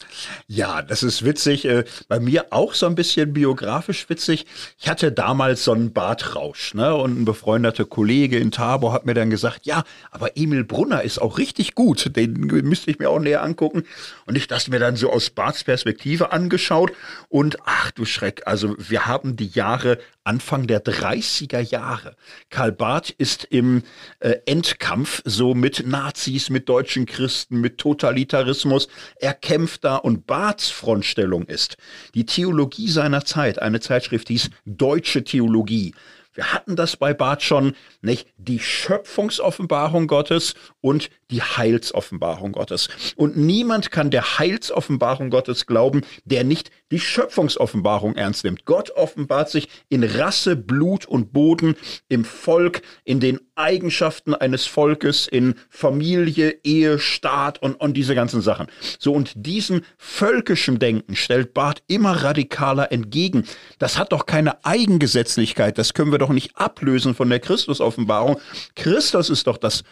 Ja, 0.46 0.80
das 0.80 1.02
ist 1.02 1.24
witzig. 1.24 1.64
Äh, 1.64 1.84
bei 2.08 2.20
mir 2.20 2.46
auch 2.50 2.72
so 2.72 2.86
ein 2.86 2.94
bisschen 2.94 3.32
biografisch 3.32 4.08
witzig. 4.08 4.46
Ich 4.78 4.88
hatte 4.88 5.12
damals 5.12 5.64
so 5.64 5.72
einen 5.72 5.92
Bartrausch, 5.92 6.74
ne? 6.74 6.94
Und 6.94 7.20
ein 7.20 7.24
befreundeter 7.24 7.84
Kollege 7.84 8.38
in 8.38 8.52
Tabor 8.52 8.92
hat 8.92 9.04
mir 9.06 9.14
dann 9.14 9.28
gesagt, 9.28 9.66
ja, 9.66 9.82
aber 10.12 10.36
Emil 10.36 10.64
Brunner 10.64 11.02
ist 11.02 11.20
auch 11.20 11.36
richtig 11.36 11.74
gut. 11.74 12.16
Den 12.16 12.34
müsste 12.34 12.92
ich 12.92 13.00
mir 13.00 13.10
auch 13.10 13.18
näher 13.18 13.42
angucken. 13.42 13.82
Und 14.24 14.36
ich 14.36 14.46
das 14.46 14.68
mir 14.68 14.78
dann 14.78 14.96
so 14.96 15.12
aus 15.12 15.30
Barts 15.30 15.64
Perspektive 15.64 16.30
angeschaut. 16.30 16.92
Und 17.28 17.58
ach 17.64 17.90
du 17.90 18.04
Schreck, 18.04 18.42
also 18.46 18.76
wir 18.78 19.06
haben 19.06 19.36
die 19.36 19.48
Jahre 19.48 19.98
Anfang 20.24 20.66
der 20.66 20.84
30er 20.84 21.60
Jahre. 21.60 22.16
Karl 22.50 22.72
Barth 22.72 23.10
ist 23.10 23.44
im 23.44 23.82
äh, 24.20 24.36
Endkampf 24.46 25.22
so 25.24 25.54
mit 25.54 25.86
Nazis, 25.86 26.50
mit 26.50 26.68
deutschen 26.68 27.06
Christen, 27.06 27.60
mit 27.60 27.78
Totalitarismus. 27.78 28.88
Er 29.16 29.34
kämpft 29.34 29.84
da 29.84 29.96
und 29.96 30.26
Barths 30.26 30.70
Frontstellung 30.70 31.44
ist 31.44 31.76
die 32.14 32.26
Theologie 32.26 32.88
seiner 32.88 33.24
Zeit. 33.24 33.60
Eine 33.60 33.80
Zeitschrift 33.80 34.28
hieß 34.28 34.50
Deutsche 34.64 35.24
Theologie. 35.24 35.94
Wir 36.34 36.52
hatten 36.52 36.76
das 36.76 36.96
bei 36.96 37.12
Barth 37.12 37.42
schon, 37.42 37.74
nicht? 38.00 38.26
Die 38.38 38.58
Schöpfungsoffenbarung 38.58 40.06
Gottes 40.06 40.54
und 40.80 41.10
die 41.30 41.42
Heilsoffenbarung 41.42 42.52
Gottes. 42.52 42.88
Und 43.16 43.36
niemand 43.36 43.90
kann 43.90 44.10
der 44.10 44.38
Heilsoffenbarung 44.38 45.28
Gottes 45.28 45.66
glauben, 45.66 46.02
der 46.24 46.44
nicht 46.44 46.70
die 46.92 47.00
Schöpfungsoffenbarung 47.00 48.14
ernst 48.14 48.44
nimmt. 48.44 48.64
Gott 48.66 48.90
offenbart 48.90 49.50
sich 49.50 49.68
in 49.88 50.04
Rasse, 50.04 50.54
Blut 50.54 51.06
und 51.06 51.32
Boden, 51.32 51.74
im 52.08 52.24
Volk, 52.24 52.82
in 53.04 53.18
den 53.18 53.40
Eigenschaften 53.54 54.34
eines 54.34 54.66
Volkes, 54.66 55.26
in 55.26 55.54
Familie, 55.68 56.60
Ehe, 56.62 56.98
Staat 56.98 57.60
und, 57.62 57.74
und 57.80 57.94
diese 57.96 58.14
ganzen 58.14 58.42
Sachen. 58.42 58.66
So, 58.98 59.12
und 59.12 59.32
diesem 59.34 59.82
völkischen 59.96 60.78
Denken 60.78 61.16
stellt 61.16 61.54
Barth 61.54 61.82
immer 61.86 62.12
radikaler 62.22 62.92
entgegen. 62.92 63.44
Das 63.78 63.98
hat 63.98 64.12
doch 64.12 64.26
keine 64.26 64.64
Eigengesetzlichkeit. 64.64 65.78
Das 65.78 65.94
können 65.94 66.12
wir 66.12 66.18
doch 66.18 66.30
nicht 66.30 66.56
ablösen 66.56 67.14
von 67.14 67.28
der 67.30 67.40
Christusoffenbarung. 67.40 68.38
Christus 68.74 69.30
ist 69.30 69.46
doch 69.46 69.56
das 69.56 69.82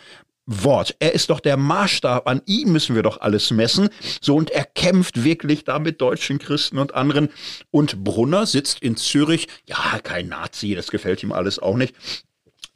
Wort. 0.47 0.97
Er 0.99 1.13
ist 1.13 1.31
doch 1.31 1.41
der 1.41 1.57
Maßstab, 1.57 2.29
an 2.29 2.43
ihm 2.47 2.73
müssen 2.73 2.95
wir 2.95 3.03
doch 3.03 3.21
alles 3.21 3.51
messen. 3.51 3.89
So, 4.21 4.37
und 4.37 4.51
er 4.51 4.65
kämpft 4.65 5.23
wirklich 5.23 5.65
da 5.65 5.79
mit 5.79 6.01
deutschen 6.01 6.39
Christen 6.39 6.79
und 6.79 6.95
anderen. 6.95 7.31
Und 7.71 8.03
Brunner 8.03 8.47
sitzt 8.47 8.81
in 8.81 8.97
Zürich, 8.97 9.49
ja, 9.67 9.99
kein 10.03 10.29
Nazi, 10.29 10.75
das 10.75 10.91
gefällt 10.91 11.23
ihm 11.23 11.33
alles 11.33 11.59
auch 11.59 11.77
nicht. 11.77 11.95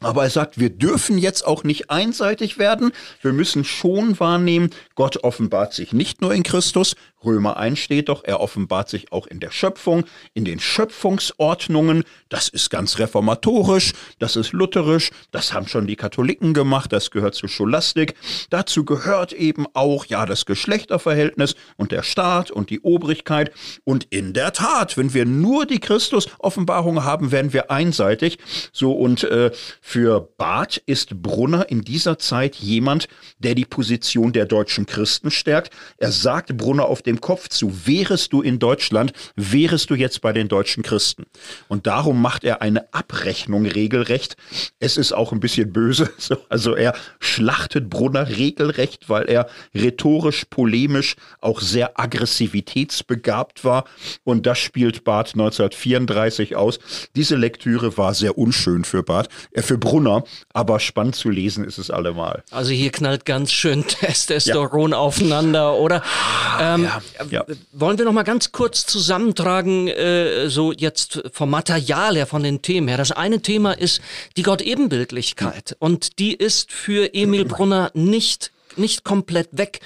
Aber 0.00 0.24
er 0.24 0.30
sagt, 0.30 0.58
wir 0.60 0.70
dürfen 0.70 1.18
jetzt 1.18 1.46
auch 1.46 1.64
nicht 1.64 1.90
einseitig 1.90 2.58
werden. 2.58 2.92
Wir 3.22 3.32
müssen 3.32 3.64
schon 3.64 4.20
wahrnehmen, 4.20 4.70
Gott 4.94 5.24
offenbart 5.24 5.72
sich 5.72 5.92
nicht 5.92 6.20
nur 6.20 6.34
in 6.34 6.42
Christus, 6.42 6.94
Römer 7.24 7.56
1 7.56 7.78
steht 7.78 8.08
doch, 8.08 8.24
er 8.24 8.40
offenbart 8.40 8.88
sich 8.88 9.12
auch 9.12 9.26
in 9.26 9.40
der 9.40 9.50
Schöpfung, 9.50 10.04
in 10.34 10.44
den 10.44 10.60
Schöpfungsordnungen. 10.60 12.04
Das 12.28 12.48
ist 12.48 12.70
ganz 12.70 12.98
reformatorisch, 12.98 13.92
das 14.18 14.36
ist 14.36 14.52
lutherisch, 14.52 15.10
das 15.30 15.52
haben 15.52 15.68
schon 15.68 15.86
die 15.86 15.96
Katholiken 15.96 16.54
gemacht, 16.54 16.92
das 16.92 17.10
gehört 17.10 17.34
zur 17.34 17.48
Scholastik. 17.48 18.14
Dazu 18.50 18.84
gehört 18.84 19.32
eben 19.32 19.66
auch, 19.74 20.06
ja, 20.06 20.26
das 20.26 20.46
Geschlechterverhältnis 20.46 21.54
und 21.76 21.92
der 21.92 22.02
Staat 22.02 22.50
und 22.50 22.70
die 22.70 22.80
Obrigkeit. 22.80 23.52
Und 23.84 24.06
in 24.10 24.32
der 24.32 24.52
Tat, 24.52 24.96
wenn 24.96 25.14
wir 25.14 25.24
nur 25.24 25.66
die 25.66 25.80
Christus-Offenbarung 25.80 27.04
haben, 27.04 27.32
werden 27.32 27.52
wir 27.52 27.70
einseitig. 27.70 28.38
So, 28.72 28.92
und 28.92 29.24
äh, 29.24 29.50
für 29.80 30.28
Barth 30.36 30.78
ist 30.86 31.22
Brunner 31.22 31.68
in 31.68 31.82
dieser 31.82 32.18
Zeit 32.18 32.56
jemand, 32.56 33.08
der 33.38 33.54
die 33.54 33.64
Position 33.64 34.32
der 34.32 34.46
deutschen 34.46 34.86
Christen 34.86 35.30
stärkt. 35.30 35.72
Er 35.98 36.12
sagt 36.12 36.56
Brunner 36.56 36.86
auf 36.86 37.02
dem 37.02 37.13
dem 37.14 37.20
Kopf 37.20 37.48
zu. 37.48 37.86
Wärest 37.86 38.32
du 38.32 38.42
in 38.42 38.58
Deutschland, 38.58 39.12
wärest 39.36 39.90
du 39.90 39.94
jetzt 39.94 40.20
bei 40.20 40.32
den 40.32 40.48
deutschen 40.48 40.82
Christen. 40.82 41.24
Und 41.68 41.86
darum 41.86 42.20
macht 42.20 42.44
er 42.44 42.62
eine 42.62 42.92
Abrechnung 42.92 43.66
regelrecht. 43.66 44.36
Es 44.80 44.96
ist 44.96 45.12
auch 45.12 45.32
ein 45.32 45.40
bisschen 45.40 45.72
böse. 45.72 46.10
Also 46.48 46.74
er 46.74 46.94
schlachtet 47.20 47.90
Brunner 47.90 48.28
regelrecht, 48.28 49.08
weil 49.08 49.28
er 49.28 49.48
rhetorisch, 49.74 50.44
polemisch, 50.44 51.16
auch 51.40 51.60
sehr 51.60 51.98
aggressivitätsbegabt 51.98 53.64
war. 53.64 53.84
Und 54.24 54.46
das 54.46 54.58
spielt 54.58 55.04
Barth 55.04 55.34
1934 55.34 56.56
aus. 56.56 56.78
Diese 57.16 57.36
Lektüre 57.36 57.96
war 57.96 58.14
sehr 58.14 58.36
unschön 58.38 58.84
für 58.84 59.02
Barth, 59.02 59.28
äh, 59.52 59.62
für 59.62 59.78
Brunner, 59.78 60.24
aber 60.52 60.80
spannend 60.80 61.16
zu 61.16 61.30
lesen 61.30 61.64
ist 61.64 61.78
es 61.78 61.90
allemal. 61.90 62.42
Also 62.50 62.72
hier 62.72 62.90
knallt 62.90 63.24
ganz 63.24 63.52
schön 63.52 63.86
Testosteron 63.86 64.92
ja. 64.92 64.98
aufeinander, 64.98 65.74
oder? 65.74 66.02
Ah, 66.02 66.74
ähm, 66.74 66.84
ja. 66.84 67.02
Ja. 67.30 67.44
Wollen 67.72 67.98
wir 67.98 68.04
noch 68.04 68.12
mal 68.12 68.22
ganz 68.22 68.52
kurz 68.52 68.86
zusammentragen, 68.86 69.88
äh, 69.88 70.48
so 70.48 70.72
jetzt 70.72 71.22
vom 71.32 71.50
Material 71.50 72.16
her, 72.16 72.26
von 72.26 72.42
den 72.42 72.62
Themen 72.62 72.88
her. 72.88 72.96
Das 72.96 73.12
eine 73.12 73.40
Thema 73.40 73.72
ist 73.72 74.00
die 74.36 74.42
Gott-Ebenbildlichkeit. 74.42 75.76
Und 75.78 76.18
die 76.18 76.34
ist 76.34 76.72
für 76.72 77.14
Emil 77.14 77.44
Brunner 77.44 77.90
nicht 77.94 78.50
nicht 78.76 79.04
komplett 79.04 79.50
weg. 79.52 79.78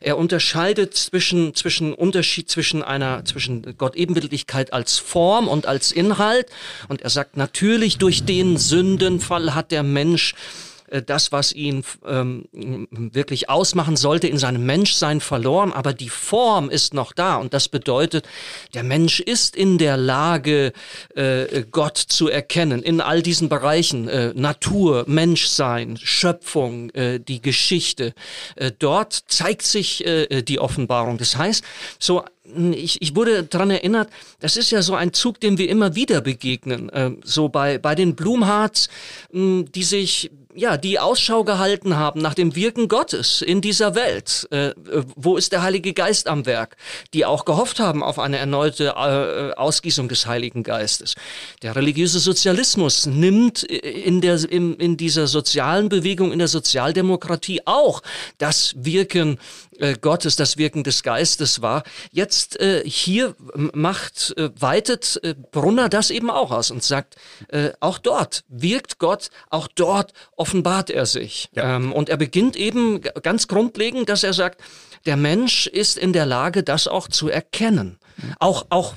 Er 0.00 0.16
unterscheidet 0.16 0.94
zwischen, 0.94 1.56
zwischen 1.56 1.92
Unterschied 1.92 2.48
zwischen 2.48 2.82
einer, 2.82 3.24
zwischen 3.24 3.76
Gott-Ebenbildlichkeit 3.76 4.72
als 4.72 4.98
Form 4.98 5.48
und 5.48 5.66
als 5.66 5.90
Inhalt. 5.90 6.46
Und 6.88 7.02
er 7.02 7.10
sagt, 7.10 7.36
natürlich 7.36 7.98
durch 7.98 8.24
den 8.24 8.56
Sündenfall 8.56 9.56
hat 9.56 9.72
der 9.72 9.82
Mensch 9.82 10.34
äh, 10.34 10.75
das, 11.06 11.32
was 11.32 11.52
ihn 11.52 11.84
ähm, 12.06 12.46
wirklich 12.52 13.48
ausmachen 13.48 13.96
sollte, 13.96 14.28
in 14.28 14.38
seinem 14.38 14.64
Menschsein 14.66 15.20
verloren, 15.20 15.72
aber 15.72 15.92
die 15.92 16.08
Form 16.08 16.70
ist 16.70 16.94
noch 16.94 17.12
da 17.12 17.36
und 17.36 17.54
das 17.54 17.68
bedeutet, 17.68 18.26
der 18.74 18.82
Mensch 18.82 19.20
ist 19.20 19.56
in 19.56 19.78
der 19.78 19.96
Lage, 19.96 20.72
äh, 21.14 21.64
Gott 21.70 21.98
zu 21.98 22.28
erkennen 22.28 22.82
in 22.82 23.00
all 23.00 23.22
diesen 23.22 23.48
Bereichen, 23.48 24.08
äh, 24.08 24.32
Natur, 24.34 25.04
Menschsein, 25.06 25.96
Schöpfung, 25.96 26.90
äh, 26.90 27.18
die 27.18 27.42
Geschichte. 27.42 28.14
Äh, 28.56 28.72
dort 28.78 29.24
zeigt 29.28 29.62
sich 29.62 30.04
äh, 30.06 30.42
die 30.42 30.60
Offenbarung. 30.60 31.18
Das 31.18 31.36
heißt, 31.36 31.64
so 31.98 32.24
ich, 32.72 33.02
ich 33.02 33.16
wurde 33.16 33.42
daran 33.42 33.70
erinnert, 33.70 34.08
das 34.38 34.56
ist 34.56 34.70
ja 34.70 34.80
so 34.80 34.94
ein 34.94 35.12
Zug, 35.12 35.40
dem 35.40 35.58
wir 35.58 35.68
immer 35.68 35.96
wieder 35.96 36.20
begegnen. 36.20 36.88
Äh, 36.90 37.10
so 37.24 37.48
bei, 37.48 37.78
bei 37.78 37.94
den 37.94 38.14
Blumhards, 38.14 38.88
die 39.32 39.82
sich 39.82 40.30
ja, 40.56 40.76
die 40.76 40.98
Ausschau 40.98 41.44
gehalten 41.44 41.96
haben 41.96 42.20
nach 42.20 42.34
dem 42.34 42.56
Wirken 42.56 42.88
Gottes 42.88 43.42
in 43.42 43.60
dieser 43.60 43.94
Welt. 43.94 44.48
Äh, 44.50 44.72
wo 45.14 45.36
ist 45.36 45.52
der 45.52 45.62
Heilige 45.62 45.92
Geist 45.92 46.28
am 46.28 46.46
Werk? 46.46 46.76
Die 47.12 47.26
auch 47.26 47.44
gehofft 47.44 47.78
haben 47.78 48.02
auf 48.02 48.18
eine 48.18 48.38
erneute 48.38 48.94
äh, 48.96 49.54
Ausgießung 49.54 50.08
des 50.08 50.26
Heiligen 50.26 50.62
Geistes. 50.62 51.14
Der 51.62 51.76
religiöse 51.76 52.18
Sozialismus 52.18 53.06
nimmt 53.06 53.62
in, 53.62 54.20
der, 54.20 54.50
in, 54.50 54.74
in 54.74 54.96
dieser 54.96 55.26
sozialen 55.26 55.88
Bewegung, 55.88 56.32
in 56.32 56.38
der 56.38 56.48
Sozialdemokratie 56.48 57.60
auch 57.66 58.02
das 58.38 58.74
Wirken 58.78 59.38
äh, 59.78 59.96
Gottes, 60.00 60.36
das 60.36 60.56
Wirken 60.56 60.84
des 60.84 61.02
Geistes 61.02 61.62
war. 61.62 61.82
Jetzt 62.10 62.58
äh, 62.60 62.82
hier 62.84 63.34
macht, 63.54 64.34
äh, 64.36 64.50
weitet 64.58 65.20
äh, 65.22 65.34
Brunner 65.34 65.88
das 65.88 66.10
eben 66.10 66.30
auch 66.30 66.50
aus 66.50 66.70
und 66.70 66.82
sagt, 66.82 67.16
äh, 67.48 67.70
auch 67.80 67.98
dort 67.98 68.44
wirkt 68.48 68.98
Gott, 68.98 69.30
auch 69.50 69.68
dort 69.68 70.12
offenbart 70.46 70.90
er 70.90 71.06
sich. 71.06 71.48
Ja. 71.52 71.76
Ähm, 71.76 71.92
und 71.92 72.08
er 72.08 72.16
beginnt 72.16 72.56
eben 72.56 73.00
ganz 73.22 73.48
grundlegend, 73.48 74.08
dass 74.08 74.22
er 74.22 74.32
sagt, 74.32 74.60
der 75.04 75.16
Mensch 75.16 75.66
ist 75.66 75.98
in 75.98 76.12
der 76.12 76.26
Lage, 76.26 76.62
das 76.62 76.88
auch 76.88 77.08
zu 77.08 77.28
erkennen. 77.28 77.98
Mhm. 78.16 78.34
Auch, 78.38 78.66
auch 78.70 78.94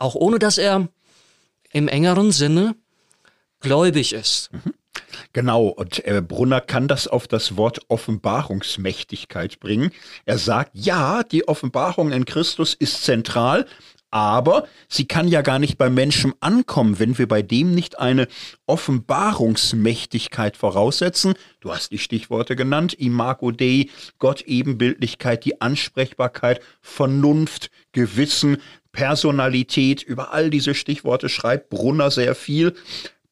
auch 0.00 0.14
ohne 0.14 0.38
dass 0.38 0.58
er 0.58 0.88
im 1.72 1.86
engeren 1.86 2.32
Sinne 2.32 2.74
gläubig 3.60 4.12
ist. 4.12 4.50
Mhm. 4.52 4.74
Genau, 5.32 5.66
und 5.66 6.04
äh, 6.04 6.22
Brunner 6.26 6.60
kann 6.60 6.88
das 6.88 7.06
auf 7.06 7.28
das 7.28 7.56
Wort 7.56 7.80
Offenbarungsmächtigkeit 7.88 9.60
bringen. 9.60 9.92
Er 10.24 10.38
sagt, 10.38 10.72
ja, 10.74 11.22
die 11.22 11.46
Offenbarung 11.46 12.10
in 12.10 12.24
Christus 12.24 12.74
ist 12.74 13.04
zentral, 13.04 13.66
aber 14.10 14.66
sie 14.88 15.06
kann 15.06 15.28
ja 15.28 15.42
gar 15.42 15.58
nicht 15.58 15.78
beim 15.78 15.94
Menschen 15.94 16.34
ankommen, 16.40 16.98
wenn 16.98 17.18
wir 17.18 17.28
bei 17.28 17.42
dem 17.42 17.74
nicht 17.74 17.98
eine 17.98 18.26
Offenbarungsmächtigkeit 18.66 20.56
voraussetzen. 20.56 21.34
Du 21.60 21.72
hast 21.72 21.92
die 21.92 21.98
Stichworte 21.98 22.56
genannt, 22.56 22.94
Imago 22.94 23.50
Dei, 23.52 23.88
Gott 24.18 24.42
Ebenbildlichkeit, 24.42 25.44
die 25.44 25.60
Ansprechbarkeit, 25.60 26.60
Vernunft, 26.80 27.70
Gewissen, 27.92 28.58
Personalität, 28.92 30.02
über 30.02 30.32
all 30.32 30.50
diese 30.50 30.74
Stichworte 30.74 31.28
schreibt 31.28 31.70
Brunner 31.70 32.10
sehr 32.10 32.34
viel. 32.34 32.74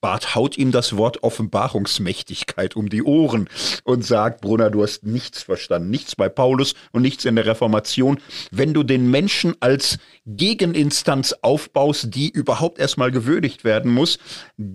Barth 0.01 0.37
haut 0.37 0.57
ihm 0.57 0.71
das 0.71 0.97
Wort 0.97 1.23
Offenbarungsmächtigkeit 1.25 2.77
um 2.77 2.89
die 2.89 3.03
Ohren 3.03 3.49
und 3.83 4.05
sagt, 4.05 4.41
Brunner, 4.41 4.71
du 4.71 4.83
hast 4.83 5.05
nichts 5.05 5.43
verstanden, 5.43 5.91
nichts 5.91 6.15
bei 6.15 6.29
Paulus 6.29 6.75
und 6.93 7.03
nichts 7.03 7.25
in 7.25 7.35
der 7.35 7.47
Reformation. 7.47 8.21
Wenn 8.53 8.75
du 8.75 8.85
den 8.85 9.11
Menschen 9.11 9.57
als 9.61 9.99
Gegeninstanz 10.25 11.35
aufbaust, 11.43 12.15
die 12.15 12.31
überhaupt 12.31 12.79
erstmal 12.79 13.11
gewürdigt 13.11 13.65
werden 13.65 13.93
muss, 13.93 14.19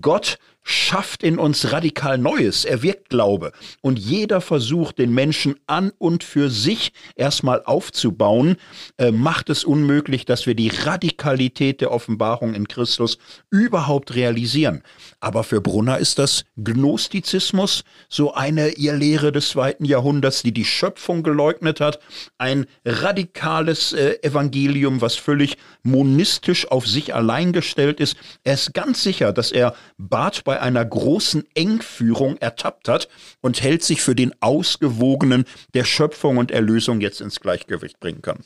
Gott 0.01 0.39
schafft 0.63 1.23
in 1.23 1.37
uns 1.37 1.71
radikal 1.71 2.17
Neues. 2.17 2.65
Er 2.65 2.81
wirkt 2.81 3.09
Glaube. 3.09 3.51
Und 3.81 3.99
jeder 3.99 4.41
Versuch, 4.41 4.91
den 4.91 5.13
Menschen 5.13 5.55
an 5.67 5.91
und 5.97 6.23
für 6.23 6.49
sich 6.49 6.93
erstmal 7.15 7.63
aufzubauen, 7.63 8.55
äh, 8.97 9.11
macht 9.11 9.49
es 9.49 9.63
unmöglich, 9.63 10.25
dass 10.25 10.45
wir 10.45 10.55
die 10.55 10.69
Radikalität 10.69 11.81
der 11.81 11.91
Offenbarung 11.91 12.53
in 12.53 12.67
Christus 12.67 13.17
überhaupt 13.49 14.15
realisieren. 14.15 14.83
Aber 15.19 15.43
für 15.43 15.61
Brunner 15.61 15.97
ist 15.97 16.17
das 16.19 16.45
Gnostizismus, 16.57 17.83
so 18.09 18.33
eine 18.33 18.69
ihr 18.69 18.93
Lehre 18.93 19.31
des 19.31 19.49
zweiten 19.49 19.85
Jahrhunderts, 19.85 20.43
die 20.43 20.53
die 20.53 20.65
Schöpfung 20.65 21.23
geleugnet 21.23 21.81
hat, 21.81 21.99
ein 22.37 22.65
radikales 22.85 23.93
äh, 23.93 24.17
Evangelium, 24.21 25.01
was 25.01 25.15
völlig 25.15 25.57
monistisch 25.83 26.69
auf 26.71 26.87
sich 26.87 27.13
allein 27.13 27.51
gestellt 27.51 27.99
ist. 27.99 28.15
Er 28.43 28.53
ist 28.53 28.73
ganz 28.73 29.03
sicher, 29.03 29.33
dass 29.33 29.51
er 29.51 29.75
Barth 29.97 30.43
bei 30.43 30.52
bei 30.53 30.61
einer 30.61 30.85
großen 30.85 31.47
Engführung 31.55 32.37
ertappt 32.37 32.87
hat 32.87 33.09
und 33.41 33.63
hält 33.63 33.81
sich 33.81 34.03
für 34.03 34.13
den 34.13 34.35
Ausgewogenen 34.39 35.45
der 35.73 35.83
Schöpfung 35.83 36.37
und 36.37 36.51
Erlösung 36.51 37.01
jetzt 37.01 37.21
ins 37.21 37.39
Gleichgewicht 37.39 37.99
bringen 37.99 38.21
kann. 38.21 38.37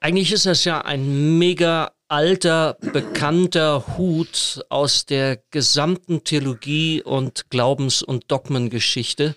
Eigentlich 0.00 0.32
ist 0.32 0.44
das 0.44 0.64
ja 0.64 0.80
ein 0.80 1.38
mega 1.38 1.92
alter, 2.08 2.78
bekannter 2.80 3.96
Hut 3.96 4.64
aus 4.70 5.06
der 5.06 5.38
gesamten 5.52 6.24
Theologie 6.24 7.00
und 7.00 7.48
Glaubens- 7.48 8.02
und 8.02 8.24
Dogmengeschichte. 8.26 9.36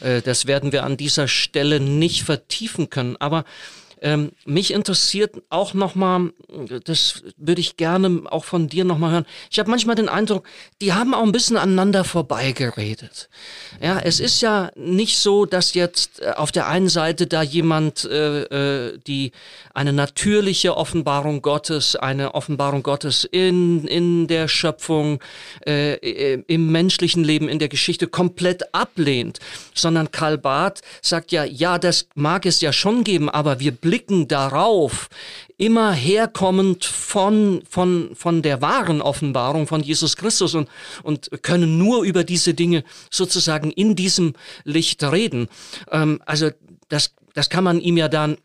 Äh, 0.00 0.20
das 0.20 0.44
werden 0.44 0.72
wir 0.72 0.84
an 0.84 0.98
dieser 0.98 1.26
Stelle 1.26 1.80
nicht 1.80 2.24
vertiefen 2.24 2.90
können. 2.90 3.16
Aber 3.16 3.46
ähm, 4.02 4.32
mich 4.44 4.72
interessiert 4.72 5.36
auch 5.48 5.72
nochmal, 5.72 6.32
das 6.84 7.22
würde 7.36 7.60
ich 7.60 7.76
gerne 7.76 8.22
auch 8.26 8.44
von 8.44 8.68
dir 8.68 8.84
nochmal 8.84 9.12
hören. 9.12 9.26
Ich 9.50 9.58
habe 9.58 9.70
manchmal 9.70 9.96
den 9.96 10.08
Eindruck, 10.08 10.46
die 10.82 10.92
haben 10.92 11.14
auch 11.14 11.22
ein 11.22 11.32
bisschen 11.32 11.56
aneinander 11.56 12.04
vorbeigeredet. 12.04 13.30
Ja, 13.80 13.98
es 13.98 14.20
ist 14.20 14.42
ja 14.42 14.70
nicht 14.76 15.18
so, 15.18 15.46
dass 15.46 15.74
jetzt 15.74 16.20
äh, 16.20 16.32
auf 16.36 16.52
der 16.52 16.66
einen 16.66 16.88
Seite 16.88 17.26
da 17.26 17.42
jemand 17.42 18.04
äh, 18.04 18.42
äh, 18.42 18.98
die 19.06 19.32
eine 19.72 19.92
natürliche 19.92 20.76
Offenbarung 20.76 21.42
Gottes, 21.42 21.96
eine 21.96 22.34
Offenbarung 22.34 22.82
Gottes 22.82 23.24
in, 23.24 23.86
in 23.86 24.26
der 24.26 24.48
Schöpfung, 24.48 25.20
äh, 25.66 26.34
im 26.34 26.70
menschlichen 26.70 27.24
Leben, 27.24 27.48
in 27.48 27.58
der 27.58 27.68
Geschichte 27.68 28.06
komplett 28.08 28.74
ablehnt, 28.74 29.38
sondern 29.74 30.10
Karl 30.10 30.38
Barth 30.38 30.82
sagt 31.02 31.32
ja, 31.32 31.44
ja, 31.44 31.78
das 31.78 32.08
mag 32.14 32.46
es 32.46 32.60
ja 32.60 32.72
schon 32.72 33.04
geben, 33.04 33.28
aber 33.28 33.60
wir 33.60 33.72
blicken 33.86 34.26
darauf, 34.26 35.08
immer 35.58 35.92
herkommend 35.92 36.84
von, 36.84 37.62
von, 37.70 38.16
von 38.16 38.42
der 38.42 38.60
wahren 38.60 39.00
Offenbarung 39.00 39.68
von 39.68 39.80
Jesus 39.80 40.16
Christus 40.16 40.56
und, 40.56 40.68
und 41.04 41.30
können 41.42 41.78
nur 41.78 42.02
über 42.02 42.24
diese 42.24 42.52
Dinge 42.52 42.82
sozusagen 43.12 43.70
in 43.70 43.94
diesem 43.94 44.34
Licht 44.64 45.04
reden. 45.04 45.46
Ähm, 45.92 46.20
also 46.26 46.50
das, 46.88 47.14
das 47.34 47.48
kann 47.48 47.62
man 47.62 47.80
ihm 47.80 47.96
ja 47.96 48.08
dann 48.08 48.38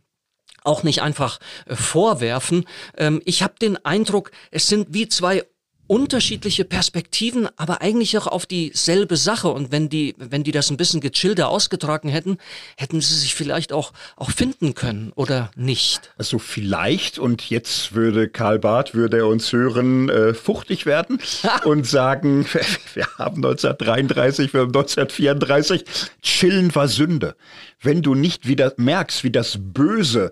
auch 0.63 0.84
nicht 0.84 1.01
einfach 1.01 1.39
äh, 1.65 1.75
vorwerfen. 1.75 2.65
Ähm, 2.95 3.19
ich 3.25 3.41
habe 3.41 3.56
den 3.60 3.84
Eindruck, 3.84 4.30
es 4.51 4.67
sind 4.67 4.89
wie 4.91 5.08
zwei 5.08 5.43
unterschiedliche 5.91 6.63
Perspektiven, 6.63 7.49
aber 7.58 7.82
eigentlich 7.82 8.17
auch 8.17 8.27
auf 8.27 8.45
dieselbe 8.45 9.17
Sache. 9.17 9.49
Und 9.49 9.73
wenn 9.73 9.89
die, 9.89 10.15
wenn 10.17 10.41
die 10.41 10.54
das 10.54 10.69
ein 10.69 10.77
bisschen 10.77 11.01
gechillter 11.01 11.49
ausgetragen 11.49 12.08
hätten, 12.08 12.38
hätten 12.77 13.01
sie 13.01 13.13
sich 13.13 13.36
vielleicht 13.36 13.73
auch, 13.73 13.91
auch 14.15 14.32
finden 14.32 14.73
können 14.73 15.12
oder 15.15 15.51
nicht. 15.58 16.13
Also 16.17 16.39
vielleicht, 16.39 17.19
und 17.19 17.49
jetzt 17.49 17.93
würde 17.93 18.30
Karl 18.30 18.58
Barth, 18.58 18.93
würde 18.93 19.17
er 19.17 19.27
uns 19.27 19.51
hören, 19.51 20.08
äh, 20.08 20.34
fuchtig 20.34 20.86
werden 20.86 21.19
und 21.65 21.86
sagen, 21.86 22.45
wir 22.93 23.08
haben 23.17 23.43
1933, 23.43 24.54
wir 24.54 24.62
haben 24.62 24.67
1934, 24.67 25.84
chillen 26.21 26.73
war 26.73 26.88
Sünde. 26.88 27.36
Wenn 27.82 28.01
du 28.01 28.15
nicht 28.15 28.47
wieder 28.47 28.73
merkst, 28.77 29.25
wie 29.25 29.32
das 29.32 29.58
Böse 29.60 30.32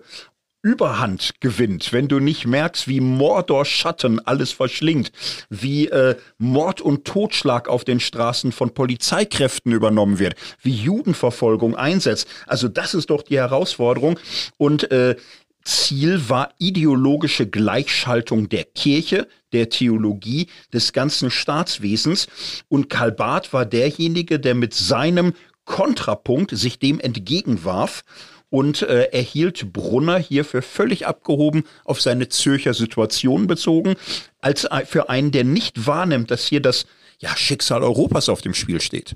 Überhand 0.62 1.40
gewinnt, 1.40 1.92
wenn 1.92 2.08
du 2.08 2.20
nicht 2.20 2.46
merkst, 2.46 2.86
wie 2.86 3.00
Mordor 3.00 3.64
Schatten 3.64 4.20
alles 4.26 4.52
verschlingt, 4.52 5.10
wie 5.48 5.88
äh, 5.88 6.16
Mord 6.36 6.82
und 6.82 7.06
Totschlag 7.06 7.66
auf 7.66 7.84
den 7.84 7.98
Straßen 7.98 8.52
von 8.52 8.74
Polizeikräften 8.74 9.72
übernommen 9.72 10.18
wird, 10.18 10.34
wie 10.60 10.74
Judenverfolgung 10.74 11.76
einsetzt. 11.76 12.28
Also 12.46 12.68
das 12.68 12.92
ist 12.92 13.08
doch 13.08 13.22
die 13.22 13.38
Herausforderung. 13.38 14.18
Und 14.58 14.90
äh, 14.90 15.16
Ziel 15.64 16.28
war 16.28 16.50
ideologische 16.58 17.46
Gleichschaltung 17.46 18.50
der 18.50 18.64
Kirche, 18.64 19.28
der 19.52 19.70
Theologie, 19.70 20.48
des 20.72 20.92
ganzen 20.92 21.30
Staatswesens. 21.30 22.28
Und 22.68 22.90
Karl 22.90 23.12
Barth 23.12 23.52
war 23.54 23.64
derjenige, 23.64 24.38
der 24.38 24.54
mit 24.54 24.74
seinem 24.74 25.32
Kontrapunkt 25.64 26.56
sich 26.56 26.78
dem 26.78 27.00
entgegenwarf 27.00 28.02
und 28.50 28.82
äh, 28.82 29.04
erhielt 29.12 29.72
Brunner 29.72 30.18
hier 30.18 30.44
für 30.44 30.62
völlig 30.62 31.06
abgehoben 31.06 31.64
auf 31.84 32.00
seine 32.00 32.28
Zürcher 32.28 32.74
Situation 32.74 33.46
bezogen, 33.46 33.94
als 34.40 34.68
für 34.86 35.08
einen, 35.08 35.30
der 35.30 35.44
nicht 35.44 35.86
wahrnimmt, 35.86 36.30
dass 36.30 36.46
hier 36.46 36.60
das 36.60 36.86
ja, 37.20 37.36
Schicksal 37.36 37.82
Europas 37.82 38.28
auf 38.28 38.40
dem 38.40 38.54
Spiel 38.54 38.80
steht. 38.80 39.14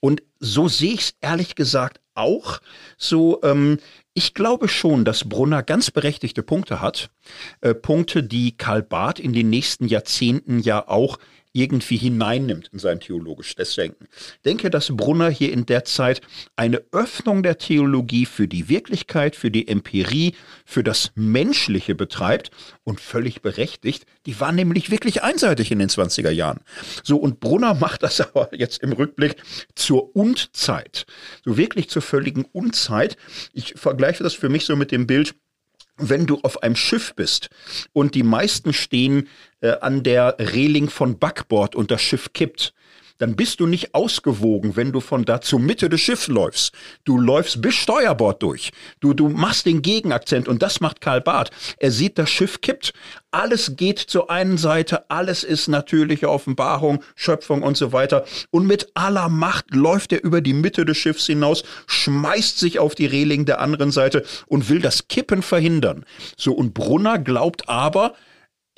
Und 0.00 0.22
so 0.40 0.68
sehe 0.68 0.92
ich 0.92 1.00
es 1.00 1.14
ehrlich 1.20 1.54
gesagt 1.54 2.00
auch. 2.14 2.60
So, 2.96 3.40
ähm, 3.42 3.78
ich 4.12 4.34
glaube 4.34 4.68
schon, 4.68 5.04
dass 5.04 5.28
Brunner 5.28 5.62
ganz 5.62 5.90
berechtigte 5.92 6.42
Punkte 6.42 6.80
hat. 6.80 7.10
Äh, 7.60 7.74
Punkte, 7.74 8.24
die 8.24 8.56
Karl 8.56 8.82
Barth 8.82 9.20
in 9.20 9.32
den 9.32 9.50
nächsten 9.50 9.86
Jahrzehnten 9.86 10.58
ja 10.58 10.86
auch 10.88 11.18
irgendwie 11.58 11.96
hineinnimmt 11.96 12.70
in 12.72 12.78
sein 12.78 13.00
theologisches 13.00 13.74
Denken. 13.74 14.06
Denke, 14.44 14.70
dass 14.70 14.96
Brunner 14.96 15.28
hier 15.28 15.52
in 15.52 15.66
der 15.66 15.84
Zeit 15.84 16.20
eine 16.56 16.82
Öffnung 16.92 17.42
der 17.42 17.58
Theologie 17.58 18.26
für 18.26 18.46
die 18.46 18.68
Wirklichkeit, 18.68 19.34
für 19.34 19.50
die 19.50 19.66
Empirie, 19.66 20.34
für 20.64 20.84
das 20.84 21.10
Menschliche 21.16 21.94
betreibt 21.94 22.50
und 22.84 23.00
völlig 23.00 23.42
berechtigt. 23.42 24.06
Die 24.26 24.38
war 24.40 24.52
nämlich 24.52 24.90
wirklich 24.90 25.22
einseitig 25.22 25.72
in 25.72 25.80
den 25.80 25.88
20er 25.88 26.30
Jahren. 26.30 26.60
So, 27.02 27.16
und 27.16 27.40
Brunner 27.40 27.74
macht 27.74 28.02
das 28.02 28.20
aber 28.34 28.54
jetzt 28.54 28.82
im 28.82 28.92
Rückblick 28.92 29.36
zur 29.74 30.14
Undzeit. 30.14 31.06
So 31.44 31.56
wirklich 31.56 31.90
zur 31.90 32.02
völligen 32.02 32.44
Unzeit. 32.44 33.16
Ich 33.52 33.74
vergleiche 33.76 34.22
das 34.22 34.34
für 34.34 34.48
mich 34.48 34.64
so 34.64 34.76
mit 34.76 34.92
dem 34.92 35.06
Bild, 35.06 35.34
wenn 35.98 36.26
du 36.26 36.40
auf 36.42 36.62
einem 36.62 36.76
Schiff 36.76 37.14
bist 37.14 37.50
und 37.92 38.14
die 38.14 38.22
meisten 38.22 38.72
stehen 38.72 39.28
äh, 39.60 39.72
an 39.80 40.02
der 40.02 40.36
Reling 40.38 40.88
von 40.88 41.18
Backbord 41.18 41.74
und 41.74 41.90
das 41.90 42.00
Schiff 42.02 42.32
kippt, 42.32 42.72
dann 43.18 43.36
bist 43.36 43.60
du 43.60 43.66
nicht 43.66 43.94
ausgewogen, 43.94 44.76
wenn 44.76 44.92
du 44.92 45.00
von 45.00 45.24
da 45.24 45.40
zur 45.40 45.58
Mitte 45.60 45.88
des 45.88 46.00
Schiffs 46.00 46.28
läufst. 46.28 46.72
Du 47.04 47.18
läufst 47.18 47.60
bis 47.60 47.74
Steuerbord 47.74 48.42
durch. 48.42 48.70
Du, 49.00 49.12
du 49.12 49.28
machst 49.28 49.66
den 49.66 49.82
Gegenakzent 49.82 50.48
und 50.48 50.62
das 50.62 50.80
macht 50.80 51.00
Karl 51.00 51.20
Barth. 51.20 51.50
Er 51.78 51.90
sieht, 51.90 52.18
das 52.18 52.30
Schiff 52.30 52.60
kippt. 52.60 52.92
Alles 53.30 53.76
geht 53.76 53.98
zur 53.98 54.30
einen 54.30 54.56
Seite, 54.56 55.10
alles 55.10 55.44
ist 55.44 55.68
natürliche 55.68 56.30
Offenbarung, 56.30 57.04
Schöpfung 57.14 57.62
und 57.62 57.76
so 57.76 57.92
weiter. 57.92 58.24
Und 58.50 58.66
mit 58.66 58.88
aller 58.94 59.28
Macht 59.28 59.74
läuft 59.74 60.12
er 60.12 60.24
über 60.24 60.40
die 60.40 60.54
Mitte 60.54 60.86
des 60.86 60.96
Schiffs 60.96 61.26
hinaus, 61.26 61.62
schmeißt 61.86 62.58
sich 62.58 62.78
auf 62.78 62.94
die 62.94 63.06
Reling 63.06 63.44
der 63.44 63.60
anderen 63.60 63.90
Seite 63.90 64.24
und 64.46 64.70
will 64.70 64.80
das 64.80 65.08
Kippen 65.08 65.42
verhindern. 65.42 66.06
So, 66.36 66.52
und 66.54 66.72
Brunner 66.72 67.18
glaubt 67.18 67.68
aber, 67.68 68.14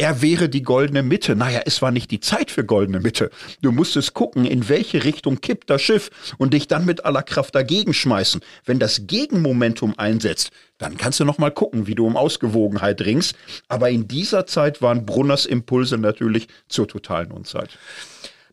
er 0.01 0.23
wäre 0.23 0.49
die 0.49 0.63
goldene 0.63 1.03
Mitte. 1.03 1.37
Naja, 1.37 1.61
es 1.67 1.83
war 1.83 1.91
nicht 1.91 2.11
die 2.11 2.21
Zeit 2.21 2.51
für 2.51 2.65
goldene 2.65 3.01
Mitte. 3.01 3.31
Du 3.61 3.71
musstest 3.71 4.15
gucken, 4.15 4.47
in 4.47 4.71
welche 4.71 5.05
Richtung 5.05 5.43
kippt 5.43 5.69
das 5.69 5.83
Schiff 5.83 6.11
und 6.39 6.55
dich 6.55 6.69
dann 6.69 6.87
mit 6.87 7.05
aller 7.05 7.23
Kraft 7.23 7.55
dagegen 7.55 7.93
schmeißen. 7.93 8.41
Wenn 8.65 8.79
das 8.79 9.07
Gegenmomentum 9.07 9.99
einsetzt, 9.99 10.53
dann 10.79 10.97
kannst 10.97 11.21
du 11.21 11.27
noch 11.27 11.37
mal 11.37 11.51
gucken, 11.51 11.87
wie 11.87 11.95
du 11.95 12.07
um 12.07 12.17
Ausgewogenheit 12.17 13.03
ringst. 13.03 13.37
Aber 13.69 13.91
in 13.91 14.09
dieser 14.09 14.47
Zeit 14.47 14.81
waren 14.81 15.05
Brunners 15.05 15.45
Impulse 15.45 15.99
natürlich 15.99 16.49
zur 16.67 16.89
totalen 16.89 17.31
Unzeit. 17.31 17.69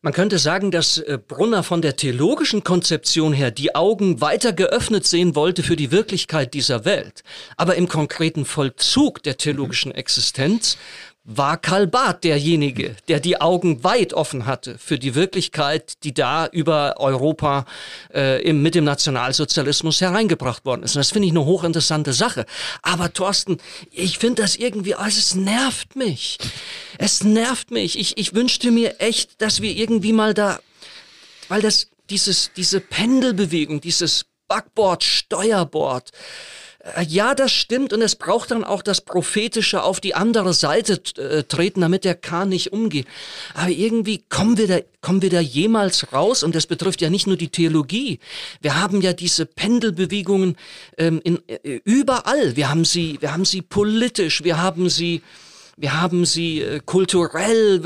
Man 0.01 0.13
könnte 0.13 0.37
sagen, 0.37 0.69
dass 0.69 0.99
äh, 0.99 1.17
Brunner 1.17 1.63
von 1.63 1.81
der 1.81 1.95
theologischen 1.95 2.63
Konzeption 2.63 3.33
her 3.33 3.51
die 3.51 3.73
Augen 3.73 4.21
weiter 4.21 4.53
geöffnet 4.53 5.05
sehen 5.05 5.33
wollte 5.33 5.63
für 5.63 5.75
die 5.75 5.91
Wirklichkeit 5.91 6.53
dieser 6.53 6.85
Welt. 6.85 7.23
Aber 7.55 7.75
im 7.75 7.87
konkreten 7.87 8.45
Vollzug 8.45 9.23
der 9.23 9.37
theologischen 9.37 9.91
Existenz 9.91 10.77
war 11.29 11.57
Karl 11.57 11.87
Barth 11.87 12.23
derjenige, 12.23 12.95
der 13.09 13.19
die 13.19 13.41
Augen 13.41 13.83
weit 13.83 14.13
offen 14.13 14.45
hatte 14.45 14.77
für 14.77 14.97
die 14.97 15.13
Wirklichkeit, 15.13 16.01
die 16.05 16.13
da 16.13 16.47
über 16.47 16.95
Europa 16.99 17.65
äh, 18.13 18.41
im, 18.43 18.61
mit 18.61 18.75
dem 18.75 18.85
Nationalsozialismus 18.85 19.99
hereingebracht 19.99 20.63
worden 20.63 20.83
ist. 20.83 20.95
Und 20.95 21.01
das 21.01 21.11
finde 21.11 21.27
ich 21.27 21.33
eine 21.33 21.43
hochinteressante 21.43 22.13
Sache. 22.13 22.45
Aber 22.81 23.11
Thorsten, 23.11 23.57
ich 23.91 24.19
finde 24.19 24.41
das 24.41 24.55
irgendwie, 24.55 24.95
also 24.95 25.19
es 25.19 25.35
nervt 25.35 25.97
mich. 25.97 26.37
Es 26.97 27.25
nervt 27.25 27.71
mich. 27.71 27.99
Ich, 27.99 28.17
ich 28.17 28.33
wünschte 28.33 28.71
mir 28.71 29.01
echt, 29.01 29.41
dass 29.41 29.61
wir 29.61 29.75
irgendwie 29.75 30.13
mal 30.13 30.33
da, 30.33 30.59
weil 31.49 31.61
das, 31.61 31.89
dieses, 32.09 32.51
diese 32.55 32.79
Pendelbewegung, 32.79 33.81
dieses 33.81 34.27
Backboard, 34.47 35.03
Steuerbord, 35.03 36.11
ja, 37.07 37.35
das 37.35 37.51
stimmt 37.51 37.93
und 37.93 38.01
es 38.01 38.15
braucht 38.15 38.51
dann 38.51 38.63
auch 38.63 38.81
das 38.81 39.01
Prophetische 39.01 39.83
auf 39.83 39.99
die 39.99 40.15
andere 40.15 40.53
Seite 40.53 41.01
äh, 41.17 41.43
treten, 41.43 41.81
damit 41.81 42.05
der 42.05 42.15
Kahn 42.15 42.49
nicht 42.49 42.71
umgeht. 42.71 43.07
Aber 43.53 43.69
irgendwie 43.69 44.23
kommen 44.29 44.57
wir 44.57 44.67
da, 44.67 44.79
kommen 45.01 45.21
wir 45.21 45.29
da 45.29 45.39
jemals 45.39 46.13
raus 46.13 46.43
und 46.43 46.55
das 46.55 46.67
betrifft 46.67 47.01
ja 47.01 47.09
nicht 47.09 47.27
nur 47.27 47.37
die 47.37 47.49
Theologie. 47.49 48.19
Wir 48.61 48.79
haben 48.81 49.01
ja 49.01 49.13
diese 49.13 49.45
Pendelbewegungen 49.45 50.57
ähm, 50.97 51.21
in, 51.23 51.39
äh, 51.47 51.81
überall. 51.83 52.55
Wir 52.55 52.69
haben 52.69 52.85
sie, 52.85 53.17
wir 53.21 53.33
haben 53.33 53.45
sie 53.45 53.61
politisch, 53.61 54.43
wir 54.43 54.61
haben 54.61 54.89
sie 54.89 55.21
wir 55.79 56.01
haben 56.01 56.25
sie 56.25 56.61
äh, 56.61 56.79
kulturell, 56.83 57.83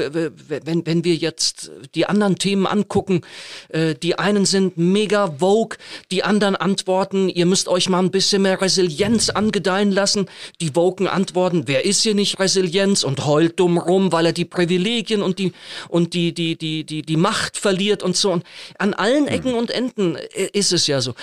wenn, 0.47 0.85
wenn 0.85 1.03
wir 1.03 1.15
jetzt 1.15 1.71
die 1.93 2.05
anderen 2.05 2.37
Themen 2.37 2.65
angucken, 2.65 3.21
äh, 3.67 3.95
die 3.95 4.17
einen 4.17 4.45
sind 4.45 4.77
mega 4.77 5.35
vogue, 5.39 5.77
die 6.09 6.23
anderen 6.23 6.55
antworten, 6.55 7.27
ihr 7.27 7.45
müsst 7.45 7.67
euch 7.67 7.89
mal 7.89 7.99
ein 7.99 8.09
bisschen 8.09 8.43
mehr 8.43 8.61
Resilienz 8.61 9.29
angedeihen 9.29 9.91
lassen. 9.91 10.27
Die 10.61 10.73
Woken 10.75 11.07
antworten, 11.07 11.63
wer 11.65 11.83
ist 11.83 12.01
hier 12.01 12.15
nicht 12.15 12.39
Resilienz 12.39 13.03
und 13.03 13.25
heult 13.25 13.59
dumm 13.59 13.77
rum, 13.77 14.13
weil 14.13 14.27
er 14.27 14.33
die 14.33 14.45
Privilegien 14.45 15.21
und 15.21 15.37
die, 15.37 15.51
und 15.89 16.13
die, 16.13 16.33
die, 16.33 16.57
die, 16.57 16.85
die, 16.85 17.01
die 17.01 17.17
Macht 17.17 17.57
verliert 17.57 18.03
und 18.03 18.15
so. 18.15 18.31
Und 18.31 18.45
an 18.79 18.93
allen 18.93 19.27
Ecken 19.27 19.53
und 19.53 19.69
Enden 19.69 20.15
äh, 20.15 20.47
ist 20.53 20.71
es 20.71 20.87
ja 20.87 21.01
so. 21.01 21.13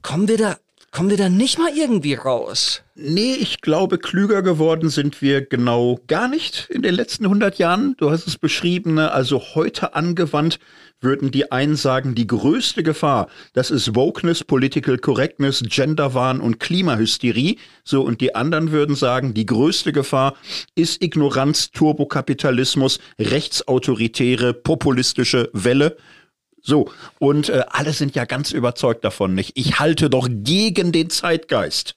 Kommen 0.00 0.28
wir 0.28 0.38
da 0.38 0.56
Kommen 0.92 1.08
wir 1.08 1.16
da 1.16 1.30
nicht 1.30 1.58
mal 1.58 1.70
irgendwie 1.74 2.12
raus? 2.12 2.82
Nee, 2.94 3.32
ich 3.40 3.62
glaube, 3.62 3.96
klüger 3.96 4.42
geworden 4.42 4.90
sind 4.90 5.22
wir 5.22 5.40
genau 5.40 5.98
gar 6.06 6.28
nicht 6.28 6.68
in 6.68 6.82
den 6.82 6.94
letzten 6.94 7.24
100 7.24 7.56
Jahren. 7.56 7.94
Du 7.96 8.10
hast 8.10 8.26
es 8.26 8.36
beschrieben, 8.36 8.92
ne? 8.92 9.10
also 9.10 9.40
heute 9.54 9.94
angewandt 9.94 10.58
würden 11.00 11.30
die 11.30 11.50
einen 11.50 11.76
sagen, 11.76 12.14
die 12.14 12.26
größte 12.26 12.82
Gefahr, 12.82 13.28
das 13.54 13.70
ist 13.70 13.94
Wokeness, 13.94 14.44
Political 14.44 14.98
Correctness, 14.98 15.62
Genderwahn 15.66 16.42
und 16.42 16.60
Klimahysterie. 16.60 17.56
So, 17.84 18.02
und 18.02 18.20
die 18.20 18.34
anderen 18.34 18.70
würden 18.70 18.94
sagen, 18.94 19.32
die 19.32 19.46
größte 19.46 19.92
Gefahr 19.92 20.34
ist 20.74 21.02
Ignoranz, 21.02 21.70
Turbokapitalismus, 21.70 22.98
rechtsautoritäre, 23.18 24.52
populistische 24.52 25.48
Welle. 25.54 25.96
So, 26.62 26.90
und 27.18 27.48
äh, 27.48 27.64
alle 27.68 27.92
sind 27.92 28.14
ja 28.14 28.24
ganz 28.24 28.52
überzeugt 28.52 29.04
davon, 29.04 29.34
nicht? 29.34 29.52
Ich 29.56 29.80
halte 29.80 30.08
doch 30.08 30.28
gegen 30.30 30.92
den 30.92 31.10
Zeitgeist. 31.10 31.96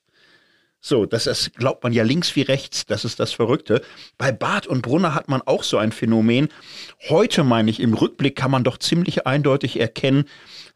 So, 0.81 1.05
das 1.05 1.25
ist, 1.25 1.55
glaubt 1.55 1.83
man 1.83 1.93
ja 1.93 2.03
links 2.03 2.35
wie 2.35 2.41
rechts, 2.41 2.85
das 2.85 3.05
ist 3.05 3.19
das 3.19 3.31
Verrückte. 3.31 3.81
Bei 4.17 4.31
Barth 4.31 4.67
und 4.67 4.81
Brunner 4.81 5.15
hat 5.15 5.29
man 5.29 5.41
auch 5.41 5.63
so 5.63 5.77
ein 5.77 5.91
Phänomen. 5.91 6.49
Heute 7.09 7.43
meine 7.43 7.71
ich, 7.71 7.79
im 7.79 7.93
Rückblick 7.93 8.35
kann 8.35 8.51
man 8.51 8.63
doch 8.63 8.77
ziemlich 8.77 9.25
eindeutig 9.25 9.79
erkennen, 9.79 10.25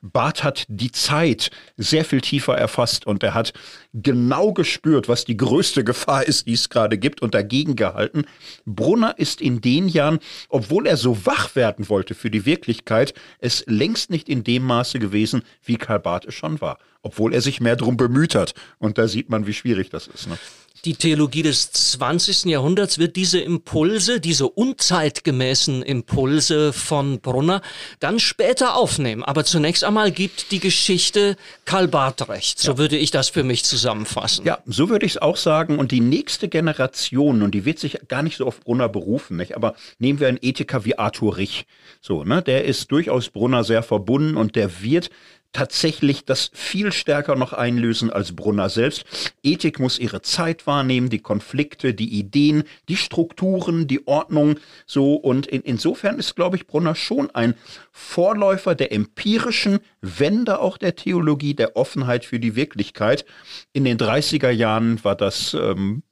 Barth 0.01 0.43
hat 0.43 0.65
die 0.69 0.91
Zeit 0.91 1.51
sehr 1.77 2.05
viel 2.05 2.21
tiefer 2.21 2.57
erfasst 2.57 3.05
und 3.05 3.23
er 3.23 3.33
hat 3.33 3.53
genau 3.93 4.53
gespürt, 4.53 5.07
was 5.07 5.25
die 5.25 5.37
größte 5.37 5.83
Gefahr 5.83 6.23
ist, 6.23 6.47
die 6.47 6.53
es 6.53 6.69
gerade 6.69 6.97
gibt 6.97 7.21
und 7.21 7.33
dagegen 7.33 7.75
gehalten. 7.75 8.25
Brunner 8.65 9.15
ist 9.17 9.41
in 9.41 9.61
den 9.61 9.87
Jahren, 9.87 10.19
obwohl 10.47 10.87
er 10.87 10.97
so 10.97 11.25
wach 11.25 11.55
werden 11.55 11.89
wollte 11.89 12.15
für 12.15 12.31
die 12.31 12.45
Wirklichkeit, 12.45 13.13
es 13.39 13.63
längst 13.67 14.09
nicht 14.09 14.29
in 14.29 14.43
dem 14.43 14.63
Maße 14.63 14.99
gewesen, 14.99 15.43
wie 15.63 15.77
Karl 15.77 15.99
Barth 15.99 16.25
es 16.25 16.35
schon 16.35 16.61
war 16.61 16.77
obwohl 17.01 17.33
er 17.33 17.41
sich 17.41 17.61
mehr 17.61 17.75
darum 17.75 17.97
bemüht 17.97 18.35
hat. 18.35 18.53
Und 18.77 18.97
da 18.97 19.07
sieht 19.07 19.29
man, 19.29 19.47
wie 19.47 19.53
schwierig 19.53 19.89
das 19.89 20.07
ist. 20.07 20.27
Ne? 20.27 20.37
Die 20.85 20.95
Theologie 20.95 21.41
des 21.41 21.71
20. 21.71 22.45
Jahrhunderts 22.45 22.99
wird 22.99 23.15
diese 23.15 23.39
Impulse, 23.39 24.21
diese 24.21 24.47
unzeitgemäßen 24.47 25.81
Impulse 25.81 26.71
von 26.71 27.19
Brunner 27.19 27.61
dann 27.99 28.19
später 28.19 28.75
aufnehmen. 28.75 29.23
Aber 29.23 29.43
zunächst 29.43 29.83
einmal 29.83 30.11
gibt 30.11 30.51
die 30.51 30.59
Geschichte 30.59 31.35
Karl 31.65 31.87
Barth 31.87 32.29
recht. 32.29 32.59
So 32.59 32.73
ja. 32.73 32.77
würde 32.77 32.97
ich 32.97 33.11
das 33.11 33.27
für 33.29 33.43
mich 33.43 33.65
zusammenfassen. 33.65 34.45
Ja, 34.45 34.59
so 34.65 34.89
würde 34.89 35.05
ich 35.05 35.13
es 35.13 35.17
auch 35.21 35.35
sagen. 35.35 35.79
Und 35.79 35.91
die 35.91 35.99
nächste 35.99 36.47
Generation, 36.47 37.41
und 37.41 37.51
die 37.53 37.65
wird 37.65 37.79
sich 37.79 37.99
gar 38.07 38.23
nicht 38.23 38.37
so 38.37 38.45
auf 38.45 38.61
Brunner 38.61 38.87
berufen, 38.87 39.37
nicht? 39.37 39.55
aber 39.55 39.75
nehmen 39.97 40.19
wir 40.19 40.29
einen 40.29 40.39
Ethiker 40.41 40.85
wie 40.85 40.97
Arthur 40.97 41.37
Rich. 41.37 41.65
So, 42.01 42.23
ne? 42.23 42.41
Der 42.41 42.63
ist 42.63 42.91
durchaus 42.91 43.29
Brunner 43.29 43.65
sehr 43.65 43.83
verbunden 43.83 44.37
und 44.37 44.55
der 44.55 44.81
wird 44.81 45.09
tatsächlich 45.51 46.25
das 46.25 46.51
viel 46.53 46.91
stärker 46.91 47.35
noch 47.35 47.53
einlösen 47.53 48.09
als 48.09 48.35
Brunner 48.35 48.69
selbst. 48.69 49.03
Ethik 49.43 49.79
muss 49.79 49.99
ihre 49.99 50.21
Zeit 50.21 50.67
wahrnehmen, 50.67 51.09
die 51.09 51.19
Konflikte, 51.19 51.93
die 51.93 52.19
Ideen, 52.19 52.63
die 52.87 52.97
Strukturen, 52.97 53.87
die 53.87 54.07
Ordnung, 54.07 54.59
so. 54.85 55.15
Und 55.15 55.47
in, 55.47 55.61
insofern 55.61 56.19
ist, 56.19 56.35
glaube 56.35 56.55
ich, 56.55 56.67
Brunner 56.67 56.95
schon 56.95 57.29
ein 57.31 57.55
Vorläufer 57.91 58.75
der 58.75 58.91
empirischen 58.91 59.79
Wende 60.01 60.59
auch 60.59 60.77
der 60.77 60.95
Theologie, 60.95 61.55
der 61.55 61.75
Offenheit 61.75 62.25
für 62.25 62.39
die 62.39 62.55
Wirklichkeit. 62.55 63.25
In 63.73 63.83
den 63.83 63.97
30er 63.97 64.51
Jahren 64.51 65.03
war 65.03 65.15
das, 65.15 65.53
ähm, 65.53 66.03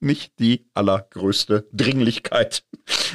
nicht 0.00 0.38
die 0.38 0.66
allergrößte 0.74 1.68
Dringlichkeit. 1.72 2.64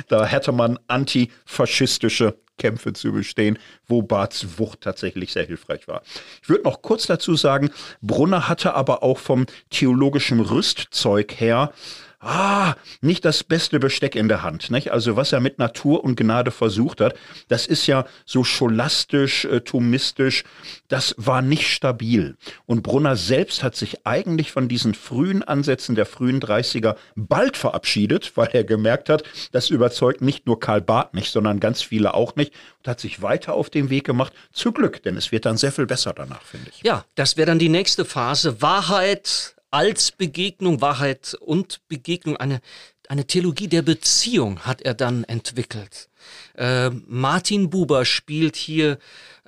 Da 0.08 0.26
hätte 0.26 0.52
man 0.52 0.80
antifaschistische 0.88 2.40
Kämpfe 2.62 2.94
zu 2.94 3.12
bestehen, 3.12 3.58
wo 3.88 4.04
Barths 4.04 4.60
Wucht 4.60 4.82
tatsächlich 4.82 5.34
sehr 5.34 5.46
hilfreich 5.46 5.88
war. 5.88 6.04
Ich 6.44 6.50
würde 6.50 6.64
noch 6.64 6.84
kurz 6.84 7.08
dazu 7.08 7.36
sagen, 7.36 7.72
Brunner 8.02 8.48
hatte 8.48 8.76
aber 8.76 9.02
auch 9.02 9.18
vom 9.18 9.48
theologischen 9.72 10.40
Rüstzeug 10.40 11.34
her 11.40 11.74
ah, 12.22 12.76
nicht 13.02 13.26
das 13.26 13.44
beste 13.44 13.80
Besteck 13.80 14.16
in 14.16 14.28
der 14.28 14.44
Hand. 14.44 14.70
Nicht? 14.70 14.92
Also 14.92 15.16
was 15.16 15.34
er 15.34 15.40
mit 15.40 15.60
Natur 15.60 16.04
und 16.04 16.16
Gnade 16.16 16.52
versucht 16.52 17.02
hat, 17.02 17.16
das 17.48 17.68
ist 17.68 17.88
ja 17.88 18.06
so 18.26 18.44
scholastisch, 18.44 19.46
äh, 19.46 19.62
thomistisch, 19.62 20.44
das 20.88 21.16
war 21.18 21.42
nicht 21.42 21.68
stabil. 21.68 22.38
Und 22.66 22.84
Brunner 22.84 23.16
selbst 23.16 23.64
hat 23.64 23.76
sich 23.76 24.06
eigentlich 24.06 24.52
von 24.52 24.68
diesen 24.68 24.94
frühen 24.94 25.44
Ansätzen 25.44 25.96
der 25.96 26.06
frühen 26.06 26.40
30er 26.40 26.96
bald 27.16 27.58
verabschiedet, 27.58 28.34
weil 28.36 28.50
er 28.54 28.64
gemerkt 28.64 29.10
hat, 29.10 29.24
das 29.52 29.70
überzeugt 29.70 30.22
nicht 30.22 30.46
nur 30.46 30.60
Karl 30.60 30.82
Barth 30.82 31.14
nicht, 31.14 31.32
sondern 31.32 31.60
ganz 31.60 31.82
viele 31.82 32.14
auch 32.14 32.36
nicht 32.36 32.54
und 32.80 32.88
hat 32.88 33.00
sich 33.00 33.22
weiter 33.22 33.54
auf 33.54 33.70
den 33.70 33.90
Weg 33.90 34.06
gemacht. 34.06 34.34
Zu 34.54 34.72
Glück, 34.72 35.04
denn 35.04 35.18
es 35.18 35.32
wird 35.32 35.46
dann 35.46 35.58
sehr 35.58 35.72
viel 35.72 35.86
besser 35.86 36.14
danach, 36.14 36.42
finde 36.44 36.70
ich. 36.70 36.82
Ja, 36.84 37.06
das 37.16 37.38
wäre 37.38 37.48
dann 37.48 37.60
die 37.60 37.70
nächste 37.70 38.06
Phase. 38.06 38.62
Wahrheit, 38.62 39.56
als 39.72 40.12
Begegnung, 40.12 40.82
Wahrheit 40.82 41.36
und 41.40 41.82
Begegnung, 41.88 42.38
eine, 42.38 42.62
eine 43.08 43.26
Theologie 43.26 43.68
der 43.68 43.82
Beziehung 43.82 44.60
hat 44.60 44.82
er 44.82 44.94
dann 44.94 45.24
entwickelt. 45.24 46.10
Äh, 46.56 46.90
Martin 46.90 47.70
Buber 47.70 48.06
spielt 48.06 48.56
hier 48.56 49.00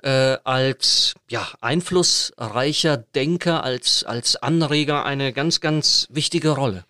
äh, 0.02 0.36
als 0.44 1.14
ja, 1.30 1.46
einflussreicher 1.60 2.96
Denker, 2.96 3.62
als, 3.62 4.04
als 4.04 4.36
Anreger 4.36 5.04
eine 5.04 5.32
ganz, 5.32 5.60
ganz 5.60 6.08
wichtige 6.10 6.50
Rolle 6.50 6.84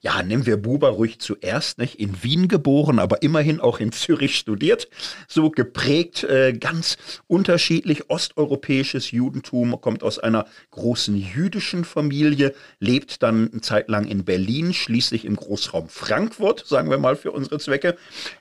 ja, 0.00 0.22
nehmen 0.22 0.46
wir 0.46 0.56
Buber 0.56 0.90
ruhig 0.90 1.18
zuerst, 1.18 1.78
nicht? 1.78 1.96
In 1.96 2.22
Wien 2.22 2.46
geboren, 2.46 3.00
aber 3.00 3.22
immerhin 3.22 3.58
auch 3.58 3.80
in 3.80 3.90
Zürich 3.90 4.36
studiert. 4.36 4.88
So 5.26 5.50
geprägt, 5.50 6.22
äh, 6.24 6.52
ganz 6.52 6.98
unterschiedlich 7.26 8.08
osteuropäisches 8.08 9.10
Judentum, 9.10 9.80
kommt 9.80 10.04
aus 10.04 10.20
einer 10.20 10.46
großen 10.70 11.16
jüdischen 11.16 11.84
Familie, 11.84 12.54
lebt 12.78 13.22
dann 13.22 13.50
eine 13.50 13.60
Zeit 13.60 13.88
lang 13.88 14.06
in 14.06 14.24
Berlin, 14.24 14.72
schließlich 14.72 15.24
im 15.24 15.34
Großraum 15.34 15.88
Frankfurt, 15.88 16.64
sagen 16.66 16.90
wir 16.90 16.98
mal 16.98 17.16
für 17.16 17.32
unsere 17.32 17.58
Zwecke. 17.58 17.96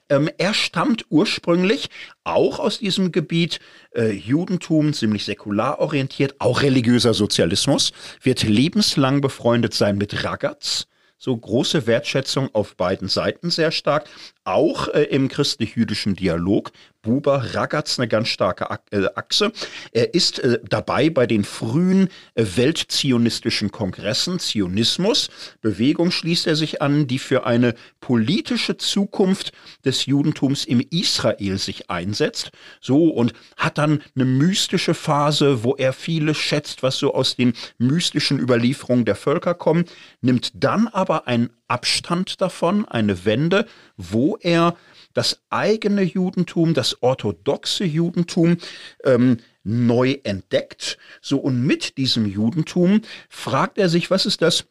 Ähm, 0.10 0.30
er 0.38 0.54
stammt 0.54 1.06
ursprünglich 1.10 1.90
auch 2.24 2.60
aus 2.60 2.78
diesem 2.78 3.12
Gebiet 3.12 3.60
äh, 3.96 4.12
Judentum, 4.12 4.94
ziemlich 4.94 5.26
säkular 5.26 5.80
orientiert, 5.80 6.36
auch 6.38 6.62
religiöser 6.62 7.16
Sozialismus, 7.16 7.94
wird 8.22 8.44
lebenslang 8.44 9.22
befreundet 9.22 9.74
sein 9.74 9.98
mit 9.98 10.24
Ragaz 10.24 10.88
so 11.18 11.36
große 11.36 11.88
Wertschätzung 11.88 12.50
auf 12.54 12.76
beiden 12.76 13.08
Seiten 13.08 13.50
sehr 13.50 13.72
stark, 13.72 14.10
auch 14.44 14.88
äh, 14.90 15.04
im 15.04 15.28
christlich-jüdischen 15.28 16.16
Dialog. 16.16 16.72
Buber 17.08 17.56
Ragaz 17.56 17.98
eine 17.98 18.10
ganz 18.10 18.28
starke 18.28 18.68
äh, 18.92 19.06
Achse. 19.16 19.54
Er 19.94 20.14
ist 20.14 20.40
äh, 20.40 20.60
dabei 20.68 21.10
bei 21.10 21.26
den 21.26 21.46
frühen 21.46 22.10
äh, 22.36 22.44
weltzionistischen 22.58 23.72
Kongressen, 23.72 24.40
Zionismus, 24.40 25.30
Bewegung 25.62 26.12
schließt 26.12 26.48
er 26.48 26.58
sich 26.58 26.82
an, 26.82 27.08
die 27.08 27.20
für 27.20 27.46
eine 27.46 27.76
politische 28.02 28.76
Zukunft 28.76 29.54
des 29.86 30.06
Judentums 30.06 30.66
im 30.66 30.86
Israel 30.90 31.58
sich 31.58 31.90
einsetzt. 31.90 32.52
So 32.82 33.08
und 33.08 33.32
hat 33.56 33.78
dann 33.78 34.04
eine 34.14 34.26
mystische 34.26 34.94
Phase, 34.94 35.64
wo 35.64 35.76
er 35.76 35.94
vieles 35.94 36.36
schätzt, 36.36 36.84
was 36.84 36.98
so 36.98 37.14
aus 37.14 37.38
den 37.38 37.54
mystischen 37.78 38.38
Überlieferungen 38.38 39.06
der 39.06 39.16
Völker 39.16 39.54
kommt, 39.54 39.90
nimmt 40.20 40.52
dann 40.56 40.90
aber 40.90 41.26
einen 41.26 41.52
Abstand 41.70 42.42
davon, 42.42 42.86
eine 42.86 43.24
Wende, 43.24 43.66
wo 43.96 44.38
er 44.42 44.76
das 45.18 45.42
eigene 45.50 46.04
Judentum, 46.04 46.76
das 46.76 47.02
orthodoxe 47.02 47.84
Judentum 47.84 48.58
ähm, 49.04 49.38
neu 49.64 50.18
entdeckt. 50.24 51.00
So 51.22 51.40
und 51.40 51.66
mit 51.66 51.98
diesem 51.98 52.28
Judentum 52.28 53.02
fragt 53.28 53.80
er 53.80 53.90
sich, 53.90 54.12
was 54.12 54.28
ist 54.28 54.44
das 54.44 54.66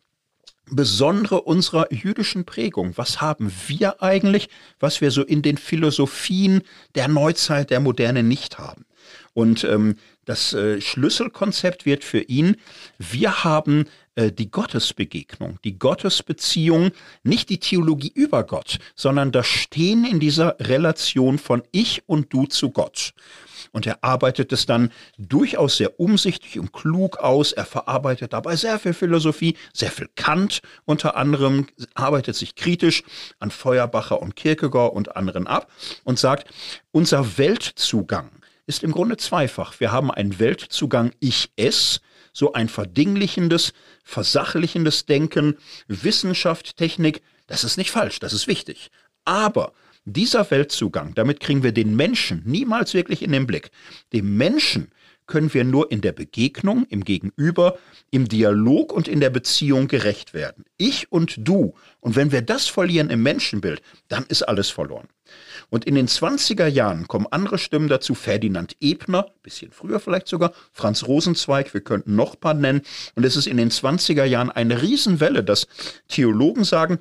Besondere 0.71 1.43
unserer 1.43 1.93
jüdischen 1.93 2.45
Prägung. 2.45 2.93
Was 2.97 3.21
haben 3.21 3.53
wir 3.67 4.05
eigentlich, 4.05 4.49
was 4.79 5.01
wir 5.01 5.11
so 5.11 5.25
in 5.25 5.43
den 5.43 5.57
Philosophien 5.57 6.63
der 6.95 7.09
Neuzeit, 7.09 7.71
der 7.71 7.81
Moderne 7.81 8.23
nicht 8.23 8.57
haben? 8.57 8.87
Und 9.35 9.65
ähm, 9.65 9.97
das 10.27 10.53
äh, 10.53 10.81
Schlüsselkonzept 10.81 11.87
wird 11.87 12.05
für 12.05 12.21
ihn, 12.21 12.57
wir 12.99 13.43
haben 13.43 13.87
äh, 14.17 14.33
die 14.33 14.51
Gottesbegegnung, 14.51 15.59
die 15.63 15.79
Gottesbeziehung, 15.79 16.91
nicht 17.23 17.49
die 17.51 17.61
Theologie 17.61 18.13
über 18.15 18.45
Gott, 18.45 18.79
sondern 18.95 19.31
das 19.31 19.47
Stehen 19.47 20.05
in 20.05 20.21
dieser 20.21 20.57
Relation 20.59 21.39
von 21.39 21.63
ich 21.71 22.03
und 22.07 22.33
du 22.33 22.47
zu 22.47 22.71
Gott. 22.71 23.13
Und 23.73 23.87
er 23.87 24.03
arbeitet 24.03 24.53
es 24.53 24.65
dann 24.65 24.91
durchaus 25.19 25.77
sehr 25.77 26.01
umsichtig 26.01 26.59
und 26.59 26.73
klug 26.73 27.19
aus. 27.19 27.53
Er 27.53 27.67
verarbeitet 27.67 28.33
dabei 28.33 28.57
sehr 28.57 28.79
viel 28.79 28.95
Philosophie, 28.95 29.57
sehr 29.75 29.91
viel 29.91 30.09
Kant 30.15 30.63
unter 30.87 31.17
anderem, 31.17 31.67
arbeitet 31.95 32.37
sich 32.37 32.55
kritisch 32.55 33.03
an 33.39 33.51
Feuerbacher 33.51 34.23
und 34.23 34.35
Kierkegaard 34.35 34.95
und 34.95 35.17
anderen 35.17 35.47
ab 35.47 35.71
und 36.05 36.19
sagt, 36.19 36.49
unser 36.91 37.37
Weltzugang 37.39 38.31
ist 38.67 38.83
im 38.83 38.93
Grunde 38.93 39.17
zweifach. 39.17 39.79
Wir 39.79 39.93
haben 39.93 40.11
einen 40.11 40.39
Weltzugang 40.39 41.13
Ich-Es, 41.21 42.01
so 42.37 42.53
ein 42.53 42.69
verdinglichendes, 42.69 43.73
versachlichendes 44.05 45.07
Denken, 45.07 45.57
Wissenschaft, 45.89 46.77
Technik, 46.77 47.23
das 47.47 47.65
ist 47.65 47.79
nicht 47.79 47.91
falsch, 47.91 48.19
das 48.19 48.35
ist 48.35 48.47
wichtig. 48.47 48.91
Aber 49.25 49.73
dieser 50.05 50.51
Weltzugang, 50.51 51.15
damit 51.15 51.41
kriegen 51.41 51.63
wir 51.63 51.73
den 51.73 51.97
Menschen 51.97 52.43
niemals 52.45 52.93
wirklich 52.93 53.23
in 53.23 53.33
den 53.33 53.47
Blick. 53.47 53.71
Dem 54.13 54.37
Menschen 54.37 54.93
können 55.27 55.53
wir 55.55 55.65
nur 55.65 55.91
in 55.91 56.03
der 56.03 56.13
Begegnung, 56.13 56.85
im 56.91 57.05
Gegenüber, 57.05 57.79
im 58.11 58.29
Dialog 58.29 58.93
und 58.93 59.09
in 59.09 59.21
der 59.21 59.31
Beziehung 59.31 59.89
gerecht 59.89 60.35
werden. 60.35 60.67
Ich 60.77 61.11
und 61.11 61.37
du. 61.39 61.75
Und 62.01 62.17
wenn 62.17 62.33
wir 62.33 62.43
das 62.43 62.67
verlieren 62.69 63.09
im 63.09 63.23
Menschenbild, 63.23 63.81
dann 64.09 64.27
ist 64.29 64.43
alles 64.43 64.69
verloren. 64.69 65.09
Und 65.71 65.85
in 65.85 65.95
den 65.95 66.09
20er 66.09 66.67
Jahren 66.67 67.09
kommen 67.09 67.27
andere 67.31 67.59
Stimmen 67.59 67.89
dazu, 67.89 68.15
Ferdinand 68.15 68.77
Ebner, 68.81 69.27
bisschen 69.43 69.73
früher 69.73 70.01
vielleicht 70.01 70.29
sogar, 70.29 70.53
Franz 70.73 71.07
Rosenzweig, 71.07 71.75
wir 71.75 71.81
könnten 71.81 72.15
noch 72.15 72.35
ein 72.35 72.41
paar 72.41 72.55
nennen. 72.55 72.83
Und 73.15 73.25
es 73.25 73.37
ist 73.37 73.47
in 73.47 73.57
den 73.57 73.71
20er 73.71 74.25
Jahren 74.25 74.51
eine 74.51 74.83
Riesenwelle, 74.83 75.43
dass 75.43 75.67
Theologen 76.09 76.65
sagen, 76.65 76.99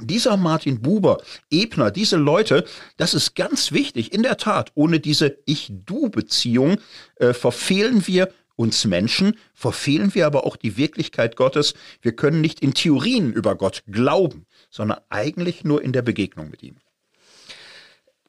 dieser 0.00 0.36
Martin 0.36 0.82
Buber, 0.82 1.22
Ebner, 1.50 1.90
diese 1.90 2.16
Leute, 2.16 2.64
das 2.96 3.14
ist 3.14 3.34
ganz 3.36 3.72
wichtig. 3.72 4.12
In 4.12 4.22
der 4.22 4.36
Tat, 4.36 4.72
ohne 4.74 5.00
diese 5.00 5.38
Ich-Du-Beziehung 5.46 6.78
äh, 7.16 7.32
verfehlen 7.32 8.06
wir 8.06 8.28
uns 8.56 8.84
Menschen, 8.84 9.36
verfehlen 9.52 10.14
wir 10.14 10.26
aber 10.26 10.46
auch 10.46 10.56
die 10.56 10.76
Wirklichkeit 10.76 11.36
Gottes. 11.36 11.74
Wir 12.02 12.14
können 12.14 12.40
nicht 12.40 12.60
in 12.60 12.74
Theorien 12.74 13.32
über 13.32 13.56
Gott 13.56 13.82
glauben, 13.88 14.46
sondern 14.70 15.00
eigentlich 15.10 15.64
nur 15.64 15.82
in 15.82 15.92
der 15.92 16.02
Begegnung 16.02 16.50
mit 16.50 16.62
ihm. 16.62 16.76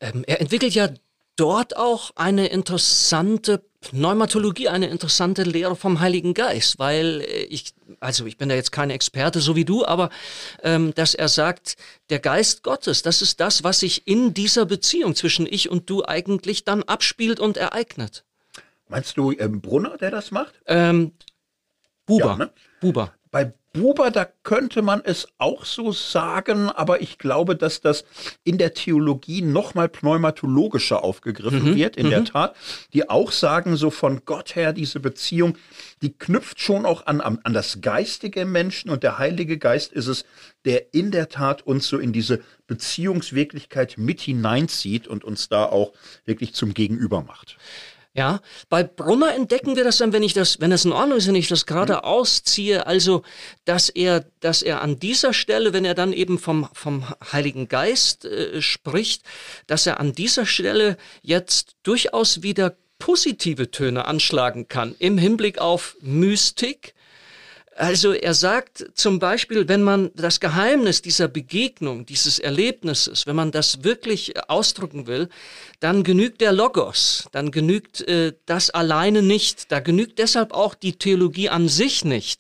Ähm, 0.06 0.24
er 0.28 0.42
entwickelt 0.42 0.74
ja 0.76 0.90
dort 1.36 1.76
auch 1.76 2.12
eine 2.16 2.48
interessante 2.48 3.64
Pneumatologie, 3.82 4.70
eine 4.70 4.88
interessante 4.88 5.44
Lehre 5.44 5.76
vom 5.76 6.00
Heiligen 6.00 6.34
Geist, 6.34 6.80
weil 6.80 7.22
äh, 7.22 7.44
ich, 7.44 7.74
also 8.00 8.26
ich 8.26 8.38
bin 8.38 8.50
da 8.50 8.56
jetzt 8.56 8.72
kein 8.72 8.90
Experte, 8.90 9.42
so 9.42 9.56
wie 9.56 9.66
du, 9.66 9.86
aber 9.86 10.10
ähm, 10.64 10.94
dass 10.96 11.14
er 11.14 11.28
sagt, 11.28 11.76
der 12.10 12.20
Geist 12.20 12.64
Gottes, 12.64 13.02
das 13.02 13.22
ist 13.22 13.40
das, 13.40 13.64
was 13.64 13.80
sich 13.80 14.08
in 14.08 14.34
dieser 14.34 14.66
Beziehung 14.66 15.16
zwischen 15.16 15.46
ich 15.46 15.70
und 15.70 15.90
du 15.90 16.06
eigentlich 16.06 16.64
dann 16.64 16.84
abspielt 16.84 17.40
und 17.40 17.58
ereignet. 17.58 18.24
Meinst 18.88 19.18
du 19.18 19.32
ähm, 19.32 19.62
Brunner, 19.62 19.98
der 19.98 20.12
das 20.12 20.32
macht? 20.32 20.54
Ähm, 20.68 21.14
Buber. 22.06 22.26
Ja, 22.26 22.36
ne? 22.38 22.52
Buber. 22.80 23.14
Bei 23.36 23.52
Buber, 23.74 24.12
da 24.12 24.26
könnte 24.44 24.82
man 24.82 25.02
es 25.04 25.28
auch 25.40 25.66
so 25.66 25.92
sagen, 25.92 26.70
aber 26.70 27.02
ich 27.02 27.18
glaube, 27.18 27.58
dass 27.58 27.82
das 27.82 28.06
in 28.46 28.58
der 28.58 28.74
Theologie 28.74 29.42
nochmal 29.42 29.90
pneumatologischer 29.90 31.04
aufgegriffen 31.04 31.72
mhm, 31.72 31.76
wird, 31.76 31.98
in 31.98 32.10
der 32.10 32.22
mhm. 32.22 32.26
Tat, 32.28 32.56
die 32.94 33.10
auch 33.10 33.34
sagen, 33.34 33.76
so 33.76 33.90
von 33.90 34.22
Gott 34.24 34.56
her, 34.56 34.72
diese 34.72 35.02
Beziehung, 35.02 35.58
die 36.02 36.18
knüpft 36.18 36.62
schon 36.62 36.86
auch 36.86 37.08
an, 37.08 37.20
an, 37.20 37.40
an 37.44 37.54
das 37.54 37.82
geistige 37.82 38.46
Menschen 38.46 38.90
und 38.90 39.04
der 39.04 39.18
Heilige 39.18 39.58
Geist 39.58 39.92
ist 39.92 40.08
es, 40.08 40.24
der 40.64 40.94
in 40.94 41.12
der 41.12 41.28
Tat 41.28 41.62
uns 41.64 41.90
so 41.90 41.98
in 41.98 42.14
diese 42.14 42.40
Beziehungswirklichkeit 42.68 43.96
mit 43.98 44.22
hineinzieht 44.22 45.10
und 45.10 45.26
uns 45.26 45.50
da 45.50 45.66
auch 45.66 45.92
wirklich 46.24 46.54
zum 46.54 46.74
Gegenüber 46.74 47.22
macht. 47.22 47.58
Ja, 48.18 48.40
bei 48.70 48.82
Brunner 48.82 49.36
entdecken 49.36 49.76
wir 49.76 49.84
das 49.84 49.98
dann, 49.98 50.14
wenn 50.14 50.24
ich 50.24 50.32
das, 50.32 50.62
wenn 50.62 50.72
es 50.72 50.86
in 50.86 50.94
Ordnung 50.94 51.18
ist, 51.18 51.28
wenn 51.28 51.36
ich 51.36 51.50
das 51.50 51.66
gerade 51.66 51.96
mhm. 51.96 52.00
ausziehe, 52.00 52.88
also, 52.88 53.24
dass 53.66 53.90
er, 53.90 54.26
dass 54.40 54.62
er 54.62 54.82
an 54.82 55.00
dieser 55.00 55.34
Stelle, 55.34 55.74
wenn 55.74 55.84
er 55.84 55.96
dann 55.96 56.14
eben 56.14 56.40
vom, 56.40 56.70
vom 56.72 57.06
Heiligen 57.34 57.68
Geist 57.68 58.24
äh, 58.24 58.62
spricht, 58.62 59.24
dass 59.68 59.86
er 59.86 60.00
an 60.00 60.14
dieser 60.14 60.46
Stelle 60.46 60.96
jetzt 61.24 61.76
durchaus 61.84 62.42
wieder 62.42 62.78
positive 63.00 63.70
Töne 63.70 64.06
anschlagen 64.06 64.70
kann 64.70 64.96
im 64.98 65.18
Hinblick 65.18 65.60
auf 65.60 65.98
Mystik, 66.00 66.96
also 67.78 68.14
er 68.14 68.34
sagt 68.34 68.86
zum 68.94 69.20
Beispiel, 69.20 69.68
wenn 69.68 69.84
man 69.84 70.12
das 70.16 70.40
Geheimnis 70.40 71.02
dieser 71.02 71.28
Begegnung, 71.28 72.06
dieses 72.06 72.40
Erlebnisses, 72.40 73.28
wenn 73.28 73.36
man 73.36 73.52
das 73.52 73.84
wirklich 73.84 74.34
ausdrücken 74.50 75.08
will, 75.08 75.28
dann 75.82 76.04
genügt 76.04 76.40
der 76.40 76.54
Logos, 76.54 77.28
dann 77.34 77.52
genügt 77.52 78.00
äh, 78.08 78.32
das 78.46 78.70
alleine 78.70 79.22
nicht, 79.22 79.74
da 79.74 79.82
genügt 79.82 80.20
deshalb 80.20 80.54
auch 80.54 80.74
die 80.74 80.94
Theologie 80.94 81.50
an 81.50 81.68
sich 81.68 82.06
nicht, 82.06 82.40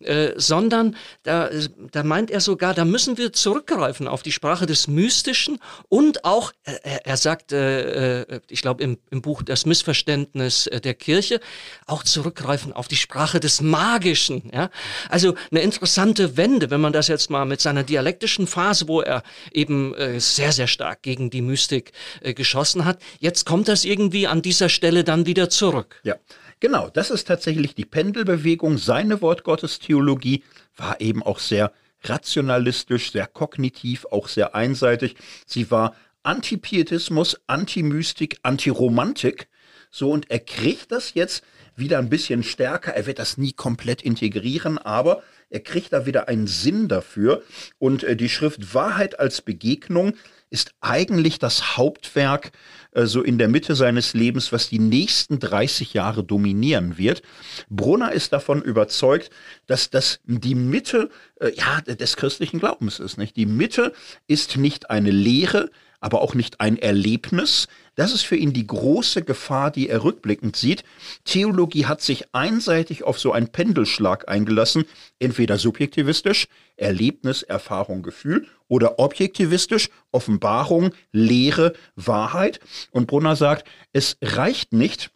äh, 0.00 0.32
sondern 0.36 0.96
da, 1.22 1.48
da 1.92 2.02
meint 2.02 2.32
er 2.32 2.40
sogar, 2.40 2.74
da 2.74 2.84
müssen 2.84 3.18
wir 3.18 3.32
zurückgreifen 3.32 4.08
auf 4.08 4.24
die 4.24 4.32
Sprache 4.32 4.66
des 4.66 4.88
Mystischen 4.88 5.60
und 5.88 6.24
auch, 6.24 6.52
er, 6.64 7.06
er 7.06 7.16
sagt, 7.16 7.52
äh, 7.52 8.22
äh 8.22 8.40
ich 8.48 8.62
glaube 8.62 8.82
im, 8.82 8.98
im 9.10 9.22
Buch 9.22 9.42
Das 9.44 9.64
Missverständnis 9.64 10.68
der 10.82 10.94
Kirche, 10.94 11.40
auch 11.86 12.02
zurückgreifen 12.02 12.72
auf 12.72 12.88
die 12.88 12.96
Sprache 12.96 13.38
des 13.38 13.60
Magischen, 13.60 14.50
ja, 14.52 14.70
also 15.08 15.34
eine 15.50 15.60
interessante 15.60 16.36
Wende, 16.36 16.70
wenn 16.70 16.80
man 16.80 16.92
das 16.92 17.08
jetzt 17.08 17.30
mal 17.30 17.44
mit 17.44 17.60
seiner 17.60 17.82
dialektischen 17.82 18.46
Phase, 18.46 18.88
wo 18.88 19.00
er 19.00 19.22
eben 19.52 19.94
äh, 19.94 20.20
sehr, 20.20 20.52
sehr 20.52 20.66
stark 20.66 21.02
gegen 21.02 21.30
die 21.30 21.42
Mystik 21.42 21.92
äh, 22.20 22.34
geschossen 22.34 22.84
hat, 22.84 23.00
jetzt 23.20 23.46
kommt 23.46 23.68
das 23.68 23.84
irgendwie 23.84 24.26
an 24.26 24.42
dieser 24.42 24.68
Stelle 24.68 25.04
dann 25.04 25.26
wieder 25.26 25.50
zurück. 25.50 26.00
Ja. 26.04 26.16
Genau, 26.60 26.88
das 26.88 27.10
ist 27.10 27.26
tatsächlich 27.26 27.74
die 27.74 27.84
Pendelbewegung. 27.84 28.78
Seine 28.78 29.20
Wortgottestheologie 29.20 30.44
war 30.76 31.00
eben 31.00 31.20
auch 31.24 31.40
sehr 31.40 31.72
rationalistisch, 32.04 33.10
sehr 33.10 33.26
kognitiv, 33.26 34.06
auch 34.12 34.28
sehr 34.28 34.54
einseitig. 34.54 35.16
Sie 35.44 35.72
war 35.72 35.96
Antipietismus, 36.22 37.40
Antimystik, 37.48 38.38
Antiromantik. 38.42 39.48
So, 39.90 40.10
und 40.10 40.30
er 40.30 40.38
kriegt 40.38 40.92
das 40.92 41.14
jetzt 41.14 41.42
wieder 41.76 41.98
ein 41.98 42.08
bisschen 42.08 42.42
stärker. 42.42 42.94
Er 42.94 43.06
wird 43.06 43.18
das 43.18 43.38
nie 43.38 43.52
komplett 43.52 44.02
integrieren, 44.02 44.78
aber 44.78 45.22
er 45.50 45.60
kriegt 45.60 45.92
da 45.92 46.06
wieder 46.06 46.28
einen 46.28 46.46
Sinn 46.46 46.88
dafür. 46.88 47.42
Und 47.78 48.04
äh, 48.04 48.16
die 48.16 48.28
Schrift 48.28 48.74
Wahrheit 48.74 49.18
als 49.20 49.42
Begegnung 49.42 50.14
ist 50.52 50.74
eigentlich 50.82 51.38
das 51.38 51.78
Hauptwerk 51.78 52.52
äh, 52.92 53.06
so 53.06 53.22
in 53.22 53.38
der 53.38 53.48
Mitte 53.48 53.74
seines 53.74 54.12
Lebens, 54.12 54.52
was 54.52 54.68
die 54.68 54.78
nächsten 54.78 55.38
30 55.38 55.94
Jahre 55.94 56.22
dominieren 56.22 56.98
wird. 56.98 57.22
Brunner 57.70 58.12
ist 58.12 58.32
davon 58.32 58.60
überzeugt, 58.62 59.30
dass 59.66 59.90
das 59.90 60.20
die 60.24 60.54
Mitte 60.54 61.10
äh, 61.40 61.52
ja, 61.54 61.80
des 61.80 62.16
christlichen 62.16 62.60
Glaubens 62.60 63.00
ist. 63.00 63.16
Nicht? 63.16 63.36
Die 63.36 63.46
Mitte 63.46 63.92
ist 64.26 64.56
nicht 64.56 64.90
eine 64.90 65.10
Lehre, 65.10 65.70
aber 66.02 66.20
auch 66.20 66.34
nicht 66.34 66.60
ein 66.60 66.76
Erlebnis. 66.76 67.68
Das 67.94 68.12
ist 68.12 68.22
für 68.22 68.36
ihn 68.36 68.52
die 68.52 68.66
große 68.66 69.22
Gefahr, 69.22 69.70
die 69.70 69.88
er 69.88 70.04
rückblickend 70.04 70.56
sieht. 70.56 70.84
Theologie 71.24 71.86
hat 71.86 72.02
sich 72.02 72.34
einseitig 72.34 73.04
auf 73.04 73.18
so 73.18 73.32
einen 73.32 73.48
Pendelschlag 73.48 74.28
eingelassen, 74.28 74.84
entweder 75.18 75.58
subjektivistisch, 75.58 76.48
Erlebnis, 76.76 77.42
Erfahrung, 77.42 78.02
Gefühl, 78.02 78.46
oder 78.68 78.98
objektivistisch, 78.98 79.90
Offenbarung, 80.10 80.90
Lehre, 81.12 81.74
Wahrheit. 81.94 82.60
Und 82.90 83.06
Brunner 83.06 83.36
sagt, 83.36 83.68
es 83.92 84.16
reicht 84.20 84.72
nicht, 84.72 85.10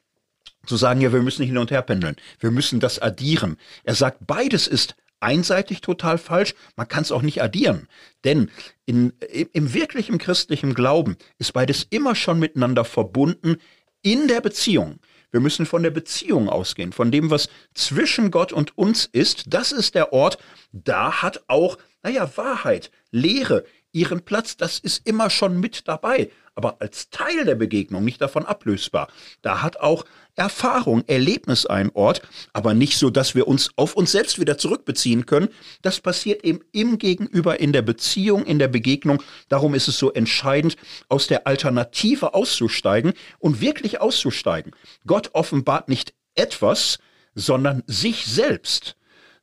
zu 0.67 0.77
sagen, 0.77 1.01
ja, 1.01 1.13
wir 1.13 1.23
müssen 1.23 1.47
hin 1.47 1.59
und 1.59 1.71
her 1.71 1.83
pendeln. 1.83 2.17
Wir 2.41 2.51
müssen 2.51 2.81
das 2.81 2.99
addieren. 2.99 3.57
Er 3.85 3.95
sagt, 3.95 4.27
beides 4.27 4.67
ist 4.67 4.97
einseitig 5.21 5.81
total 5.81 6.19
falsch. 6.19 6.55
Man 6.77 6.89
kann 6.89 7.03
es 7.03 7.13
auch 7.13 7.23
nicht 7.23 7.43
addieren. 7.43 7.89
Denn 8.25 8.51
in, 8.85 9.13
im 9.53 9.75
wirklichen 9.75 10.19
christlichen 10.19 10.75
Glauben 10.75 11.17
ist 11.39 11.53
beides 11.53 11.87
immer 11.91 12.15
schon 12.15 12.39
miteinander 12.39 12.85
verbunden 12.85 13.57
in 14.03 14.29
der 14.29 14.41
Beziehung. 14.41 14.99
Wir 15.31 15.41
müssen 15.41 15.67
von 15.67 15.83
der 15.83 15.91
Beziehung 15.91 16.49
ausgehen, 16.49 16.93
von 16.93 17.11
dem, 17.11 17.31
was 17.31 17.49
zwischen 17.75 18.31
Gott 18.31 18.53
und 18.53 18.79
uns 18.79 19.07
ist. 19.07 19.45
Das 19.49 19.73
ist 19.73 19.95
der 19.95 20.13
Ort, 20.13 20.39
da 20.73 21.23
hat 21.23 21.45
auch, 21.49 21.79
naja, 22.03 22.31
Wahrheit, 22.37 22.91
Lehre 23.11 23.65
ihren 23.93 24.23
Platz. 24.23 24.57
Das 24.57 24.79
ist 24.79 25.07
immer 25.07 25.29
schon 25.31 25.59
mit 25.59 25.89
dabei 25.89 26.31
aber 26.57 26.81
als 26.81 27.11
Teil 27.11 27.45
der 27.45 27.55
Begegnung 27.55 28.05
nicht 28.05 28.21
davon 28.21 28.45
ablösbar. 28.47 29.09
Da 29.43 29.63
hat 29.63 29.79
auch 29.79 30.05
Erfahrung, 30.37 31.03
Erlebnis 31.07 31.67
einen 31.67 31.91
Ort, 31.95 32.23
aber 32.53 32.75
nicht 32.75 32.99
so, 32.99 33.11
dass 33.11 33.35
wir 33.35 33.49
uns 33.49 33.71
auf 33.77 33.95
uns 33.95 34.13
selbst 34.13 34.39
wieder 34.39 34.59
zurückbeziehen 34.59 35.27
können. 35.27 35.49
Das 35.83 36.01
passiert 36.01 36.45
eben 36.45 36.61
im 36.73 36.99
Gegenüber, 36.99 37.59
in 37.59 37.73
der 37.73 37.83
Beziehung, 37.83 38.45
in 38.45 38.59
der 38.59 38.69
Begegnung. 38.69 39.23
Darum 39.49 39.75
ist 39.75 39.89
es 39.89 39.99
so 39.99 40.13
entscheidend, 40.13 40.77
aus 41.09 41.27
der 41.27 41.47
Alternative 41.47 42.35
auszusteigen 42.35 43.15
und 43.39 43.61
wirklich 43.61 44.01
auszusteigen. 44.01 44.73
Gott 45.07 45.31
offenbart 45.33 45.89
nicht 45.89 46.15
etwas, 46.35 46.99
sondern 47.35 47.83
sich 47.87 48.27
selbst. 48.27 48.97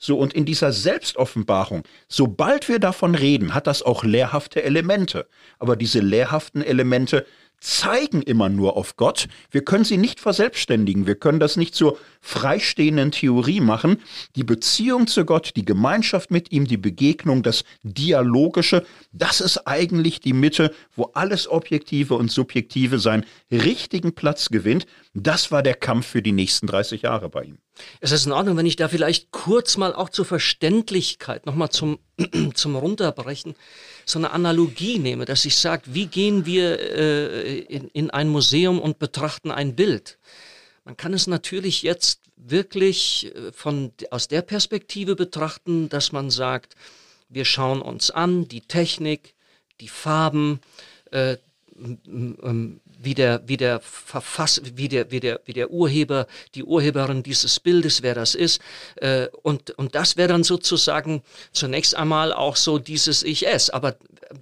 So, 0.06 0.18
und 0.18 0.34
in 0.34 0.44
dieser 0.44 0.74
Selbstoffenbarung, 0.74 1.84
sobald 2.10 2.68
wir 2.68 2.80
davon 2.80 3.16
reden, 3.16 3.54
hat 3.54 3.68
das 3.68 3.82
auch 3.82 4.04
lehrhafte 4.04 4.62
Elemente. 4.62 5.30
Aber 5.60 5.78
diese 5.78 6.02
lehrhaften 6.02 6.62
Elemente 6.62 7.26
zeigen 7.64 8.22
immer 8.22 8.49
nur 8.49 8.76
auf 8.76 8.97
Gott. 8.97 9.30
Wir 9.49 9.64
können 9.64 9.86
sie 9.86 9.97
nicht 9.97 10.20
verselbstständigen. 10.20 11.07
Wir 11.07 11.16
können 11.16 11.39
das 11.39 11.55
nicht 11.55 11.74
zur 11.74 11.97
freistehenden 12.20 13.11
Theorie 13.11 13.61
machen. 13.61 14.01
Die 14.36 14.43
Beziehung 14.43 15.07
zu 15.07 15.24
Gott, 15.24 15.53
die 15.55 15.64
Gemeinschaft 15.64 16.30
mit 16.30 16.51
ihm, 16.51 16.68
die 16.68 16.78
Begegnung, 16.78 17.41
das 17.41 17.64
Dialogische, 17.82 18.86
das 19.14 19.39
ist 19.39 19.66
eigentlich 19.66 20.20
die 20.20 20.34
Mitte, 20.34 20.74
wo 20.95 21.11
alles 21.14 21.49
Objektive 21.49 22.16
und 22.16 22.30
Subjektive 22.30 22.99
seinen 22.99 23.26
richtigen 23.49 24.14
Platz 24.14 24.49
gewinnt. 24.49 24.86
Das 25.16 25.51
war 25.51 25.61
der 25.61 25.76
Kampf 25.76 26.07
für 26.07 26.24
die 26.24 26.32
nächsten 26.32 26.66
30 26.66 27.03
Jahre 27.03 27.30
bei 27.30 27.43
ihm. 27.43 27.59
Es 27.99 28.11
ist 28.11 28.26
in 28.26 28.32
Ordnung, 28.32 28.57
wenn 28.57 28.66
ich 28.66 28.78
da 28.78 28.88
vielleicht 28.88 29.32
kurz 29.32 29.78
mal 29.78 29.93
auch 29.93 30.09
zur 30.09 30.26
Verständlichkeit, 30.26 31.45
nochmal 31.45 31.70
zum, 31.70 31.99
zum 32.55 32.76
Runterbrechen, 32.76 33.55
so 34.05 34.18
eine 34.18 34.32
Analogie 34.32 34.97
nehme, 34.97 35.26
dass 35.26 35.45
ich 35.45 35.55
sage, 35.55 35.84
wie 35.86 36.07
gehen 36.07 36.47
wir 36.47 36.80
äh, 36.80 37.59
in, 37.59 37.89
in 37.89 38.09
ein 38.09 38.28
Museum 38.28 38.80
und 38.80 38.97
betrachten 38.97 39.51
ein 39.51 39.76
Bild? 39.76 40.18
Man 40.84 40.97
kann 40.97 41.14
es 41.14 41.28
natürlich 41.28 41.84
jetzt 41.84 42.22
wirklich 42.36 43.32
äh, 43.36 43.51
von, 43.51 43.91
aus 44.09 44.28
der 44.28 44.41
Perspektive 44.41 45.16
betrachten, 45.16 45.89
dass 45.89 46.11
man 46.11 46.32
sagt, 46.32 46.76
wir 47.30 47.45
schauen 47.45 47.84
uns 47.84 48.09
an, 48.09 48.47
die 48.47 48.61
Technik, 48.61 49.36
die 49.80 49.89
Farben, 49.89 50.59
äh, 51.11 51.38
wie 53.04 53.14
der, 53.14 53.41
wie 53.45 53.58
der 53.58 53.80
Verfass, 53.80 54.62
wie 54.76 54.88
der, 54.88 55.12
wie 55.12 55.20
der, 55.20 55.41
wie 55.45 55.54
der 55.54 55.72
Urheber, 55.72 56.28
die 56.56 56.64
Urheberin 56.64 57.24
dieses 57.24 57.60
Bildes, 57.60 58.04
wer 58.04 58.16
das 58.16 58.36
ist. 58.36 58.62
Äh, 58.95 59.28
und, 59.41 59.72
und 59.72 59.95
das 59.95 60.18
wäre 60.18 60.30
dann 60.30 60.43
sozusagen 60.43 61.22
zunächst 61.51 61.95
einmal 61.95 62.34
auch 62.34 62.56
so 62.56 62.80
dieses 62.80 63.24
Ich-Es. 63.24 63.70
Aber 63.70 63.95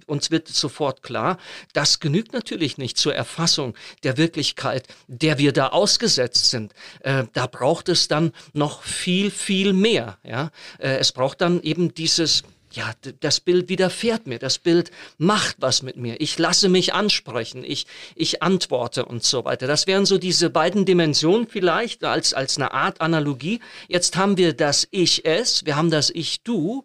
uns 0.06 0.30
wird 0.30 0.48
sofort 0.48 1.02
klar, 1.02 1.38
das 1.72 2.00
genügt 2.00 2.32
natürlich 2.32 2.78
nicht 2.78 2.96
zur 2.96 3.14
Erfassung 3.14 3.74
der 4.02 4.16
Wirklichkeit, 4.16 4.86
der 5.06 5.38
wir 5.38 5.52
da 5.52 5.68
ausgesetzt 5.68 6.50
sind. 6.50 6.72
Äh, 7.00 7.24
da 7.32 7.46
braucht 7.46 7.88
es 7.88 8.08
dann 8.08 8.32
noch 8.52 8.82
viel, 8.82 9.30
viel 9.30 9.72
mehr. 9.72 10.18
Ja? 10.22 10.50
Äh, 10.78 10.96
es 10.96 11.12
braucht 11.12 11.40
dann 11.40 11.62
eben 11.62 11.94
dieses 11.94 12.42
ja, 12.72 12.92
das 13.20 13.40
Bild 13.40 13.68
widerfährt 13.68 14.26
mir, 14.26 14.38
das 14.38 14.58
Bild 14.58 14.90
macht 15.18 15.56
was 15.58 15.82
mit 15.82 15.96
mir. 15.96 16.20
Ich 16.20 16.38
lasse 16.38 16.68
mich 16.68 16.94
ansprechen, 16.94 17.64
ich, 17.64 17.86
ich 18.14 18.42
antworte 18.42 19.04
und 19.04 19.22
so 19.24 19.44
weiter. 19.44 19.66
Das 19.66 19.86
wären 19.86 20.06
so 20.06 20.18
diese 20.18 20.50
beiden 20.50 20.84
Dimensionen 20.84 21.46
vielleicht 21.46 22.04
als, 22.04 22.34
als 22.34 22.56
eine 22.56 22.72
Art 22.72 23.00
Analogie. 23.00 23.60
Jetzt 23.88 24.16
haben 24.16 24.36
wir 24.36 24.54
das 24.54 24.88
Ich-Es, 24.90 25.64
wir 25.64 25.76
haben 25.76 25.90
das 25.90 26.10
Ich-Du, 26.10 26.84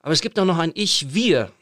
aber 0.00 0.12
es 0.12 0.20
gibt 0.20 0.38
auch 0.38 0.44
noch 0.44 0.58
ein 0.58 0.72
Ich-Wir. 0.74 1.52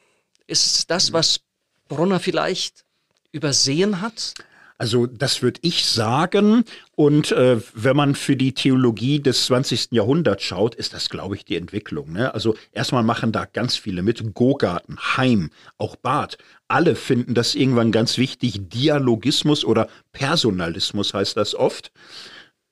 Ist 0.47 0.91
das, 0.91 1.13
was 1.13 1.41
Brunner 1.89 2.21
vielleicht 2.21 2.85
übersehen 3.33 4.01
hat? 4.01 4.35
Also 4.77 5.07
das 5.07 5.43
würde 5.43 5.61
ich 5.63 5.87
sagen. 5.87 6.65
Und 6.97 7.33
äh, 7.33 7.61
wenn 7.75 7.97
man 7.97 8.15
für 8.15 8.37
die 8.37 8.55
Theologie 8.55 9.21
des 9.21 9.47
20. 9.47 9.93
Jahrhunderts 9.93 10.43
schaut, 10.43 10.75
ist 10.75 10.95
das, 10.95 11.09
glaube 11.09 11.37
ich, 11.37 11.45
die 11.45 11.57
Entwicklung. 11.57 12.13
Ne? 12.13 12.35
Also 12.35 12.57
erstmal 12.73 13.05
machen 13.05 13.31
da 13.31 13.45
ganz 13.45 13.77
viele 13.77 14.03
mit. 14.03 14.35
Gogarten, 14.35 14.99
Heim, 15.17 15.51
auch 15.79 15.97
Barth. 15.97 16.39
Alle 16.67 16.97
finden 16.97 17.35
das 17.35 17.55
irgendwann 17.55 17.93
ganz 17.93 18.19
wichtig. 18.19 18.69
Dialogismus 18.69 19.65
oder 19.65 19.89
Personalismus 20.13 21.15
heißt 21.15 21.37
das 21.37 21.55
oft. 21.55 21.93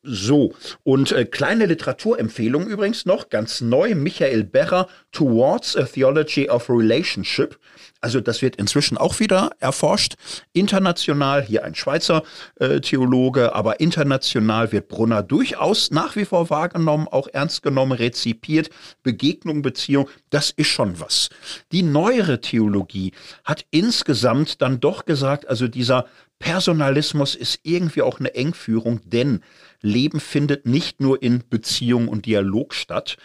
So, 0.05 0.53
und 0.83 1.13
äh, 1.13 1.25
kleine 1.25 1.67
Literaturempfehlung 1.67 2.67
übrigens 2.67 3.07
noch, 3.07 3.29
ganz 3.29 3.61
neu, 3.61 3.95
Michael 3.95 4.43
Berrer, 4.43 4.89
Towards 5.13 5.77
a 5.77 5.85
Theology 5.85 6.51
of 6.51 6.69
Relationship. 6.69 7.57
Also 8.03 8.21
das 8.21 8.43
wird 8.43 8.57
inzwischen 8.57 8.99
auch 8.99 9.21
wieder 9.21 9.53
erforscht. 9.61 10.17
International, 10.53 11.41
hier 11.41 11.65
ein 11.65 11.77
Schweizer 11.77 12.25
äh, 12.57 12.81
Theologe, 12.81 13.55
aber 13.55 13.79
international 13.79 14.73
wird 14.73 14.89
Brunner 14.89 15.23
durchaus 15.23 15.93
nach 15.93 16.17
wie 16.17 16.25
vor 16.25 16.51
wahrgenommen, 16.51 17.07
auch 17.09 17.29
ernst 17.33 17.63
genommen, 17.63 17.93
rezipiert. 17.93 18.71
Begegnung, 19.05 19.63
Beziehung, 19.63 20.11
das 20.31 20.51
ist 20.51 20.67
schon 20.67 20.99
was. 20.99 21.31
Die 21.71 21.85
neuere 21.85 22.41
Theologie 22.41 23.13
hat 23.45 23.65
insgesamt 23.71 24.61
dann 24.61 24.81
doch 24.81 25.05
gesagt, 25.05 25.47
also 25.49 25.69
dieser 25.69 26.07
Personalismus 26.41 27.37
ist 27.37 27.61
irgendwie 27.63 28.03
auch 28.03 28.19
eine 28.19 28.35
Engführung, 28.35 29.01
denn 29.05 29.43
Leben 29.81 30.19
findet 30.19 30.67
nicht 30.67 31.01
nur 31.01 31.23
in 31.23 31.45
Beziehung 31.49 32.09
und 32.09 32.27
Dialog 32.27 32.75
statt. 32.75 33.17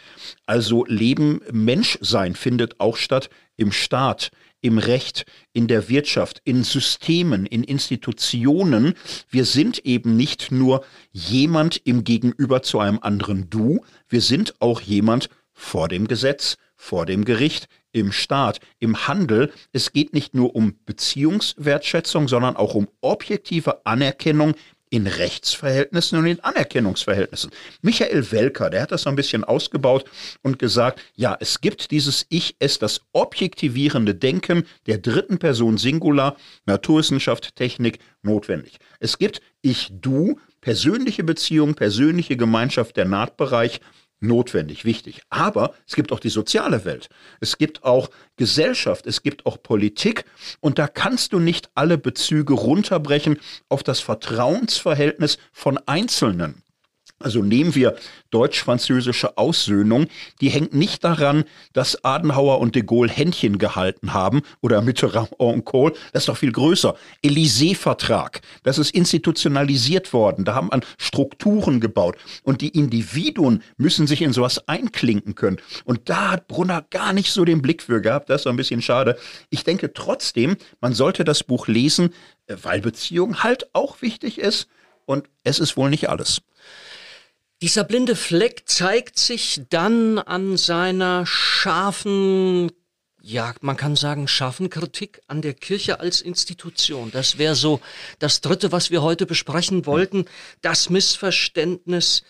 Also 0.46 0.86
Leben, 0.86 1.42
Menschsein 1.52 2.36
findet 2.36 2.80
auch 2.80 2.96
statt 2.96 3.32
im 3.56 3.72
Staat, 3.72 4.30
im 4.62 4.78
Recht, 4.78 5.26
in 5.54 5.68
der 5.68 5.90
Wirtschaft, 5.90 6.42
in 6.44 6.64
Systemen, 6.64 7.46
in 7.46 7.64
Institutionen. 7.64 8.94
Wir 9.30 9.46
sind 9.46 9.80
eben 9.86 10.18
nicht 10.18 10.52
nur 10.52 10.84
jemand 11.12 11.78
im 11.86 12.04
Gegenüber 12.04 12.62
zu 12.62 12.80
einem 12.80 13.00
anderen 13.02 13.50
Du, 13.50 13.84
wir 14.10 14.22
sind 14.22 14.56
auch 14.60 14.82
jemand 14.82 15.30
vor 15.54 15.88
dem 15.88 16.08
Gesetz, 16.08 16.58
vor 16.76 17.06
dem 17.06 17.26
Gericht, 17.26 17.68
im 17.92 18.12
Staat, 18.12 18.60
im 18.80 19.08
Handel. 19.08 19.52
Es 19.72 19.92
geht 19.92 20.14
nicht 20.14 20.36
nur 20.36 20.56
um 20.56 20.76
Beziehungswertschätzung, 20.86 22.28
sondern 22.28 22.56
auch 22.56 22.76
um 22.76 22.88
objektive 23.02 23.86
Anerkennung 23.86 24.54
in 24.90 25.08
Rechtsverhältnissen 25.08 26.18
und 26.18 26.26
in 26.26 26.40
Anerkennungsverhältnissen. 26.40 27.52
Michael 27.82 28.32
Welker, 28.32 28.70
der 28.70 28.84
hat 28.84 28.92
das 28.92 29.04
so 29.04 29.10
ein 29.10 29.16
bisschen 29.16 29.44
ausgebaut 29.44 30.06
und 30.44 30.60
gesagt, 30.60 31.02
ja, 31.16 31.38
es 31.40 31.62
gibt 31.62 31.92
dieses 31.92 32.26
Ich, 32.30 32.56
es, 32.60 32.80
das 32.80 33.02
objektivierende 33.14 34.16
Denken 34.16 34.66
der 34.86 34.98
dritten 34.98 35.40
Person 35.40 35.78
Singular, 35.78 36.38
Naturwissenschaft, 36.66 37.56
Technik 37.56 38.00
notwendig. 38.22 38.78
Es 39.00 39.18
gibt 39.18 39.42
Ich, 39.62 39.90
Du, 39.92 40.40
persönliche 40.62 41.24
Beziehung, 41.24 41.76
persönliche 41.76 42.38
Gemeinschaft, 42.38 42.98
der 42.98 43.06
Nahtbereich 43.06 43.82
notwendig, 44.20 44.86
wichtig. 44.86 45.22
Aber 45.30 45.74
es 45.88 45.96
gibt 45.96 46.12
auch 46.12 46.20
die 46.20 46.30
soziale 46.30 46.86
Welt. 46.86 47.10
Es 47.40 47.58
gibt 47.58 47.84
auch 47.84 48.10
Gesellschaft, 48.36 49.08
es 49.08 49.24
gibt 49.24 49.46
auch 49.46 49.62
Politik 49.62 50.26
und 50.60 50.80
da 50.80 50.88
kannst 50.88 51.34
du 51.34 51.40
nicht 51.40 51.70
alle 51.76 51.98
Bezüge 51.98 52.54
runterbrechen 52.54 53.40
auf 53.70 53.84
das 53.84 54.00
Vertrauensverhältnis 54.00 55.38
von 55.52 55.78
Einzelnen. 55.86 56.64
Also 57.20 57.42
nehmen 57.42 57.74
wir 57.74 57.96
deutsch-französische 58.30 59.40
Aussöhnung, 59.40 60.06
die 60.40 60.50
hängt 60.50 60.76
nicht 60.76 61.04
daran, 61.04 61.46
dass 61.74 62.04
Adenauer 62.04 62.60
und 62.60 62.76
de 62.76 62.84
Gaulle 62.84 63.12
Händchen 63.12 63.58
gehalten 63.58 64.14
haben 64.14 64.44
oder 64.62 64.84
Mitterrand 64.84 65.32
und 65.38 65.66
Kohl, 65.66 65.94
das 66.14 66.24
ist 66.24 66.30
doch 66.30 66.38
viel 66.38 66.52
größer. 66.52 66.96
Élysée-Vertrag, 67.24 68.42
das 68.62 68.78
ist 68.78 68.92
institutionalisiert 68.92 70.14
worden, 70.14 70.46
da 70.46 70.54
haben 70.54 70.68
man 70.68 70.82
Strukturen 71.00 71.80
gebaut 71.80 72.18
und 72.44 72.62
die 72.62 72.70
Individuen 72.70 73.64
müssen 73.78 74.06
sich 74.06 74.22
in 74.22 74.32
sowas 74.34 74.68
einklinken 74.68 75.34
können. 75.34 75.58
Und 75.86 76.10
da 76.10 76.32
hat 76.32 76.48
Brunner 76.48 76.86
gar 76.90 77.14
nicht 77.14 77.32
so 77.32 77.46
den 77.46 77.64
Blick 77.64 77.82
für 77.82 78.02
gehabt, 78.02 78.30
das 78.30 78.42
ist 78.42 78.48
ein 78.48 78.58
bisschen 78.58 78.84
schade. 78.84 79.18
Ich 79.50 79.64
denke 79.64 79.92
trotzdem, 79.92 80.56
man 80.82 80.94
sollte 80.94 81.24
das 81.24 81.44
Buch 81.44 81.68
lesen, 81.68 82.14
äh, 82.46 82.58
weil 82.62 82.82
Beziehung 82.82 83.44
halt 83.44 83.74
auch 83.74 84.04
wichtig 84.04 84.38
ist 84.38 84.68
und 85.06 85.30
es 85.44 85.60
ist 85.60 85.78
wohl 85.78 85.90
nicht 85.90 86.10
alles. 86.10 86.42
Dieser 87.64 87.84
blinde 87.84 88.16
Fleck 88.16 88.64
zeigt 88.70 89.18
sich 89.18 89.62
dann 89.72 90.20
an 90.20 90.58
seiner 90.58 91.26
scharfen, 91.26 92.72
ja, 93.20 93.56
man 93.62 93.76
kann 93.76 93.96
sagen, 93.96 94.28
scharfen 94.28 94.70
Kritik 94.70 95.22
an 95.26 95.42
der 95.42 95.56
Kirche 95.56 96.00
als 96.00 96.22
Institution. 96.22 97.10
Das 97.12 97.40
wäre 97.40 97.56
so 97.56 97.82
das 98.20 98.42
Dritte, 98.42 98.72
was 98.72 98.92
wir 98.92 99.02
heute 99.02 99.26
besprechen 99.26 99.88
wollten, 99.88 100.26
das 100.62 100.92
Missverständnis 100.92 102.22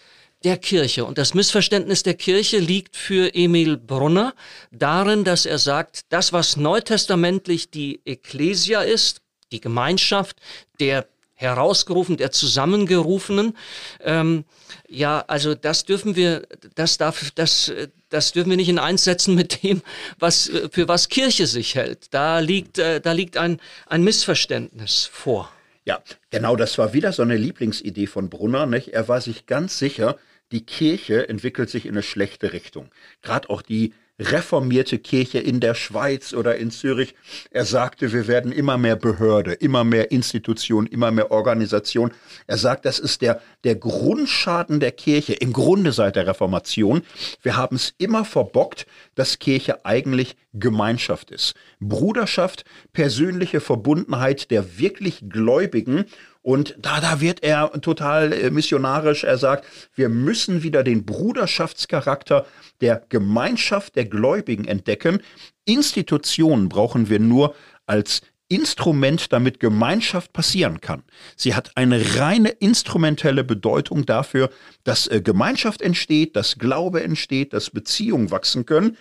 der 0.46 0.56
Kirche. 0.56 1.04
Und 1.04 1.18
das 1.18 1.34
Missverständnis 1.34 2.04
der 2.04 2.14
Kirche 2.14 2.60
liegt 2.60 2.96
für 2.96 3.36
Emil 3.36 3.76
Brunner 3.76 4.34
darin, 4.72 5.26
dass 5.26 5.46
er 5.46 5.58
sagt, 5.58 6.06
das, 6.08 6.32
was 6.32 6.56
neutestamentlich 6.56 7.70
die 7.70 8.00
Ekklesia 8.06 8.82
ist, 8.82 9.22
die 9.52 9.60
Gemeinschaft 9.60 10.38
der 10.80 11.06
herausgerufen, 11.38 12.18
der 12.18 12.32
Zusammengerufenen. 12.32 13.56
Ähm, 14.02 14.44
ja, 14.90 15.24
also 15.28 15.56
das 15.56 15.86
dürfen 15.86 16.16
wir, 16.16 16.48
das 16.76 16.98
darf, 16.98 17.32
das, 17.36 17.72
das 18.10 18.34
dürfen 18.34 18.50
wir 18.50 18.58
nicht 18.58 18.70
in 18.70 18.80
eins 18.80 19.04
setzen 19.04 19.36
mit 19.36 19.64
dem, 19.64 19.82
was 20.20 20.52
für 20.72 20.88
was 20.88 21.10
Kirche 21.10 21.48
sich 21.48 21.76
hält. 21.76 22.14
Da 22.14 22.40
liegt, 22.40 22.80
äh, 22.80 23.00
da 23.00 23.12
liegt 23.12 23.38
ein, 23.38 23.62
ein 23.86 24.04
Missverständnis 24.04 25.06
vor. 25.06 25.50
Ja, 25.86 26.02
genau, 26.32 26.56
das 26.56 26.78
war 26.78 26.94
wieder 26.94 27.14
so 27.14 27.22
eine 27.22 27.38
Lieblingsidee 27.38 28.08
von 28.08 28.30
Brunner. 28.30 28.66
Nicht? 28.66 28.90
Er 28.90 29.08
war 29.08 29.22
sich 29.22 29.46
ganz 29.46 29.78
sicher, 29.78 30.18
die 30.52 30.66
Kirche 30.66 31.30
entwickelt 31.30 31.70
sich 31.70 31.86
in 31.86 31.92
eine 31.92 32.04
schlechte 32.04 32.52
Richtung. 32.52 32.90
Gerade 33.22 33.50
auch 33.50 33.62
die 33.62 33.94
reformierte 34.20 34.98
Kirche 34.98 35.40
in 35.40 35.60
der 35.60 35.76
Schweiz 35.76 36.34
oder 36.34 36.56
in 36.56 36.72
Zürich. 36.72 37.14
Er 37.52 37.66
sagte, 37.66 38.12
wir 38.14 38.28
werden 38.28 38.52
immer 38.52 38.78
mehr 38.78 38.96
Behörde, 38.96 39.54
immer 39.54 39.84
mehr 39.84 40.12
Institution, 40.12 40.88
immer 40.88 41.12
mehr 41.12 41.32
Organisation. 41.32 42.12
Er 42.48 42.58
sagt, 42.58 42.86
das 42.86 43.00
ist 43.00 43.22
der, 43.22 43.42
der 43.64 43.76
Grundschaden 43.76 44.80
der 44.80 44.92
Kirche, 44.92 45.34
im 45.34 45.54
Grunde 45.54 45.92
seit 45.92 46.16
der 46.16 46.28
Reformation. 46.28 47.04
Wir 47.44 47.58
haben 47.58 47.76
es 47.76 47.94
immer 47.98 48.26
verbockt, 48.26 48.88
dass 49.16 49.40
Kirche 49.40 49.86
eigentlich 49.86 50.36
Gemeinschaft 50.54 51.30
ist. 51.30 51.54
Bruderschaft, 51.80 52.66
persönliche 52.94 53.60
Verbundenheit 53.60 54.50
der 54.50 54.80
wirklich 54.80 55.30
Gläubigen 55.30 56.06
und 56.48 56.76
da, 56.80 57.02
da 57.02 57.20
wird 57.20 57.44
er 57.44 57.74
total 57.82 58.32
äh, 58.32 58.50
missionarisch. 58.52 59.26
Er 59.26 59.38
sagt, 59.38 59.66
wir 59.96 60.08
müssen 60.08 60.64
wieder 60.64 60.82
den 60.82 61.06
Bruderschaftscharakter 61.06 62.46
der 62.80 63.04
Gemeinschaft 63.10 63.98
der 63.98 64.06
Gläubigen 64.06 64.64
entdecken. 64.64 65.20
Institutionen 65.66 66.70
brauchen 66.70 67.10
wir 67.10 67.20
nur 67.20 67.54
als 67.86 68.22
Instrument, 68.48 69.34
damit 69.34 69.60
Gemeinschaft 69.60 70.32
passieren 70.32 70.80
kann. 70.80 71.04
Sie 71.36 71.54
hat 71.54 71.72
eine 71.76 72.16
reine 72.16 72.48
instrumentelle 72.48 73.44
Bedeutung 73.44 74.06
dafür, 74.06 74.50
dass 74.86 75.08
äh, 75.08 75.20
Gemeinschaft 75.22 75.82
entsteht, 75.82 76.38
dass 76.38 76.58
Glaube 76.58 77.04
entsteht, 77.04 77.52
dass 77.52 77.72
Beziehungen 77.72 78.32
wachsen 78.32 78.66
können. 78.66 78.96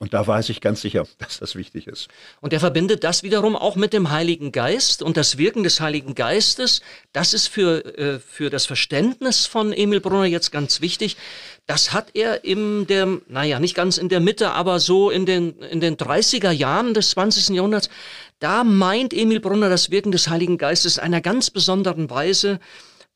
Und 0.00 0.14
da 0.14 0.24
weiß 0.24 0.48
ich 0.50 0.60
ganz 0.60 0.80
sicher, 0.80 1.06
dass 1.18 1.38
das 1.38 1.56
wichtig 1.56 1.86
ist. 1.86 2.08
Und 2.40 2.52
er 2.52 2.60
verbindet 2.60 3.02
das 3.04 3.22
wiederum 3.22 3.56
auch 3.56 3.76
mit 3.76 3.92
dem 3.92 4.10
Heiligen 4.10 4.52
Geist 4.52 5.02
und 5.02 5.16
das 5.16 5.38
Wirken 5.38 5.64
des 5.64 5.80
Heiligen 5.80 6.14
Geistes. 6.14 6.82
Das 7.12 7.34
ist 7.34 7.48
für, 7.48 7.84
äh, 7.98 8.18
für 8.20 8.48
das 8.48 8.66
Verständnis 8.66 9.46
von 9.46 9.72
Emil 9.72 10.00
Brunner 10.00 10.26
jetzt 10.26 10.52
ganz 10.52 10.80
wichtig. 10.80 11.16
Das 11.66 11.92
hat 11.92 12.10
er 12.14 12.44
in 12.44 12.86
der, 12.86 13.18
naja, 13.28 13.58
nicht 13.58 13.74
ganz 13.74 13.98
in 13.98 14.08
der 14.08 14.20
Mitte, 14.20 14.52
aber 14.52 14.78
so 14.78 15.10
in 15.10 15.26
den, 15.26 15.58
in 15.62 15.80
den 15.80 15.96
30er 15.96 16.50
Jahren 16.50 16.94
des 16.94 17.10
20. 17.10 17.56
Jahrhunderts, 17.56 17.90
da 18.38 18.62
meint 18.62 19.12
Emil 19.12 19.40
Brunner 19.40 19.68
das 19.68 19.90
Wirken 19.90 20.12
des 20.12 20.28
Heiligen 20.28 20.58
Geistes 20.58 20.98
einer 20.98 21.20
ganz 21.20 21.50
besonderen 21.50 22.08
Weise 22.08 22.60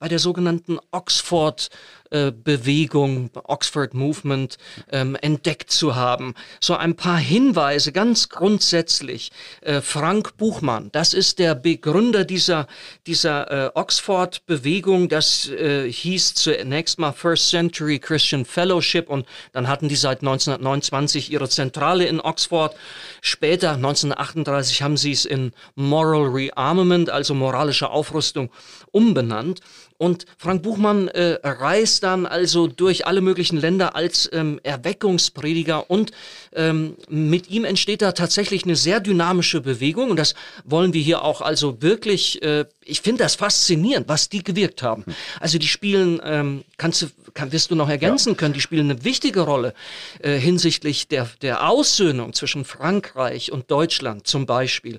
bei 0.01 0.09
der 0.09 0.19
sogenannten 0.19 0.81
Oxford 0.91 1.69
äh, 2.13 2.31
Bewegung, 2.33 3.31
Oxford 3.45 3.95
Movement, 3.95 4.59
ähm, 4.91 5.17
entdeckt 5.17 5.71
zu 5.71 5.97
haben. 5.97 6.35
So 6.61 6.77
ein 6.77 6.95
paar 6.95 7.19
Hinweise 7.19 7.91
ganz 7.93 8.29
grundsätzlich. 8.29 9.33
Äh, 9.63 9.81
Frank 9.81 10.37
Buchmann, 10.37 10.91
das 10.93 11.15
ist 11.15 11.39
der 11.39 11.55
Begründer 11.55 12.25
dieser, 12.25 12.67
dieser 13.07 13.51
äh, 13.51 13.71
Oxford 13.75 14.45
Bewegung. 14.47 15.09
Das 15.09 15.49
äh, 15.49 15.91
hieß 15.91 16.35
zunächst 16.35 16.99
mal 16.99 17.13
First 17.13 17.49
Century 17.49 17.99
Christian 17.99 18.45
Fellowship 18.45 19.09
und 19.09 19.27
dann 19.53 19.67
hatten 19.67 19.89
die 19.89 19.97
seit 19.97 20.21
1929 20.21 21.33
ihre 21.33 21.49
Zentrale 21.49 22.05
in 22.05 22.21
Oxford. 22.21 22.77
Später, 23.21 23.73
1938, 23.73 24.83
haben 24.83 24.97
sie 24.97 25.13
es 25.13 25.25
in 25.25 25.53
Moral 25.75 26.29
Rearmament, 26.29 27.11
also 27.11 27.35
moralische 27.35 27.91
Aufrüstung, 27.91 28.51
umbenannt. 28.91 29.61
Und 30.03 30.27
Frank 30.37 30.65
Buchmann 30.65 31.07
äh, 31.07 31.39
reist 31.45 32.03
dann 32.03 32.27
also 32.27 32.67
durch 32.67 33.07
alle 33.07 33.21
möglichen 33.21 33.57
Länder 33.57 33.95
als 33.95 34.29
ähm, 34.33 34.59
Erweckungsprediger. 34.65 35.89
Und 35.89 36.11
ähm, 36.57 36.97
mit 37.09 37.49
ihm 37.51 37.65
entsteht 37.65 38.03
da 38.03 38.11
tatsächlich 38.11 38.65
eine 38.65 38.75
sehr 38.75 38.99
dynamische 38.99 39.61
Bewegung. 39.61 40.11
Und 40.11 40.17
das 40.17 40.35
wollen 40.65 40.93
wir 40.93 41.01
hier 41.01 41.23
auch 41.23 41.41
also 41.41 41.83
wirklich, 41.83 42.43
äh, 42.43 42.65
ich 42.85 43.01
finde 43.01 43.23
das 43.23 43.37
faszinierend, 43.37 44.09
was 44.09 44.29
die 44.29 44.43
gewirkt 44.43 44.83
haben. 44.83 45.05
Also 45.41 45.59
die 45.59 45.69
spielen, 45.69 46.21
ähm, 46.25 46.65
kannst 46.77 47.03
du, 47.03 47.07
kann, 47.33 47.53
wirst 47.53 47.71
du 47.71 47.75
noch 47.75 47.89
ergänzen 47.89 48.31
ja. 48.31 48.35
können, 48.35 48.55
die 48.55 48.61
spielen 48.61 48.91
eine 48.91 49.05
wichtige 49.05 49.41
Rolle 49.41 49.73
äh, 50.21 50.37
hinsichtlich 50.37 51.09
der, 51.09 51.29
der 51.43 51.69
Aussöhnung 51.69 52.33
zwischen 52.33 52.65
Frankreich 52.65 53.53
und 53.53 53.71
Deutschland 53.71 54.27
zum 54.27 54.47
Beispiel. 54.47 54.99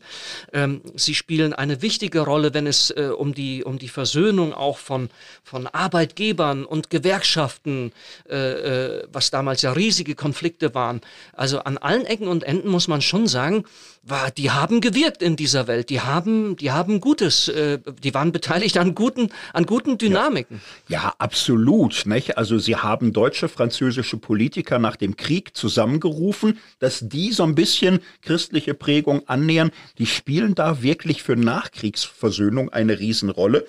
Ähm, 0.53 0.81
sie 0.95 1.13
spielen 1.13 1.53
eine 1.53 1.81
wichtige 1.81 2.21
Rolle, 2.21 2.53
wenn 2.53 2.67
es 2.67 2.89
äh, 2.89 3.11
um, 3.15 3.33
die, 3.33 3.63
um 3.63 3.77
die 3.77 3.89
Versöhnung 3.89 4.53
auch 4.53 4.77
von 4.77 4.93
von, 4.93 5.09
von 5.43 5.67
Arbeitgebern 5.67 6.65
und 6.65 6.89
Gewerkschaften, 6.89 7.91
äh, 8.29 8.35
äh, 8.35 9.07
was 9.11 9.31
damals 9.31 9.61
ja 9.61 9.71
riesige 9.71 10.15
Konflikte 10.15 10.75
waren. 10.75 11.01
Also 11.33 11.59
an 11.59 11.77
allen 11.77 12.05
Ecken 12.05 12.27
und 12.27 12.43
Enden 12.43 12.69
muss 12.69 12.87
man 12.87 13.01
schon 13.01 13.27
sagen, 13.27 13.65
war, 14.03 14.31
die 14.31 14.51
haben 14.51 14.81
gewirkt 14.81 15.23
in 15.23 15.35
dieser 15.35 15.67
Welt. 15.67 15.89
Die 15.89 16.01
haben, 16.01 16.57
die 16.57 16.71
haben 16.71 16.99
Gutes, 16.99 17.47
äh, 17.47 17.72
die 17.77 18.13
waren 18.13 18.31
beteiligt 18.31 18.77
an 18.77 18.95
guten, 18.95 19.29
an 19.53 19.65
guten 19.65 19.97
Dynamiken. 19.97 20.61
Ja, 20.87 21.03
ja, 21.03 21.13
absolut. 21.17 22.05
Nicht? 22.05 22.37
Also 22.37 22.57
sie 22.57 22.75
haben 22.75 23.13
deutsche, 23.13 23.49
französische 23.49 24.17
Politiker 24.17 24.79
nach 24.79 24.95
dem 24.95 25.15
Krieg 25.15 25.55
zusammengerufen, 25.55 26.59
dass 26.79 26.99
die 27.01 27.31
so 27.31 27.43
ein 27.43 27.55
bisschen 27.55 27.99
christliche 28.21 28.73
Prägung 28.73 29.27
annähern. 29.27 29.71
Die 29.97 30.05
spielen 30.05 30.55
da 30.55 30.81
wirklich 30.81 31.23
für 31.23 31.35
Nachkriegsversöhnung 31.35 32.69
eine 32.69 32.99
Riesenrolle. 32.99 33.65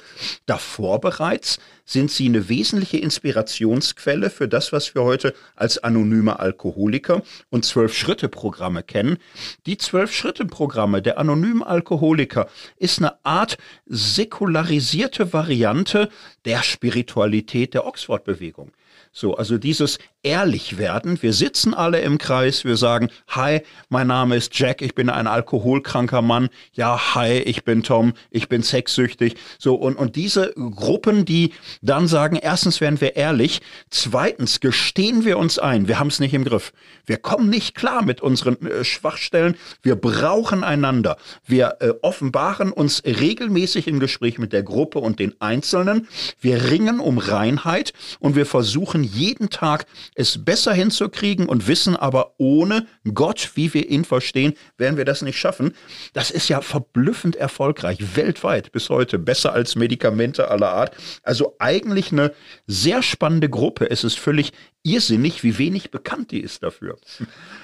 Davor 0.47 1.01
bereits 1.01 1.59
sind 1.85 2.11
sie 2.11 2.27
eine 2.27 2.49
wesentliche 2.49 2.99
Inspirationsquelle 2.99 4.31
für 4.31 4.49
das, 4.49 4.73
was 4.73 4.95
wir 4.95 5.03
heute 5.03 5.35
als 5.55 5.79
anonyme 5.79 6.39
Alkoholiker 6.39 7.23
und 7.51 7.65
Zwölf-Schritte-Programme 7.65 8.83
kennen. 8.83 9.19
Die 9.67 9.77
Zwölf-Schritte-Programme 9.77 11.03
der 11.03 11.19
anonymen 11.19 11.63
Alkoholiker 11.63 12.49
ist 12.77 12.99
eine 12.99 13.25
Art 13.25 13.59
säkularisierte 13.87 15.33
Variante 15.33 16.09
der 16.45 16.63
Spiritualität 16.63 17.75
der 17.75 17.87
Oxford-Bewegung. 17.87 18.73
So, 19.13 19.37
also 19.37 19.59
dieses 19.59 19.99
ehrlich 20.25 20.79
werden. 20.79 21.23
Wir 21.23 21.33
sitzen 21.33 21.75
alle 21.75 22.01
im 22.01 22.19
Kreis, 22.19 22.65
wir 22.65 22.77
sagen, 22.77 23.11
hi, 23.29 23.61
mein 23.91 24.07
Name 24.07 24.37
ist 24.37 24.59
Jack, 24.59 24.83
ich 24.83 24.95
bin 24.95 25.11
ein 25.11 25.27
alkoholkranker 25.27 26.23
Mann. 26.23 26.49
Ja, 26.73 27.15
hi, 27.15 27.39
ich 27.39 27.65
bin 27.65 27.83
Tom, 27.83 28.15
ich 28.31 28.49
bin 28.49 28.63
sexsüchtig. 28.63 29.37
So, 29.59 29.75
und, 29.75 29.97
und 29.97 30.17
diese 30.17 30.53
Gruppen, 30.55 31.25
die 31.25 31.53
dann 31.83 32.09
sagen, 32.09 32.37
erstens 32.37 32.81
werden 32.81 33.01
wir 33.01 33.17
ehrlich, 33.17 33.61
zweitens 33.91 34.61
gestehen 34.61 35.25
wir 35.25 35.39
uns 35.39 35.59
ein, 35.59 35.89
wir 35.89 35.99
haben 35.99 36.09
es 36.09 36.21
nicht 36.21 36.35
im 36.35 36.45
Griff. 36.45 36.73
Wir 37.07 37.19
kommen 37.19 37.51
nicht 37.51 37.75
klar 37.75 38.03
mit 38.03 38.23
unseren 38.23 38.67
äh, 38.67 38.83
Schwachstellen, 38.83 39.57
wir 39.83 39.97
brauchen 39.97 40.65
einander. 40.65 41.19
Wir 41.47 41.77
äh, 41.81 41.91
offenbaren 42.01 42.73
uns 42.73 43.03
regelmäßig 43.05 43.87
im 43.87 44.01
Gespräch 44.01 44.39
mit 44.39 44.55
der 44.55 44.63
Gruppe 44.63 45.01
und 45.01 45.19
den 45.19 45.39
Einzelnen. 45.41 46.09
Wir 46.41 46.71
ringen 46.71 46.99
um 46.99 47.19
Reinheit 47.19 47.93
und 48.21 48.37
wir 48.37 48.47
versuchen 48.47 49.05
jeden 49.05 49.51
Tag 49.51 49.85
es 50.15 50.45
besser 50.45 50.73
hinzukriegen 50.73 51.49
und 51.49 51.67
wissen 51.67 51.97
aber, 51.97 52.35
ohne 52.39 52.87
Gott, 53.13 53.53
wie 53.55 53.75
wir 53.75 53.89
ihn 53.89 54.05
verstehen, 54.05 54.55
werden 54.77 54.97
wir 54.97 55.05
das 55.05 55.23
nicht 55.23 55.39
schaffen. 55.39 55.75
Das 56.13 56.31
ist 56.31 56.49
ja 56.49 56.61
verblüffend 56.61 57.37
erfolgreich, 57.37 57.99
weltweit 58.17 58.73
bis 58.73 58.91
heute, 58.91 59.19
besser 59.19 59.53
als 59.53 59.77
Medikamente 59.77 60.51
aller 60.51 60.71
Art. 60.71 60.97
Also 61.23 61.57
eigentlich 61.59 62.13
eine 62.13 62.33
sehr 62.67 63.03
spannende 63.03 63.49
Gruppe. 63.49 63.91
Es 63.91 64.05
ist 64.05 64.19
völlig 64.19 64.53
irrsinnig, 64.85 65.43
wie 65.43 65.57
wenig 65.57 65.91
bekannt 65.91 66.31
die 66.31 66.41
ist 66.41 66.63
dafür. 66.63 66.99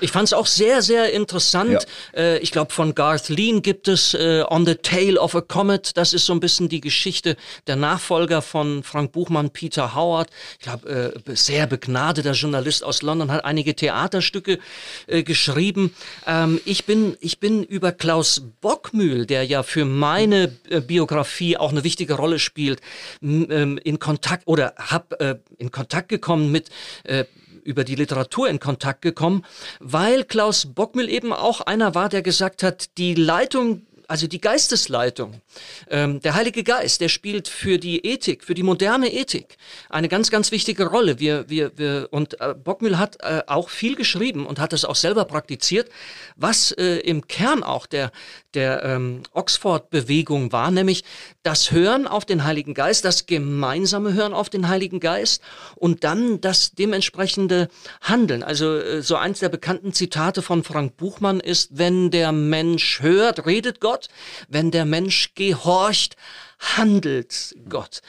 Ich 0.01 0.11
fand 0.11 0.29
es 0.29 0.33
auch 0.33 0.47
sehr, 0.47 0.81
sehr 0.81 1.13
interessant. 1.13 1.87
Ja. 2.15 2.19
Äh, 2.19 2.39
ich 2.39 2.51
glaube, 2.51 2.73
von 2.73 2.95
Garth 2.95 3.29
Lean 3.29 3.61
gibt 3.61 3.89
es 3.89 4.15
äh, 4.15 4.43
On 4.49 4.65
the 4.65 4.75
Tail 4.75 5.19
of 5.19 5.35
a 5.35 5.43
Comet. 5.43 5.99
Das 5.99 6.15
ist 6.15 6.25
so 6.25 6.33
ein 6.33 6.41
bisschen 6.41 6.71
die 6.71 6.81
Geschichte 6.81 7.37
der 7.67 7.77
Nachfolger 7.77 8.41
von 8.41 8.83
Frank 8.83 9.13
Buchmann, 9.13 9.51
Peter 9.51 9.95
Howard. 9.95 10.31
Ich 10.59 10.65
glaube, 10.65 11.13
äh, 11.27 11.37
sehr 11.37 11.67
begnadeter 11.67 12.33
Journalist 12.33 12.83
aus 12.83 13.03
London, 13.03 13.31
hat 13.31 13.45
einige 13.45 13.77
Theaterstücke 13.77 14.59
äh, 15.07 15.23
geschrieben. 15.23 15.95
Ähm, 16.27 16.59
ich, 16.65 16.87
bin, 16.87 17.19
ich 17.21 17.39
bin 17.39 17.65
über 17.65 17.93
Klaus 17.93 18.43
Bockmühl, 18.63 19.27
der 19.27 19.45
ja 19.45 19.63
für 19.63 19.85
meine 19.85 20.57
äh, 20.71 20.81
Biografie 20.81 21.59
auch 21.59 21.71
eine 21.71 21.85
wichtige 21.85 22.15
Rolle 22.15 22.39
spielt, 22.39 22.81
ähm, 23.23 23.79
in 23.85 23.99
Kontakt 23.99 24.47
oder 24.47 24.73
hab 24.79 25.21
äh, 25.21 25.37
in 25.59 25.71
Kontakt 25.71 26.09
gekommen 26.09 26.51
mit 26.51 26.71
äh, 27.11 27.25
über 27.65 27.85
die 27.85 27.95
Literatur 27.95 28.49
in 28.49 28.59
Kontakt 28.59 29.03
gekommen, 29.03 29.45
weil 29.81 30.25
Klaus 30.25 30.67
Bockmühl 30.75 31.11
eben 31.11 31.33
auch 31.33 31.61
einer 31.61 31.95
war, 31.95 32.09
der 32.09 32.23
gesagt 32.23 32.63
hat, 32.63 32.97
die 32.97 33.15
Leitung 33.15 33.83
also 34.11 34.27
die 34.27 34.41
Geistesleitung, 34.41 35.41
ähm, 35.89 36.19
der 36.21 36.35
Heilige 36.35 36.65
Geist, 36.65 37.01
der 37.01 37.09
spielt 37.09 37.47
für 37.47 37.79
die 37.79 38.05
Ethik, 38.05 38.43
für 38.43 38.55
die 38.55 38.65
moderne 38.65 39.13
Ethik 39.13 39.57
eine 39.89 40.09
ganz, 40.09 40.33
ganz 40.33 40.51
wichtige 40.51 40.87
Rolle. 40.87 41.21
Wir, 41.21 41.49
wir, 41.49 41.79
wir, 41.79 42.09
und 42.11 42.41
äh, 42.41 42.55
Bockmühl 42.55 42.99
hat 42.99 43.19
äh, 43.21 43.43
auch 43.47 43.69
viel 43.69 43.95
geschrieben 43.95 44.47
und 44.47 44.59
hat 44.59 44.73
es 44.73 44.85
auch 44.85 44.97
selber 44.97 45.27
praktiziert, 45.27 45.91
was 46.35 46.73
äh, 46.73 46.97
im 46.97 47.29
Kern 47.29 47.63
auch 47.63 47.87
der, 47.87 48.11
der 48.55 48.83
ähm, 48.85 49.23
Oxford-Bewegung 49.33 50.51
war, 50.51 50.71
nämlich 50.71 51.05
das 51.43 51.71
Hören 51.71 52.07
auf 52.07 52.25
den 52.25 52.45
Heiligen 52.45 52.75
Geist, 52.75 53.05
das 53.05 53.27
gemeinsame 53.27 54.15
Hören 54.15 54.33
auf 54.33 54.49
den 54.49 54.69
Heiligen 54.69 54.99
Geist 54.99 55.43
und 55.77 56.05
dann 56.05 56.41
das 56.41 56.73
dementsprechende 56.73 57.69
Handeln. 58.01 58.43
Also 58.43 58.77
äh, 58.77 59.03
so 59.03 59.17
eins 59.17 59.41
der 59.41 59.51
bekannten 59.51 59.93
Zitate 59.93 60.41
von 60.41 60.65
Frank 60.65 60.97
Buchmann 60.97 61.39
ist, 61.39 61.77
wenn 61.77 62.11
der 62.11 62.33
Mensch 62.33 63.03
hört, 63.03 63.45
redet 63.47 63.79
Gott, 63.79 63.91
Gott, 63.91 64.09
wenn 64.49 64.71
der 64.71 64.85
Mensch 64.85 65.35
gehorcht, 65.35 66.15
handelt 66.61 67.55
Gott. 67.69 68.03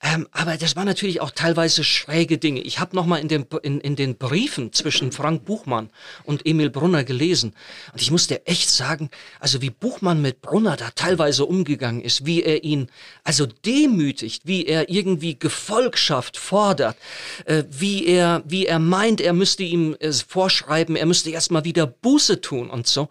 Ähm, 0.00 0.28
aber 0.30 0.56
das 0.56 0.76
waren 0.76 0.86
natürlich 0.86 1.20
auch 1.20 1.32
teilweise 1.32 1.82
schräge 1.82 2.38
Dinge. 2.38 2.60
Ich 2.60 2.78
habe 2.78 2.94
nochmal 2.94 3.20
in, 3.20 3.28
den, 3.28 3.46
in, 3.62 3.80
in 3.80 3.96
den 3.96 4.16
Briefen 4.16 4.72
zwischen 4.72 5.10
Frank 5.10 5.44
Buchmann 5.44 5.90
und 6.22 6.46
Emil 6.46 6.70
Brunner 6.70 7.02
gelesen. 7.02 7.52
Und 7.92 8.00
ich 8.00 8.12
musste 8.12 8.46
echt 8.46 8.70
sagen, 8.70 9.10
also 9.40 9.60
wie 9.60 9.70
Buchmann 9.70 10.22
mit 10.22 10.40
Brunner 10.40 10.76
da 10.76 10.90
teilweise 10.94 11.44
umgegangen 11.44 12.00
ist, 12.00 12.24
wie 12.24 12.44
er 12.44 12.62
ihn 12.62 12.88
also 13.24 13.44
demütigt, 13.46 14.42
wie 14.46 14.66
er 14.66 14.88
irgendwie 14.88 15.36
Gefolgschaft 15.36 16.36
fordert, 16.36 16.96
äh, 17.44 17.64
wie, 17.70 18.06
er, 18.06 18.42
wie 18.46 18.66
er 18.66 18.78
meint, 18.78 19.20
er 19.20 19.32
müsste 19.32 19.64
ihm 19.64 19.96
äh, 19.98 20.12
vorschreiben, 20.12 20.94
er 20.94 21.06
müsste 21.06 21.30
erstmal 21.30 21.64
wieder 21.64 21.86
Buße 21.88 22.40
tun 22.40 22.70
und 22.70 22.86
so 22.86 23.08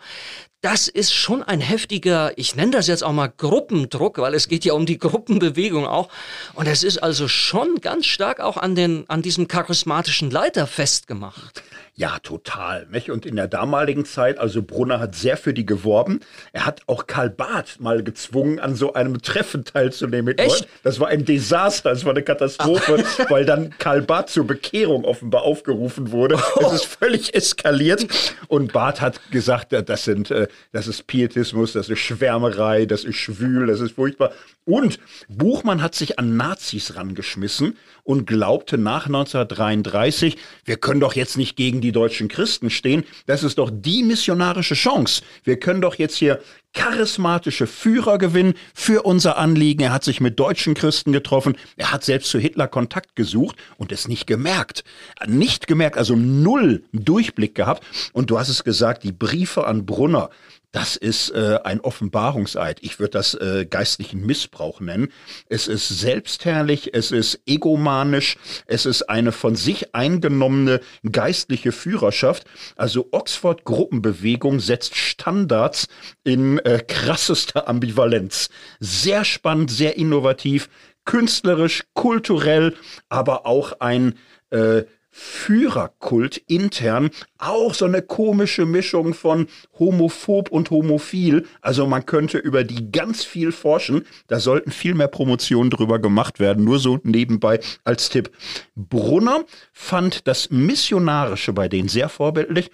das 0.66 0.88
ist 0.88 1.13
schon 1.13 1.43
ein 1.43 1.61
heftiger, 1.61 2.36
ich 2.38 2.55
nenne 2.55 2.72
das 2.72 2.88
jetzt 2.88 3.03
auch 3.03 3.11
mal 3.11 3.28
Gruppendruck, 3.28 4.18
weil 4.18 4.34
es 4.34 4.47
geht 4.47 4.66
ja 4.66 4.74
um 4.74 4.88
die 4.88 4.97
Gruppenbewegung 4.97 5.86
auch. 5.86 6.09
Und 6.55 6.66
es 6.66 6.82
ist 6.82 6.97
also 6.97 7.28
schon 7.28 7.82
ganz 7.82 8.07
stark 8.07 8.39
auch 8.39 8.57
an, 8.57 8.74
den, 8.74 9.05
an 9.07 9.22
diesem 9.22 9.47
charismatischen 9.47 10.32
Leiter 10.32 10.66
festgemacht. 10.66 11.61
Ja, 11.98 12.20
total. 12.20 12.88
Nicht? 12.91 13.10
Und 13.10 13.26
in 13.26 13.38
der 13.38 13.48
damaligen 13.48 14.04
Zeit, 14.04 14.38
also 14.38 14.62
Brunner 14.62 15.00
hat 15.00 15.16
sehr 15.16 15.38
für 15.38 15.54
die 15.54 15.66
geworben. 15.66 16.20
Er 16.52 16.66
hat 16.66 16.82
auch 16.88 17.08
Karl 17.08 17.30
Barth 17.30 17.80
mal 17.80 18.04
gezwungen, 18.04 18.60
an 18.60 18.76
so 18.76 18.93
einem 18.93 19.22
Treffen 19.22 19.64
teilzunehmen. 19.64 20.38
Echt? 20.38 20.68
Das 20.84 21.00
war 21.00 21.08
ein 21.08 21.24
Desaster, 21.24 21.91
das 21.91 22.04
war 22.04 22.12
eine 22.12 22.24
Katastrophe, 22.24 23.02
Ach. 23.02 23.26
weil 23.30 23.46
dann 23.46 23.74
Karl 23.78 24.02
Barth 24.02 24.30
zur 24.30 24.46
Bekehrung 24.46 25.06
offenbar 25.06 25.43
aufgerufen 25.43 26.12
wurde. 26.12 26.38
Oh. 26.56 26.66
Es 26.68 26.74
ist 26.82 26.86
völlig 26.86 27.34
eskaliert. 27.34 28.08
Und 28.48 28.74
Barth 28.74 29.00
hat 29.00 29.32
gesagt, 29.32 29.72
das 29.72 30.04
sind, 30.04 30.32
äh, 30.32 30.48
das 30.74 30.88
ist 30.88 31.08
Pietismus, 31.08 31.72
das 31.72 31.88
ist 31.88 32.00
Schwärmerei, 32.00 32.86
das 32.86 33.06
ist 33.06 33.16
schwül, 33.16 33.68
das 33.68 33.80
ist 33.80 33.96
furchtbar. 33.96 34.34
Und 34.66 35.00
Buchmann 35.30 35.82
hat 35.82 35.96
sich 35.96 36.18
an 36.18 36.36
Nazis 36.36 36.96
rangeschmissen 36.96 37.78
und 38.04 38.26
glaubte 38.26 38.78
nach 38.78 39.06
1933, 39.06 40.38
wir 40.66 40.78
können 40.78 41.00
doch 41.00 41.14
jetzt 41.14 41.38
nicht 41.38 41.56
gegen 41.56 41.82
die 41.82 41.85
deutschen 41.92 42.28
Christen 42.28 42.70
stehen. 42.70 43.04
Das 43.26 43.44
ist 43.44 43.58
doch 43.58 43.72
die 43.74 44.04
missionarische 44.04 44.76
Chance. 44.76 45.22
Wir 45.44 45.60
können 45.60 45.82
doch 45.82 45.96
jetzt 45.96 46.16
hier 46.18 46.40
charismatische 46.74 47.68
Führer 47.68 48.18
gewinnen 48.18 48.54
für 48.74 49.04
unser 49.04 49.38
Anliegen. 49.38 49.82
Er 49.82 49.94
hat 49.94 50.04
sich 50.04 50.22
mit 50.22 50.40
deutschen 50.40 50.74
Christen 50.74 51.12
getroffen. 51.14 51.58
Er 51.78 51.92
hat 51.92 52.04
selbst 52.04 52.30
zu 52.30 52.38
Hitler 52.38 52.68
Kontakt 52.68 53.16
gesucht 53.16 53.56
und 53.78 53.92
es 53.92 54.08
nicht 54.08 54.28
gemerkt. 54.28 54.84
Nicht 55.26 55.68
gemerkt, 55.68 55.98
also 55.98 56.16
null 56.16 56.84
Durchblick 56.92 57.56
gehabt. 57.56 57.84
Und 58.14 58.30
du 58.30 58.38
hast 58.38 58.50
es 58.50 58.64
gesagt, 58.64 59.04
die 59.04 59.14
Briefe 59.14 59.66
an 59.66 59.86
Brunner, 59.86 60.30
das 60.76 60.98
ist 60.98 61.30
äh, 61.30 61.58
ein 61.64 61.80
Offenbarungseid. 61.80 62.80
Ich 62.82 63.00
würde 63.00 63.12
das 63.12 63.34
äh, 63.34 63.66
geistlichen 63.66 64.26
Missbrauch 64.26 64.82
nennen. 64.82 65.08
Es 65.48 65.70
ist 65.70 65.88
selbstherrlich, 65.88 66.94
es 66.94 67.14
ist 67.14 67.40
egomanisch, 67.46 68.36
es 68.68 68.86
ist 68.86 69.04
eine 69.04 69.32
von 69.32 69.56
sich 69.56 69.96
eingenommene 69.96 70.82
geistliche 71.10 71.72
Führerschaft. 71.72 72.44
Also 72.76 73.08
Oxford 73.12 73.64
Gruppenbewegung 73.64 74.60
setzt 74.60 74.98
Standards 74.98 75.88
in 76.26 76.60
äh, 76.60 76.84
krassester 76.86 77.70
Ambivalenz. 77.70 78.50
Sehr 78.82 79.24
spannend, 79.24 79.72
sehr 79.72 79.96
innovativ, 79.96 80.68
künstlerisch, 81.06 81.84
kulturell, 81.94 82.76
aber 83.08 83.46
auch 83.46 83.80
ein 83.80 84.16
äh, 84.50 84.84
Führerkult 85.18 86.41
intern 86.47 87.09
auch 87.38 87.74
so 87.74 87.86
eine 87.86 88.01
komische 88.01 88.66
Mischung 88.66 89.13
von 89.13 89.47
homophob 89.80 90.51
und 90.51 90.72
homophil. 90.72 91.47
Also 91.61 91.88
man 91.88 92.05
könnte 92.05 92.38
über 92.38 92.66
die 92.66 92.91
ganz 92.91 93.24
viel 93.24 93.53
forschen. 93.53 94.05
Da 94.28 94.41
sollten 94.41 94.72
viel 94.72 94.93
mehr 94.93 95.07
Promotionen 95.07 95.70
drüber 95.70 95.99
gemacht 95.99 96.41
werden. 96.41 96.66
Nur 96.66 96.80
so 96.80 96.99
nebenbei 97.03 97.61
als 97.86 98.09
Tipp. 98.09 98.30
Brunner 98.76 99.45
fand 99.72 100.28
das 100.28 100.49
Missionarische 100.49 101.53
bei 101.53 101.70
denen 101.70 101.88
sehr 101.88 102.09
vorbildlich 102.09 102.70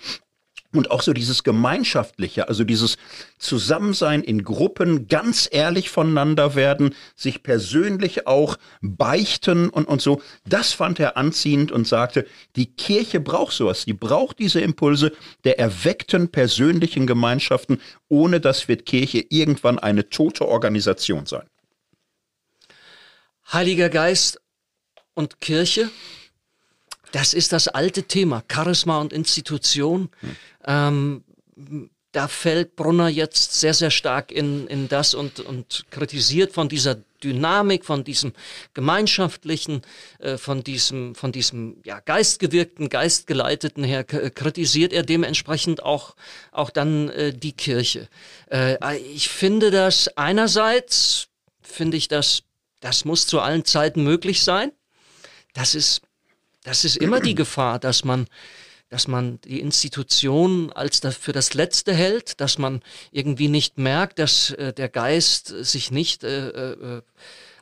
und 0.73 0.91
auch 0.91 1.01
so 1.01 1.13
dieses 1.13 1.43
Gemeinschaftliche, 1.43 2.47
also 2.47 2.63
dieses 2.63 2.97
Zusammensein 3.37 4.23
in 4.23 4.43
Gruppen, 4.43 5.07
ganz 5.07 5.49
ehrlich 5.51 5.89
voneinander 5.89 6.55
werden, 6.55 6.95
sich 7.15 7.43
persönlich 7.43 8.27
auch 8.27 8.57
beichten 8.81 9.69
und, 9.69 9.85
und 9.85 10.01
so, 10.01 10.21
das 10.45 10.73
fand 10.73 10.99
er 10.99 11.17
anziehend 11.17 11.71
und 11.71 11.87
sagte, 11.87 12.25
die 12.55 12.67
Kirche 12.67 13.19
braucht 13.19 13.53
sowas, 13.53 13.85
die 13.85 13.93
braucht 13.93 14.39
diese 14.39 14.61
Impulse 14.61 15.11
der 15.43 15.59
erweckten 15.59 16.29
persönlichen 16.29 17.07
Gemeinschaften, 17.07 17.81
ohne 18.07 18.39
das 18.39 18.67
wird 18.67 18.85
Kirche 18.85 19.25
irgendwann 19.29 19.79
eine 19.79 20.09
tote 20.09 20.47
Organisation 20.47 21.25
sein. 21.25 21.47
Heiliger 23.51 23.89
Geist 23.89 24.39
und 25.13 25.41
Kirche, 25.41 25.89
das 27.11 27.33
ist 27.33 27.51
das 27.51 27.67
alte 27.67 28.03
Thema, 28.03 28.43
Charisma 28.49 28.99
und 28.99 29.11
Institution. 29.13 30.09
Hm. 30.21 30.35
Ähm, 30.65 31.23
da 32.11 32.27
fällt 32.27 32.75
Brunner 32.75 33.07
jetzt 33.07 33.53
sehr, 33.53 33.73
sehr 33.73 33.91
stark 33.91 34.31
in, 34.31 34.67
in 34.67 34.89
das 34.89 35.13
und, 35.13 35.39
und 35.39 35.85
kritisiert 35.91 36.51
von 36.51 36.67
dieser 36.67 36.95
Dynamik, 37.23 37.85
von 37.85 38.03
diesem 38.03 38.33
gemeinschaftlichen, 38.73 39.81
äh, 40.19 40.37
von 40.37 40.63
diesem, 40.63 41.15
von 41.15 41.31
diesem 41.31 41.77
ja, 41.85 41.99
geistgewirkten, 41.99 42.89
geistgeleiteten 42.89 43.83
her, 43.83 44.03
kritisiert 44.03 44.91
er 44.91 45.03
dementsprechend 45.03 45.83
auch, 45.83 46.15
auch 46.51 46.69
dann 46.69 47.09
äh, 47.09 47.33
die 47.33 47.53
Kirche. 47.53 48.09
Äh, 48.51 48.97
ich 48.97 49.29
finde 49.29 49.71
das 49.71 50.09
einerseits, 50.17 51.29
finde 51.61 51.95
ich 51.95 52.07
das, 52.09 52.43
das 52.81 53.05
muss 53.05 53.27
zu 53.27 53.39
allen 53.39 53.63
Zeiten 53.63 54.03
möglich 54.03 54.43
sein. 54.43 54.71
Das 55.53 55.75
ist, 55.75 56.01
das 56.63 56.83
ist 56.83 56.97
immer 56.97 57.19
die 57.21 57.35
Gefahr, 57.35 57.79
dass 57.79 58.03
man 58.03 58.27
dass 58.91 59.07
man 59.07 59.39
die 59.41 59.61
Institution 59.61 60.71
als 60.73 60.99
das 60.99 61.15
für 61.15 61.31
das 61.31 61.53
Letzte 61.53 61.93
hält, 61.93 62.41
dass 62.41 62.57
man 62.57 62.81
irgendwie 63.11 63.47
nicht 63.47 63.77
merkt, 63.77 64.19
dass 64.19 64.51
äh, 64.51 64.73
der 64.73 64.89
Geist 64.89 65.47
sich 65.47 65.91
nicht 65.91 66.25
äh, 66.25 66.49
äh, 66.49 67.01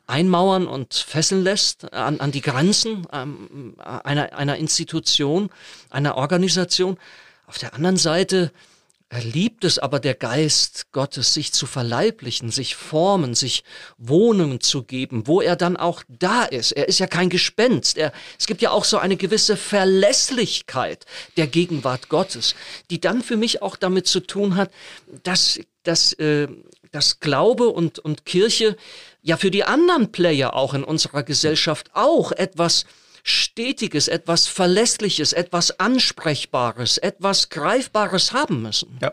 einmauern 0.08 0.66
und 0.66 0.92
fesseln 0.92 1.44
lässt 1.44 1.94
an, 1.94 2.18
an 2.18 2.32
die 2.32 2.40
Grenzen 2.40 3.06
ähm, 3.12 3.76
einer, 3.78 4.36
einer 4.36 4.56
Institution, 4.56 5.50
einer 5.88 6.16
Organisation. 6.16 6.98
Auf 7.46 7.58
der 7.58 7.74
anderen 7.74 7.96
Seite 7.96 8.50
Er 9.12 9.24
liebt 9.24 9.64
es 9.64 9.80
aber, 9.80 9.98
der 9.98 10.14
Geist 10.14 10.92
Gottes, 10.92 11.34
sich 11.34 11.52
zu 11.52 11.66
verleiblichen, 11.66 12.52
sich 12.52 12.76
formen, 12.76 13.34
sich 13.34 13.64
Wohnungen 13.98 14.60
zu 14.60 14.84
geben, 14.84 15.26
wo 15.26 15.40
er 15.40 15.56
dann 15.56 15.76
auch 15.76 16.04
da 16.08 16.44
ist. 16.44 16.70
Er 16.70 16.86
ist 16.86 17.00
ja 17.00 17.08
kein 17.08 17.28
Gespenst. 17.28 17.98
Er, 17.98 18.12
es 18.38 18.46
gibt 18.46 18.62
ja 18.62 18.70
auch 18.70 18.84
so 18.84 18.98
eine 18.98 19.16
gewisse 19.16 19.56
Verlässlichkeit 19.56 21.06
der 21.36 21.48
Gegenwart 21.48 22.08
Gottes, 22.08 22.54
die 22.90 23.00
dann 23.00 23.20
für 23.20 23.36
mich 23.36 23.62
auch 23.62 23.74
damit 23.74 24.06
zu 24.06 24.20
tun 24.20 24.54
hat, 24.54 24.70
dass, 25.24 25.58
dass, 25.82 26.12
äh, 26.12 26.46
dass 26.92 27.18
Glaube 27.18 27.68
und, 27.68 27.98
und 27.98 28.24
Kirche 28.26 28.76
ja 29.22 29.36
für 29.36 29.50
die 29.50 29.64
anderen 29.64 30.12
Player 30.12 30.54
auch 30.54 30.72
in 30.72 30.84
unserer 30.84 31.24
Gesellschaft 31.24 31.90
auch 31.94 32.30
etwas 32.30 32.84
Stetiges, 33.22 34.08
etwas 34.08 34.46
Verlässliches, 34.46 35.32
etwas 35.32 35.78
Ansprechbares, 35.78 36.98
etwas 36.98 37.48
Greifbares 37.48 38.32
haben 38.32 38.62
müssen. 38.62 38.98
Ja, 39.00 39.12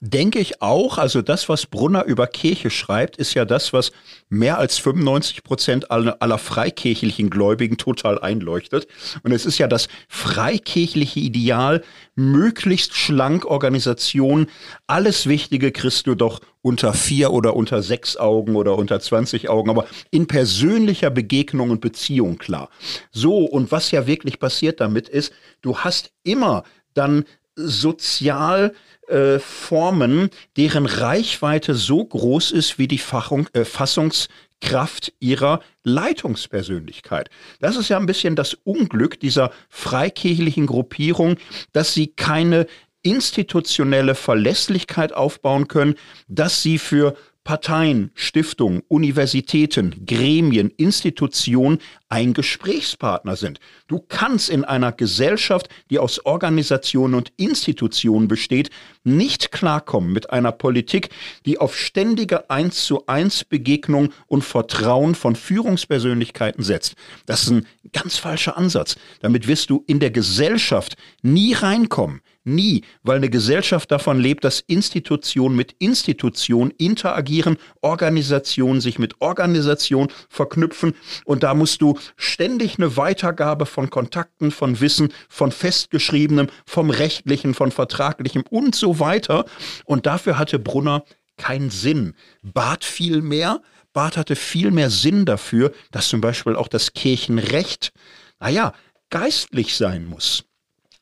denke 0.00 0.38
ich 0.38 0.62
auch. 0.62 0.98
Also 0.98 1.22
das, 1.22 1.48
was 1.48 1.66
Brunner 1.66 2.04
über 2.04 2.26
Kirche 2.26 2.70
schreibt, 2.70 3.16
ist 3.16 3.34
ja 3.34 3.44
das, 3.44 3.72
was 3.72 3.92
mehr 4.28 4.58
als 4.58 4.78
95 4.78 5.44
Prozent 5.44 5.90
aller, 5.90 6.16
aller 6.20 6.38
freikirchlichen 6.38 7.30
Gläubigen 7.30 7.76
total 7.76 8.18
einleuchtet. 8.18 8.88
Und 9.22 9.32
es 9.32 9.46
ist 9.46 9.58
ja 9.58 9.68
das 9.68 9.88
freikirchliche 10.08 11.20
Ideal, 11.20 11.82
möglichst 12.14 12.94
schlank 12.94 13.44
Organisation, 13.44 14.46
alles 14.86 15.28
Wichtige 15.28 15.70
kriegst 15.72 16.06
du 16.06 16.14
doch 16.14 16.40
unter 16.62 16.94
vier 16.94 17.32
oder 17.32 17.54
unter 17.54 17.82
sechs 17.82 18.16
Augen 18.16 18.56
oder 18.56 18.76
unter 18.76 18.98
20 18.98 19.48
Augen, 19.48 19.70
aber 19.70 19.86
in 20.10 20.26
persönlicher 20.26 21.10
Begegnung 21.10 21.70
und 21.70 21.80
Beziehung 21.80 22.38
klar. 22.38 22.70
So, 23.12 23.44
und 23.44 23.70
was 23.70 23.92
ja 23.92 24.06
wirklich 24.08 24.40
passiert 24.40 24.80
damit 24.80 25.08
ist, 25.08 25.32
du 25.62 25.78
hast 25.78 26.10
immer 26.24 26.64
dann 26.94 27.24
sozial 27.56 28.74
äh, 29.08 29.38
Formen, 29.38 30.30
deren 30.56 30.86
Reichweite 30.86 31.74
so 31.74 32.04
groß 32.04 32.52
ist 32.52 32.78
wie 32.78 32.88
die 32.88 32.98
Fachung, 32.98 33.48
äh, 33.52 33.64
Fassungskraft 33.64 35.12
ihrer 35.20 35.60
Leitungspersönlichkeit. 35.82 37.30
Das 37.60 37.76
ist 37.76 37.88
ja 37.88 37.98
ein 37.98 38.06
bisschen 38.06 38.36
das 38.36 38.54
Unglück 38.54 39.18
dieser 39.18 39.50
freikirchlichen 39.68 40.66
Gruppierung, 40.66 41.36
dass 41.72 41.94
sie 41.94 42.08
keine 42.08 42.66
institutionelle 43.02 44.14
Verlässlichkeit 44.14 45.12
aufbauen 45.12 45.68
können, 45.68 45.94
dass 46.26 46.62
sie 46.62 46.78
für 46.78 47.16
Parteien, 47.46 48.10
Stiftungen, 48.16 48.82
Universitäten, 48.88 50.04
Gremien, 50.04 50.68
Institutionen 50.76 51.78
ein 52.08 52.34
Gesprächspartner 52.34 53.36
sind. 53.36 53.60
Du 53.86 54.00
kannst 54.00 54.50
in 54.50 54.64
einer 54.64 54.90
Gesellschaft, 54.90 55.68
die 55.88 56.00
aus 56.00 56.26
Organisationen 56.26 57.14
und 57.14 57.32
Institutionen 57.36 58.26
besteht, 58.26 58.70
nicht 59.04 59.52
klarkommen 59.52 60.12
mit 60.12 60.30
einer 60.30 60.50
Politik, 60.50 61.10
die 61.46 61.58
auf 61.58 61.78
ständige 61.78 62.50
Eins 62.50 62.84
zu 62.84 63.06
eins 63.06 63.44
Begegnung 63.44 64.12
und 64.26 64.42
Vertrauen 64.42 65.14
von 65.14 65.36
Führungspersönlichkeiten 65.36 66.64
setzt. 66.64 66.96
Das 67.26 67.44
ist 67.44 67.50
ein 67.50 67.66
ganz 67.92 68.16
falscher 68.16 68.56
Ansatz. 68.56 68.96
Damit 69.20 69.46
wirst 69.46 69.70
du 69.70 69.84
in 69.86 70.00
der 70.00 70.10
Gesellschaft 70.10 70.96
nie 71.22 71.52
reinkommen. 71.52 72.22
Nie, 72.48 72.82
weil 73.02 73.16
eine 73.16 73.28
Gesellschaft 73.28 73.90
davon 73.90 74.20
lebt, 74.20 74.44
dass 74.44 74.60
Institutionen 74.60 75.56
mit 75.56 75.74
Institutionen 75.80 76.70
interagieren, 76.78 77.56
Organisationen 77.80 78.80
sich 78.80 79.00
mit 79.00 79.20
Organisationen 79.20 80.12
verknüpfen 80.28 80.94
und 81.24 81.42
da 81.42 81.54
musst 81.54 81.82
du 81.82 81.98
ständig 82.16 82.78
eine 82.78 82.96
Weitergabe 82.96 83.66
von 83.66 83.90
Kontakten, 83.90 84.52
von 84.52 84.80
Wissen, 84.80 85.12
von 85.28 85.50
festgeschriebenem, 85.50 86.46
vom 86.64 86.90
rechtlichen, 86.90 87.52
von 87.52 87.72
vertraglichem 87.72 88.44
und 88.48 88.76
so 88.76 89.00
weiter. 89.00 89.44
Und 89.84 90.06
dafür 90.06 90.38
hatte 90.38 90.60
Brunner 90.60 91.02
keinen 91.36 91.70
Sinn. 91.70 92.14
Bat 92.42 92.84
viel 92.84 93.22
mehr, 93.22 93.60
Barth 93.92 94.16
hatte 94.16 94.36
viel 94.36 94.70
mehr 94.70 94.90
Sinn 94.90 95.24
dafür, 95.24 95.72
dass 95.90 96.10
zum 96.10 96.20
Beispiel 96.20 96.54
auch 96.54 96.68
das 96.68 96.92
Kirchenrecht, 96.92 97.92
naja, 98.38 98.72
geistlich 99.10 99.74
sein 99.74 100.06
muss. 100.06 100.44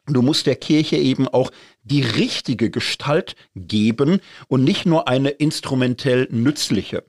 Du 0.06 0.20
musst 0.20 0.46
der 0.46 0.56
Kirche 0.56 0.96
eben 0.96 1.28
auch 1.28 1.50
die 1.82 2.02
richtige 2.02 2.70
Gestalt 2.70 3.36
geben 3.56 4.20
und 4.48 4.62
nicht 4.62 4.84
nur 4.84 5.08
eine 5.08 5.30
instrumentell 5.30 6.28
nützliche. 6.30 7.04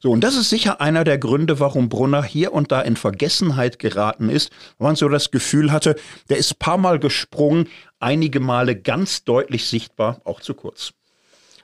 So, 0.00 0.10
und 0.10 0.22
das 0.22 0.36
ist 0.36 0.50
sicher 0.50 0.80
einer 0.80 1.04
der 1.04 1.18
Gründe, 1.18 1.60
warum 1.60 1.88
Brunner 1.88 2.24
hier 2.24 2.52
und 2.52 2.72
da 2.72 2.80
in 2.80 2.96
Vergessenheit 2.96 3.78
geraten 3.78 4.28
ist, 4.28 4.50
weil 4.78 4.88
man 4.88 4.96
so 4.96 5.08
das 5.08 5.30
Gefühl 5.30 5.70
hatte, 5.70 5.94
der 6.28 6.38
ist 6.38 6.58
paar 6.58 6.78
Mal 6.78 6.98
gesprungen, 6.98 7.68
einige 8.00 8.40
Male 8.40 8.74
ganz 8.74 9.24
deutlich 9.24 9.66
sichtbar, 9.66 10.20
auch 10.24 10.40
zu 10.40 10.54
kurz. 10.54 10.92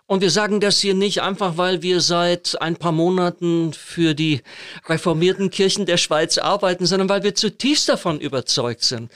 Und 0.08 0.20
wir 0.20 0.30
sagen 0.30 0.60
das 0.60 0.80
hier 0.80 0.94
nicht 0.94 1.20
einfach, 1.20 1.56
weil 1.56 1.82
wir 1.82 2.00
seit 2.00 2.62
ein 2.62 2.76
paar 2.76 2.92
Monaten 2.92 3.72
für 3.72 4.14
die 4.14 4.42
reformierten 4.88 5.50
Kirchen 5.50 5.84
der 5.84 5.96
Schweiz 5.96 6.38
arbeiten, 6.38 6.86
sondern 6.86 7.08
weil 7.08 7.24
wir 7.24 7.34
zutiefst 7.34 7.88
davon 7.88 8.20
überzeugt 8.20 8.84
sind, 8.84 9.10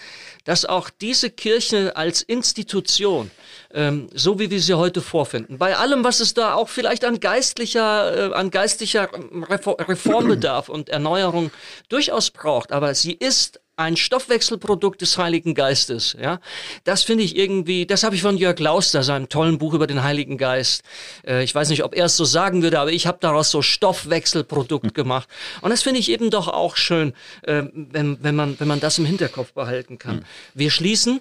dass 0.44 0.64
auch 0.64 0.90
diese 0.90 1.30
Kirche 1.30 1.96
als 1.96 2.22
Institution, 2.22 3.30
ähm, 3.72 4.08
so 4.14 4.38
wie 4.38 4.50
wir 4.50 4.60
sie 4.60 4.74
heute 4.74 5.00
vorfinden, 5.00 5.58
bei 5.58 5.76
allem, 5.76 6.04
was 6.04 6.20
es 6.20 6.34
da 6.34 6.54
auch 6.54 6.68
vielleicht 6.68 7.04
an 7.04 7.20
geistlicher, 7.20 8.30
äh, 8.30 8.34
an 8.34 8.50
geistlicher 8.50 9.08
Reformbedarf 9.12 10.68
und 10.68 10.88
Erneuerung 10.88 11.50
durchaus 11.88 12.30
braucht, 12.30 12.72
aber 12.72 12.94
sie 12.94 13.12
ist 13.12 13.60
ein 13.80 13.96
Stoffwechselprodukt 13.96 15.00
des 15.00 15.16
Heiligen 15.18 15.54
Geistes. 15.54 16.14
Ja, 16.20 16.40
das 16.84 17.02
finde 17.02 17.24
ich 17.24 17.36
irgendwie. 17.36 17.86
Das 17.86 18.04
habe 18.04 18.14
ich 18.14 18.22
von 18.22 18.36
Jörg 18.36 18.58
Lauster, 18.58 19.02
seinem 19.02 19.28
tollen 19.28 19.58
Buch 19.58 19.74
über 19.74 19.86
den 19.86 20.04
Heiligen 20.04 20.36
Geist. 20.38 20.82
Äh, 21.26 21.42
ich 21.42 21.54
weiß 21.54 21.70
nicht, 21.70 21.82
ob 21.82 21.94
er 21.94 22.04
es 22.04 22.16
so 22.16 22.24
sagen 22.24 22.62
würde, 22.62 22.78
aber 22.78 22.92
ich 22.92 23.06
habe 23.06 23.18
daraus 23.20 23.50
so 23.50 23.62
Stoffwechselprodukt 23.62 24.86
hm. 24.86 24.92
gemacht. 24.92 25.28
Und 25.62 25.70
das 25.70 25.82
finde 25.82 25.98
ich 25.98 26.10
eben 26.10 26.30
doch 26.30 26.48
auch 26.48 26.76
schön, 26.76 27.14
äh, 27.42 27.62
wenn, 27.72 28.22
wenn 28.22 28.36
man 28.36 28.60
wenn 28.60 28.68
man 28.68 28.80
das 28.80 28.98
im 28.98 29.06
Hinterkopf 29.06 29.52
behalten 29.54 29.98
kann. 29.98 30.24
Wir 30.54 30.70
schließen. 30.70 31.20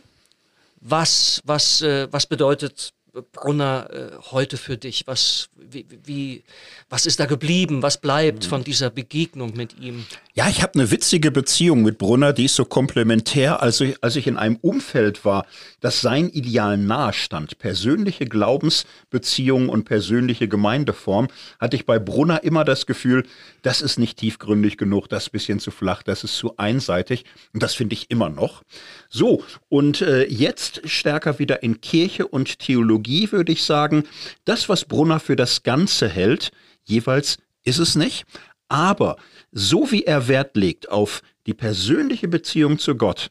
Was 0.82 1.42
was 1.44 1.82
äh, 1.82 2.08
was 2.12 2.26
bedeutet 2.26 2.94
Brunner 3.22 3.90
äh, 3.92 4.18
heute 4.32 4.58
für 4.58 4.78
dich? 4.78 5.08
Was, 5.08 5.50
wie, 5.56 5.86
wie, 6.04 6.44
was 6.90 7.06
ist 7.06 7.20
da 7.20 7.26
geblieben? 7.26 7.82
Was 7.82 7.98
bleibt 7.98 8.46
von 8.46 8.64
dieser 8.64 8.90
Begegnung 8.90 9.56
mit 9.56 9.80
ihm? 9.80 10.06
Ja, 10.34 10.48
ich 10.50 10.62
habe 10.62 10.76
eine 10.76 10.92
witzige 10.92 11.32
Beziehung 11.32 11.82
mit 11.82 11.98
Brunner, 11.98 12.34
die 12.34 12.46
ist 12.46 12.56
so 12.56 12.66
komplementär. 12.66 13.62
Also, 13.62 13.86
als 14.02 14.16
ich 14.16 14.28
in 14.28 14.38
einem 14.38 14.58
Umfeld 14.58 15.26
war, 15.26 15.46
das 15.82 16.02
sein 16.02 16.30
Ideal 16.30 16.78
nahe 16.78 17.14
stand, 17.14 17.58
persönliche 17.58 18.26
Glaubensbeziehungen 18.26 19.70
und 19.70 19.86
persönliche 19.86 20.48
Gemeindeform, 20.48 21.28
hatte 21.60 21.76
ich 21.76 21.86
bei 21.86 22.00
Brunner 22.00 22.44
immer 22.44 22.64
das 22.64 22.86
Gefühl, 22.86 23.26
das 23.62 23.82
ist 23.82 24.00
nicht 24.00 24.18
tiefgründig 24.18 24.78
genug, 24.78 25.10
das 25.10 25.24
ist 25.24 25.32
bisschen 25.32 25.60
zu 25.60 25.72
flach, 25.72 26.04
das 26.04 26.24
ist 26.24 26.36
zu 26.36 26.58
einseitig. 26.58 27.26
Und 27.54 27.64
das 27.64 27.74
finde 27.74 27.94
ich 27.94 28.12
immer 28.12 28.30
noch. 28.30 28.64
So, 29.10 29.44
und 29.70 30.02
äh, 30.02 30.26
jetzt 30.26 30.82
stärker 30.88 31.40
wieder 31.40 31.64
in 31.64 31.82
Kirche 31.82 32.28
und 32.28 32.60
Theologie, 32.60 33.09
würde 33.32 33.52
ich 33.52 33.64
sagen. 33.64 34.04
Das, 34.46 34.70
was 34.70 34.86
Brunner 34.86 35.20
für 35.20 35.36
das 35.36 35.64
Ganze 35.64 36.08
hält, 36.08 36.52
jeweils 36.84 37.38
ist 37.64 37.80
es 37.80 37.96
nicht. 37.96 38.26
Aber 38.68 39.18
so 39.52 39.92
wie 39.92 40.04
er 40.04 40.28
Wert 40.28 40.56
legt 40.56 40.90
auf 40.90 41.22
die 41.48 41.54
persönliche 41.54 42.28
Beziehung 42.28 42.78
zu 42.78 42.96
Gott, 42.96 43.30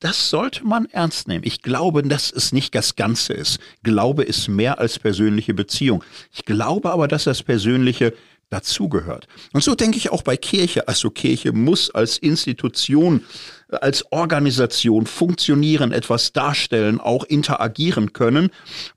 das 0.00 0.30
sollte 0.30 0.64
man 0.64 0.86
ernst 0.86 1.26
nehmen. 1.26 1.44
Ich 1.44 1.62
glaube, 1.62 2.02
dass 2.02 2.30
es 2.30 2.52
nicht 2.52 2.74
das 2.74 2.94
Ganze 2.94 3.32
ist. 3.32 3.58
Glaube 3.82 4.22
ist 4.22 4.48
mehr 4.48 4.78
als 4.78 4.98
persönliche 4.98 5.54
Beziehung. 5.54 6.04
Ich 6.32 6.44
glaube 6.44 6.90
aber, 6.90 7.08
dass 7.08 7.24
das 7.24 7.42
Persönliche 7.42 8.14
dazugehört. 8.50 9.26
Und 9.52 9.62
so 9.62 9.74
denke 9.74 9.98
ich 9.98 10.10
auch 10.10 10.22
bei 10.22 10.36
Kirche. 10.36 10.88
Also 10.88 11.10
Kirche 11.10 11.52
muss 11.52 11.90
als 11.90 12.18
Institution, 12.18 13.24
als 13.68 14.10
Organisation 14.12 15.06
funktionieren, 15.06 15.92
etwas 15.92 16.32
darstellen, 16.32 17.00
auch 17.00 17.24
interagieren 17.24 18.12
können. 18.12 18.50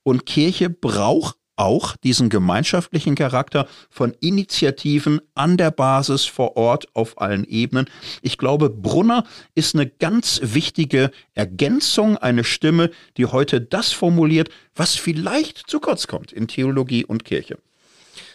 Und 0.04 0.26
Kirche 0.26 0.70
braucht 0.70 1.36
auch 1.58 1.96
diesen 1.98 2.30
gemeinschaftlichen 2.30 3.14
Charakter 3.14 3.68
von 3.90 4.16
Initiativen 4.20 5.22
an 5.36 5.58
der 5.58 5.70
Basis 5.70 6.26
vor 6.26 6.58
Ort 6.58 6.88
auf 6.96 7.22
allen 7.22 7.44
Ebenen. 7.44 7.86
Ich 8.24 8.40
glaube, 8.40 8.70
Brunner 8.70 9.26
ist 9.54 9.76
eine 9.76 9.86
ganz 9.86 10.40
wichtige 10.44 11.12
Ergänzung, 11.36 12.18
eine 12.18 12.46
Stimme, 12.46 12.90
die 13.18 13.28
heute 13.28 13.62
das 13.62 13.92
formuliert, 13.92 14.50
was 14.74 14.96
vielleicht 14.96 15.70
zu 15.70 15.80
kurz 15.80 16.08
kommt 16.08 16.32
in 16.32 16.48
Theologie 16.48 17.06
und 17.06 17.26
Kirche. 17.26 17.60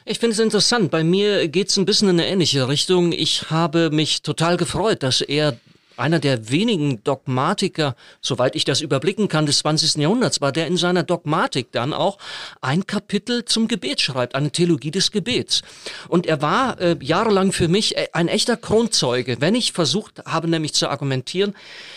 Ich 0.08 0.20
finde 0.20 0.34
es 0.34 0.38
interessant. 0.38 0.92
Bei 0.92 1.02
mir 1.02 1.48
geht 1.48 1.68
es 1.68 1.76
ein 1.76 1.84
bisschen 1.84 2.08
in 2.08 2.20
eine 2.20 2.28
ähnliche 2.28 2.68
Richtung. 2.68 3.10
Ich 3.10 3.50
habe 3.50 3.90
mich 3.90 4.22
total 4.22 4.56
gefreut, 4.56 5.02
dass 5.02 5.20
er 5.20 5.58
einer 5.96 6.20
der 6.20 6.48
wenigen 6.48 7.02
Dogmatiker, 7.02 7.96
soweit 8.20 8.54
ich 8.54 8.64
das 8.64 8.82
überblicken 8.82 9.26
kann, 9.26 9.46
des 9.46 9.58
20. 9.58 9.96
Jahrhunderts 9.96 10.40
war, 10.40 10.52
der 10.52 10.68
in 10.68 10.76
seiner 10.76 11.02
Dogmatik 11.02 11.72
dann 11.72 11.92
auch 11.92 12.18
ein 12.60 12.86
Kapitel 12.86 13.46
zum 13.46 13.66
Gebet 13.66 14.00
schreibt, 14.00 14.36
eine 14.36 14.52
Theologie 14.52 14.92
des 14.92 15.10
Gebets. 15.10 15.62
Und 16.06 16.26
er 16.26 16.40
war 16.40 16.80
äh, 16.80 16.96
jahrelang 17.00 17.50
für 17.50 17.66
mich 17.66 17.96
äh, 17.96 18.06
ein 18.12 18.28
echter 18.28 18.56
Kronzeuge, 18.56 19.40
wenn 19.40 19.56
ich 19.56 19.72
versucht 19.72 20.24
habe, 20.24 20.46
nämlich 20.46 20.72
zu 20.74 20.88
argumentieren, 20.88 21.56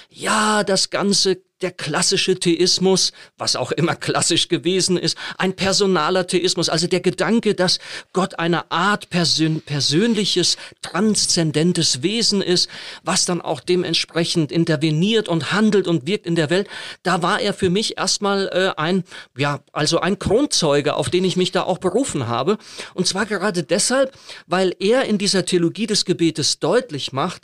ja, 0.09 0.63
das 0.63 0.89
ganze 0.89 1.37
der 1.61 1.71
klassische 1.71 2.39
Theismus, 2.39 3.11
was 3.37 3.55
auch 3.55 3.71
immer 3.71 3.95
klassisch 3.95 4.47
gewesen 4.47 4.97
ist, 4.97 5.17
ein 5.37 5.53
personaler 5.53 6.25
Theismus, 6.27 6.69
also 6.69 6.87
der 6.87 7.01
Gedanke, 7.01 7.53
dass 7.53 7.79
Gott 8.13 8.39
eine 8.39 8.71
Art 8.71 9.09
persön 9.09 9.61
persönliches, 9.61 10.57
transzendentes 10.81 12.01
Wesen 12.01 12.41
ist, 12.41 12.69
was 13.03 13.25
dann 13.25 13.41
auch 13.41 13.59
dementsprechend 13.59 14.51
interveniert 14.51 15.27
und 15.27 15.51
handelt 15.51 15.87
und 15.87 16.07
wirkt 16.07 16.25
in 16.25 16.35
der 16.35 16.49
Welt, 16.49 16.67
da 17.03 17.21
war 17.21 17.41
er 17.41 17.53
für 17.53 17.69
mich 17.69 17.97
erstmal 17.97 18.47
äh, 18.47 18.79
ein, 18.79 19.03
ja, 19.37 19.59
also 19.73 19.99
ein 19.99 20.19
Kronzeuge, 20.19 20.95
auf 20.95 21.09
den 21.09 21.25
ich 21.25 21.35
mich 21.35 21.51
da 21.51 21.63
auch 21.63 21.77
berufen 21.77 22.27
habe. 22.27 22.57
Und 22.93 23.07
zwar 23.07 23.25
gerade 23.25 23.63
deshalb, 23.63 24.17
weil 24.47 24.75
er 24.79 25.05
in 25.05 25.17
dieser 25.17 25.45
Theologie 25.45 25.87
des 25.87 26.05
Gebetes 26.05 26.59
deutlich 26.59 27.11
macht, 27.11 27.43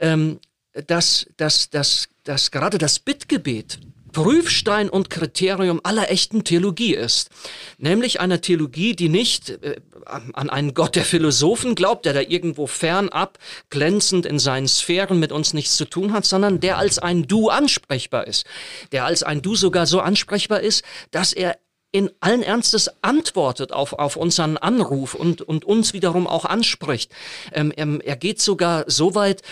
ähm, 0.00 0.38
dass, 0.86 1.26
dass, 1.36 1.70
dass, 1.70 2.08
dass 2.28 2.50
gerade 2.50 2.76
das 2.76 2.98
Bittgebet 2.98 3.78
Prüfstein 4.12 4.90
und 4.90 5.08
Kriterium 5.08 5.80
aller 5.82 6.10
echten 6.10 6.44
Theologie 6.44 6.94
ist. 6.94 7.30
Nämlich 7.78 8.20
einer 8.20 8.40
Theologie, 8.40 8.94
die 8.94 9.08
nicht 9.08 9.50
äh, 9.62 9.76
an 10.04 10.50
einen 10.50 10.74
Gott 10.74 10.96
der 10.96 11.04
Philosophen 11.04 11.74
glaubt, 11.74 12.04
der 12.04 12.12
da 12.12 12.20
irgendwo 12.20 12.66
fernab, 12.66 13.38
glänzend 13.70 14.26
in 14.26 14.38
seinen 14.38 14.68
Sphären 14.68 15.18
mit 15.18 15.32
uns 15.32 15.54
nichts 15.54 15.76
zu 15.76 15.86
tun 15.86 16.12
hat, 16.12 16.26
sondern 16.26 16.60
der 16.60 16.78
als 16.78 16.98
ein 16.98 17.26
Du 17.26 17.48
ansprechbar 17.48 18.26
ist. 18.26 18.46
Der 18.92 19.06
als 19.06 19.22
ein 19.22 19.40
Du 19.40 19.54
sogar 19.54 19.86
so 19.86 20.00
ansprechbar 20.00 20.60
ist, 20.60 20.84
dass 21.10 21.32
er 21.32 21.58
in 21.90 22.10
allen 22.20 22.42
Ernstes 22.42 22.90
antwortet 23.02 23.72
auf, 23.72 23.94
auf 23.94 24.16
unseren 24.16 24.58
Anruf 24.58 25.14
und, 25.14 25.40
und 25.40 25.64
uns 25.64 25.94
wiederum 25.94 26.26
auch 26.26 26.44
anspricht. 26.44 27.10
Ähm, 27.52 27.72
ähm 27.76 28.02
er 28.04 28.16
geht 28.16 28.40
sogar 28.42 28.84
so 28.88 29.14
weit, 29.14 29.42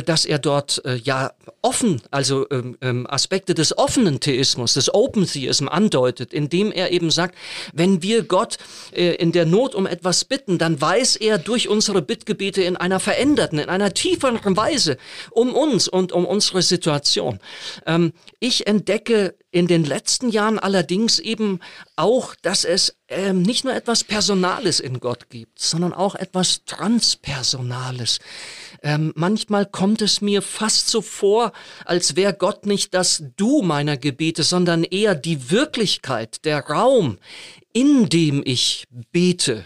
dass 0.00 0.24
er 0.24 0.38
dort 0.38 0.82
äh, 0.84 0.94
ja 0.96 1.32
offen, 1.60 2.00
also 2.10 2.46
ähm, 2.50 2.78
ähm, 2.80 3.06
Aspekte 3.08 3.54
des 3.54 3.76
offenen 3.76 4.20
Theismus, 4.20 4.74
des 4.74 4.94
Open 4.94 5.26
Theism 5.26 5.68
andeutet, 5.68 6.32
indem 6.32 6.72
er 6.72 6.92
eben 6.92 7.10
sagt, 7.10 7.36
wenn 7.74 8.02
wir 8.02 8.22
Gott 8.22 8.58
äh, 8.92 9.14
in 9.16 9.32
der 9.32 9.44
Not 9.44 9.74
um 9.74 9.86
etwas 9.86 10.24
bitten, 10.24 10.58
dann 10.58 10.80
weiß 10.80 11.16
er 11.16 11.38
durch 11.38 11.68
unsere 11.68 12.00
Bittgebete 12.00 12.62
in 12.62 12.76
einer 12.76 13.00
veränderten, 13.00 13.58
in 13.58 13.68
einer 13.68 13.92
tieferen 13.92 14.56
Weise 14.56 14.96
um 15.30 15.54
uns 15.54 15.88
und 15.88 16.12
um 16.12 16.24
unsere 16.24 16.62
Situation. 16.62 17.38
Ähm, 17.86 18.12
ich 18.40 18.66
entdecke 18.66 19.34
in 19.52 19.66
den 19.66 19.84
letzten 19.84 20.30
Jahren 20.30 20.58
allerdings 20.58 21.18
eben 21.18 21.60
auch, 21.94 22.34
dass 22.42 22.64
es 22.64 22.96
ähm, 23.08 23.42
nicht 23.42 23.64
nur 23.64 23.74
etwas 23.74 24.02
Personales 24.02 24.80
in 24.80 24.98
Gott 24.98 25.28
gibt, 25.28 25.60
sondern 25.60 25.92
auch 25.92 26.14
etwas 26.14 26.64
Transpersonales. 26.64 28.18
Ähm, 28.82 29.12
manchmal 29.14 29.66
kommt 29.66 30.02
es 30.02 30.20
mir 30.20 30.42
fast 30.42 30.88
so 30.88 31.02
vor, 31.02 31.52
als 31.84 32.16
wäre 32.16 32.34
Gott 32.34 32.66
nicht 32.66 32.94
das 32.94 33.22
Du 33.36 33.62
meiner 33.62 33.96
Gebete, 33.96 34.42
sondern 34.42 34.82
eher 34.82 35.14
die 35.14 35.50
Wirklichkeit, 35.50 36.44
der 36.44 36.66
Raum, 36.66 37.18
in 37.72 38.08
dem 38.08 38.42
ich 38.44 38.86
bete. 39.12 39.64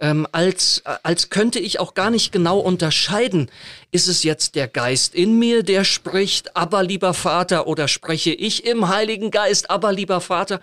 Ähm, 0.00 0.26
als, 0.32 0.82
als 1.02 1.28
könnte 1.28 1.58
ich 1.58 1.80
auch 1.80 1.94
gar 1.94 2.10
nicht 2.10 2.32
genau 2.32 2.58
unterscheiden, 2.58 3.50
ist 3.92 4.08
es 4.08 4.22
jetzt 4.22 4.54
der 4.54 4.68
Geist 4.68 5.14
in 5.14 5.38
mir, 5.38 5.62
der 5.62 5.84
spricht, 5.84 6.56
aber 6.56 6.82
lieber 6.82 7.14
Vater, 7.14 7.66
oder 7.66 7.88
spreche 7.88 8.32
ich 8.32 8.64
im 8.66 8.88
Heiligen 8.88 9.30
Geist, 9.30 9.70
aber 9.70 9.92
lieber 9.92 10.20
Vater 10.20 10.60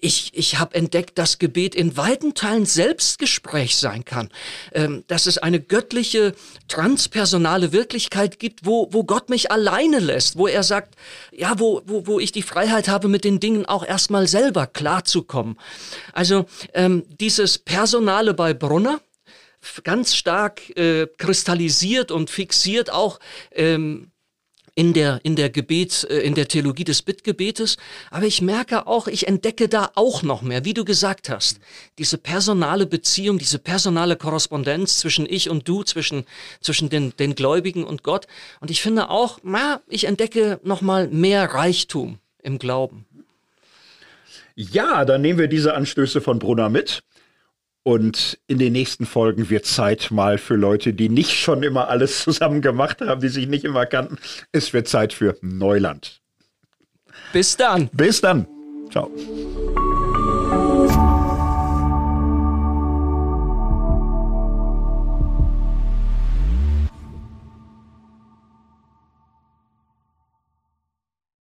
ich, 0.00 0.32
ich 0.34 0.58
habe 0.58 0.74
entdeckt, 0.74 1.18
dass 1.18 1.38
Gebet 1.38 1.74
in 1.74 1.96
weiten 1.96 2.34
Teilen 2.34 2.66
Selbstgespräch 2.66 3.76
sein 3.76 4.04
kann, 4.04 4.30
ähm, 4.72 5.04
dass 5.06 5.26
es 5.26 5.38
eine 5.38 5.60
göttliche, 5.60 6.34
transpersonale 6.68 7.72
Wirklichkeit 7.72 8.38
gibt, 8.38 8.64
wo, 8.64 8.88
wo 8.92 9.04
Gott 9.04 9.30
mich 9.30 9.50
alleine 9.50 9.98
lässt, 9.98 10.36
wo 10.36 10.46
er 10.46 10.62
sagt, 10.62 10.94
ja, 11.32 11.58
wo, 11.58 11.82
wo, 11.84 12.06
wo 12.06 12.20
ich 12.20 12.32
die 12.32 12.42
Freiheit 12.42 12.88
habe, 12.88 13.08
mit 13.08 13.24
den 13.24 13.40
Dingen 13.40 13.66
auch 13.66 13.84
erstmal 13.84 14.26
selber 14.26 14.66
klarzukommen. 14.66 15.58
Also 16.12 16.46
ähm, 16.74 17.04
dieses 17.20 17.58
Personale 17.58 18.34
bei 18.34 18.54
Brunner, 18.54 19.00
ganz 19.84 20.14
stark 20.14 20.70
äh, 20.76 21.06
kristallisiert 21.18 22.10
und 22.10 22.30
fixiert 22.30 22.90
auch 22.90 23.20
ähm, 23.52 24.09
in 24.80 24.94
der, 24.94 25.20
in 25.24 25.36
der 25.36 25.50
Gebet, 25.50 26.06
äh, 26.08 26.20
in 26.20 26.34
der 26.34 26.48
Theologie 26.48 26.84
des 26.84 27.02
Bittgebetes. 27.02 27.76
Aber 28.10 28.24
ich 28.24 28.40
merke 28.40 28.86
auch, 28.86 29.08
ich 29.08 29.28
entdecke 29.28 29.68
da 29.68 29.90
auch 29.94 30.22
noch 30.22 30.40
mehr, 30.40 30.64
wie 30.64 30.72
du 30.72 30.86
gesagt 30.86 31.28
hast. 31.28 31.60
Diese 31.98 32.16
personale 32.16 32.86
Beziehung, 32.86 33.36
diese 33.36 33.58
personale 33.58 34.16
Korrespondenz 34.16 34.96
zwischen 34.96 35.26
ich 35.28 35.50
und 35.50 35.68
du, 35.68 35.82
zwischen, 35.82 36.24
zwischen 36.62 36.88
den, 36.88 37.14
den 37.18 37.34
Gläubigen 37.34 37.84
und 37.84 38.02
Gott. 38.02 38.26
Und 38.60 38.70
ich 38.70 38.80
finde 38.80 39.10
auch, 39.10 39.40
na, 39.42 39.82
ich 39.86 40.04
entdecke 40.04 40.60
noch 40.62 40.80
mal 40.80 41.08
mehr 41.08 41.52
Reichtum 41.52 42.18
im 42.42 42.58
Glauben. 42.58 43.04
Ja, 44.54 45.04
dann 45.04 45.20
nehmen 45.20 45.38
wir 45.38 45.48
diese 45.48 45.74
Anstöße 45.74 46.22
von 46.22 46.38
Brunner 46.38 46.70
mit. 46.70 47.02
Und 47.82 48.38
in 48.46 48.58
den 48.58 48.72
nächsten 48.72 49.06
Folgen 49.06 49.48
wird 49.48 49.64
Zeit 49.64 50.10
mal 50.10 50.36
für 50.36 50.54
Leute, 50.54 50.92
die 50.92 51.08
nicht 51.08 51.32
schon 51.32 51.62
immer 51.62 51.88
alles 51.88 52.22
zusammen 52.24 52.60
gemacht 52.60 53.00
haben, 53.00 53.20
die 53.20 53.28
sich 53.28 53.48
nicht 53.48 53.64
immer 53.64 53.86
kannten. 53.86 54.18
Es 54.52 54.72
wird 54.72 54.86
Zeit 54.86 55.12
für 55.12 55.36
Neuland. 55.40 56.20
Bis 57.32 57.56
dann. 57.56 57.88
Bis 57.92 58.20
dann. 58.20 58.46
Ciao. 58.90 59.10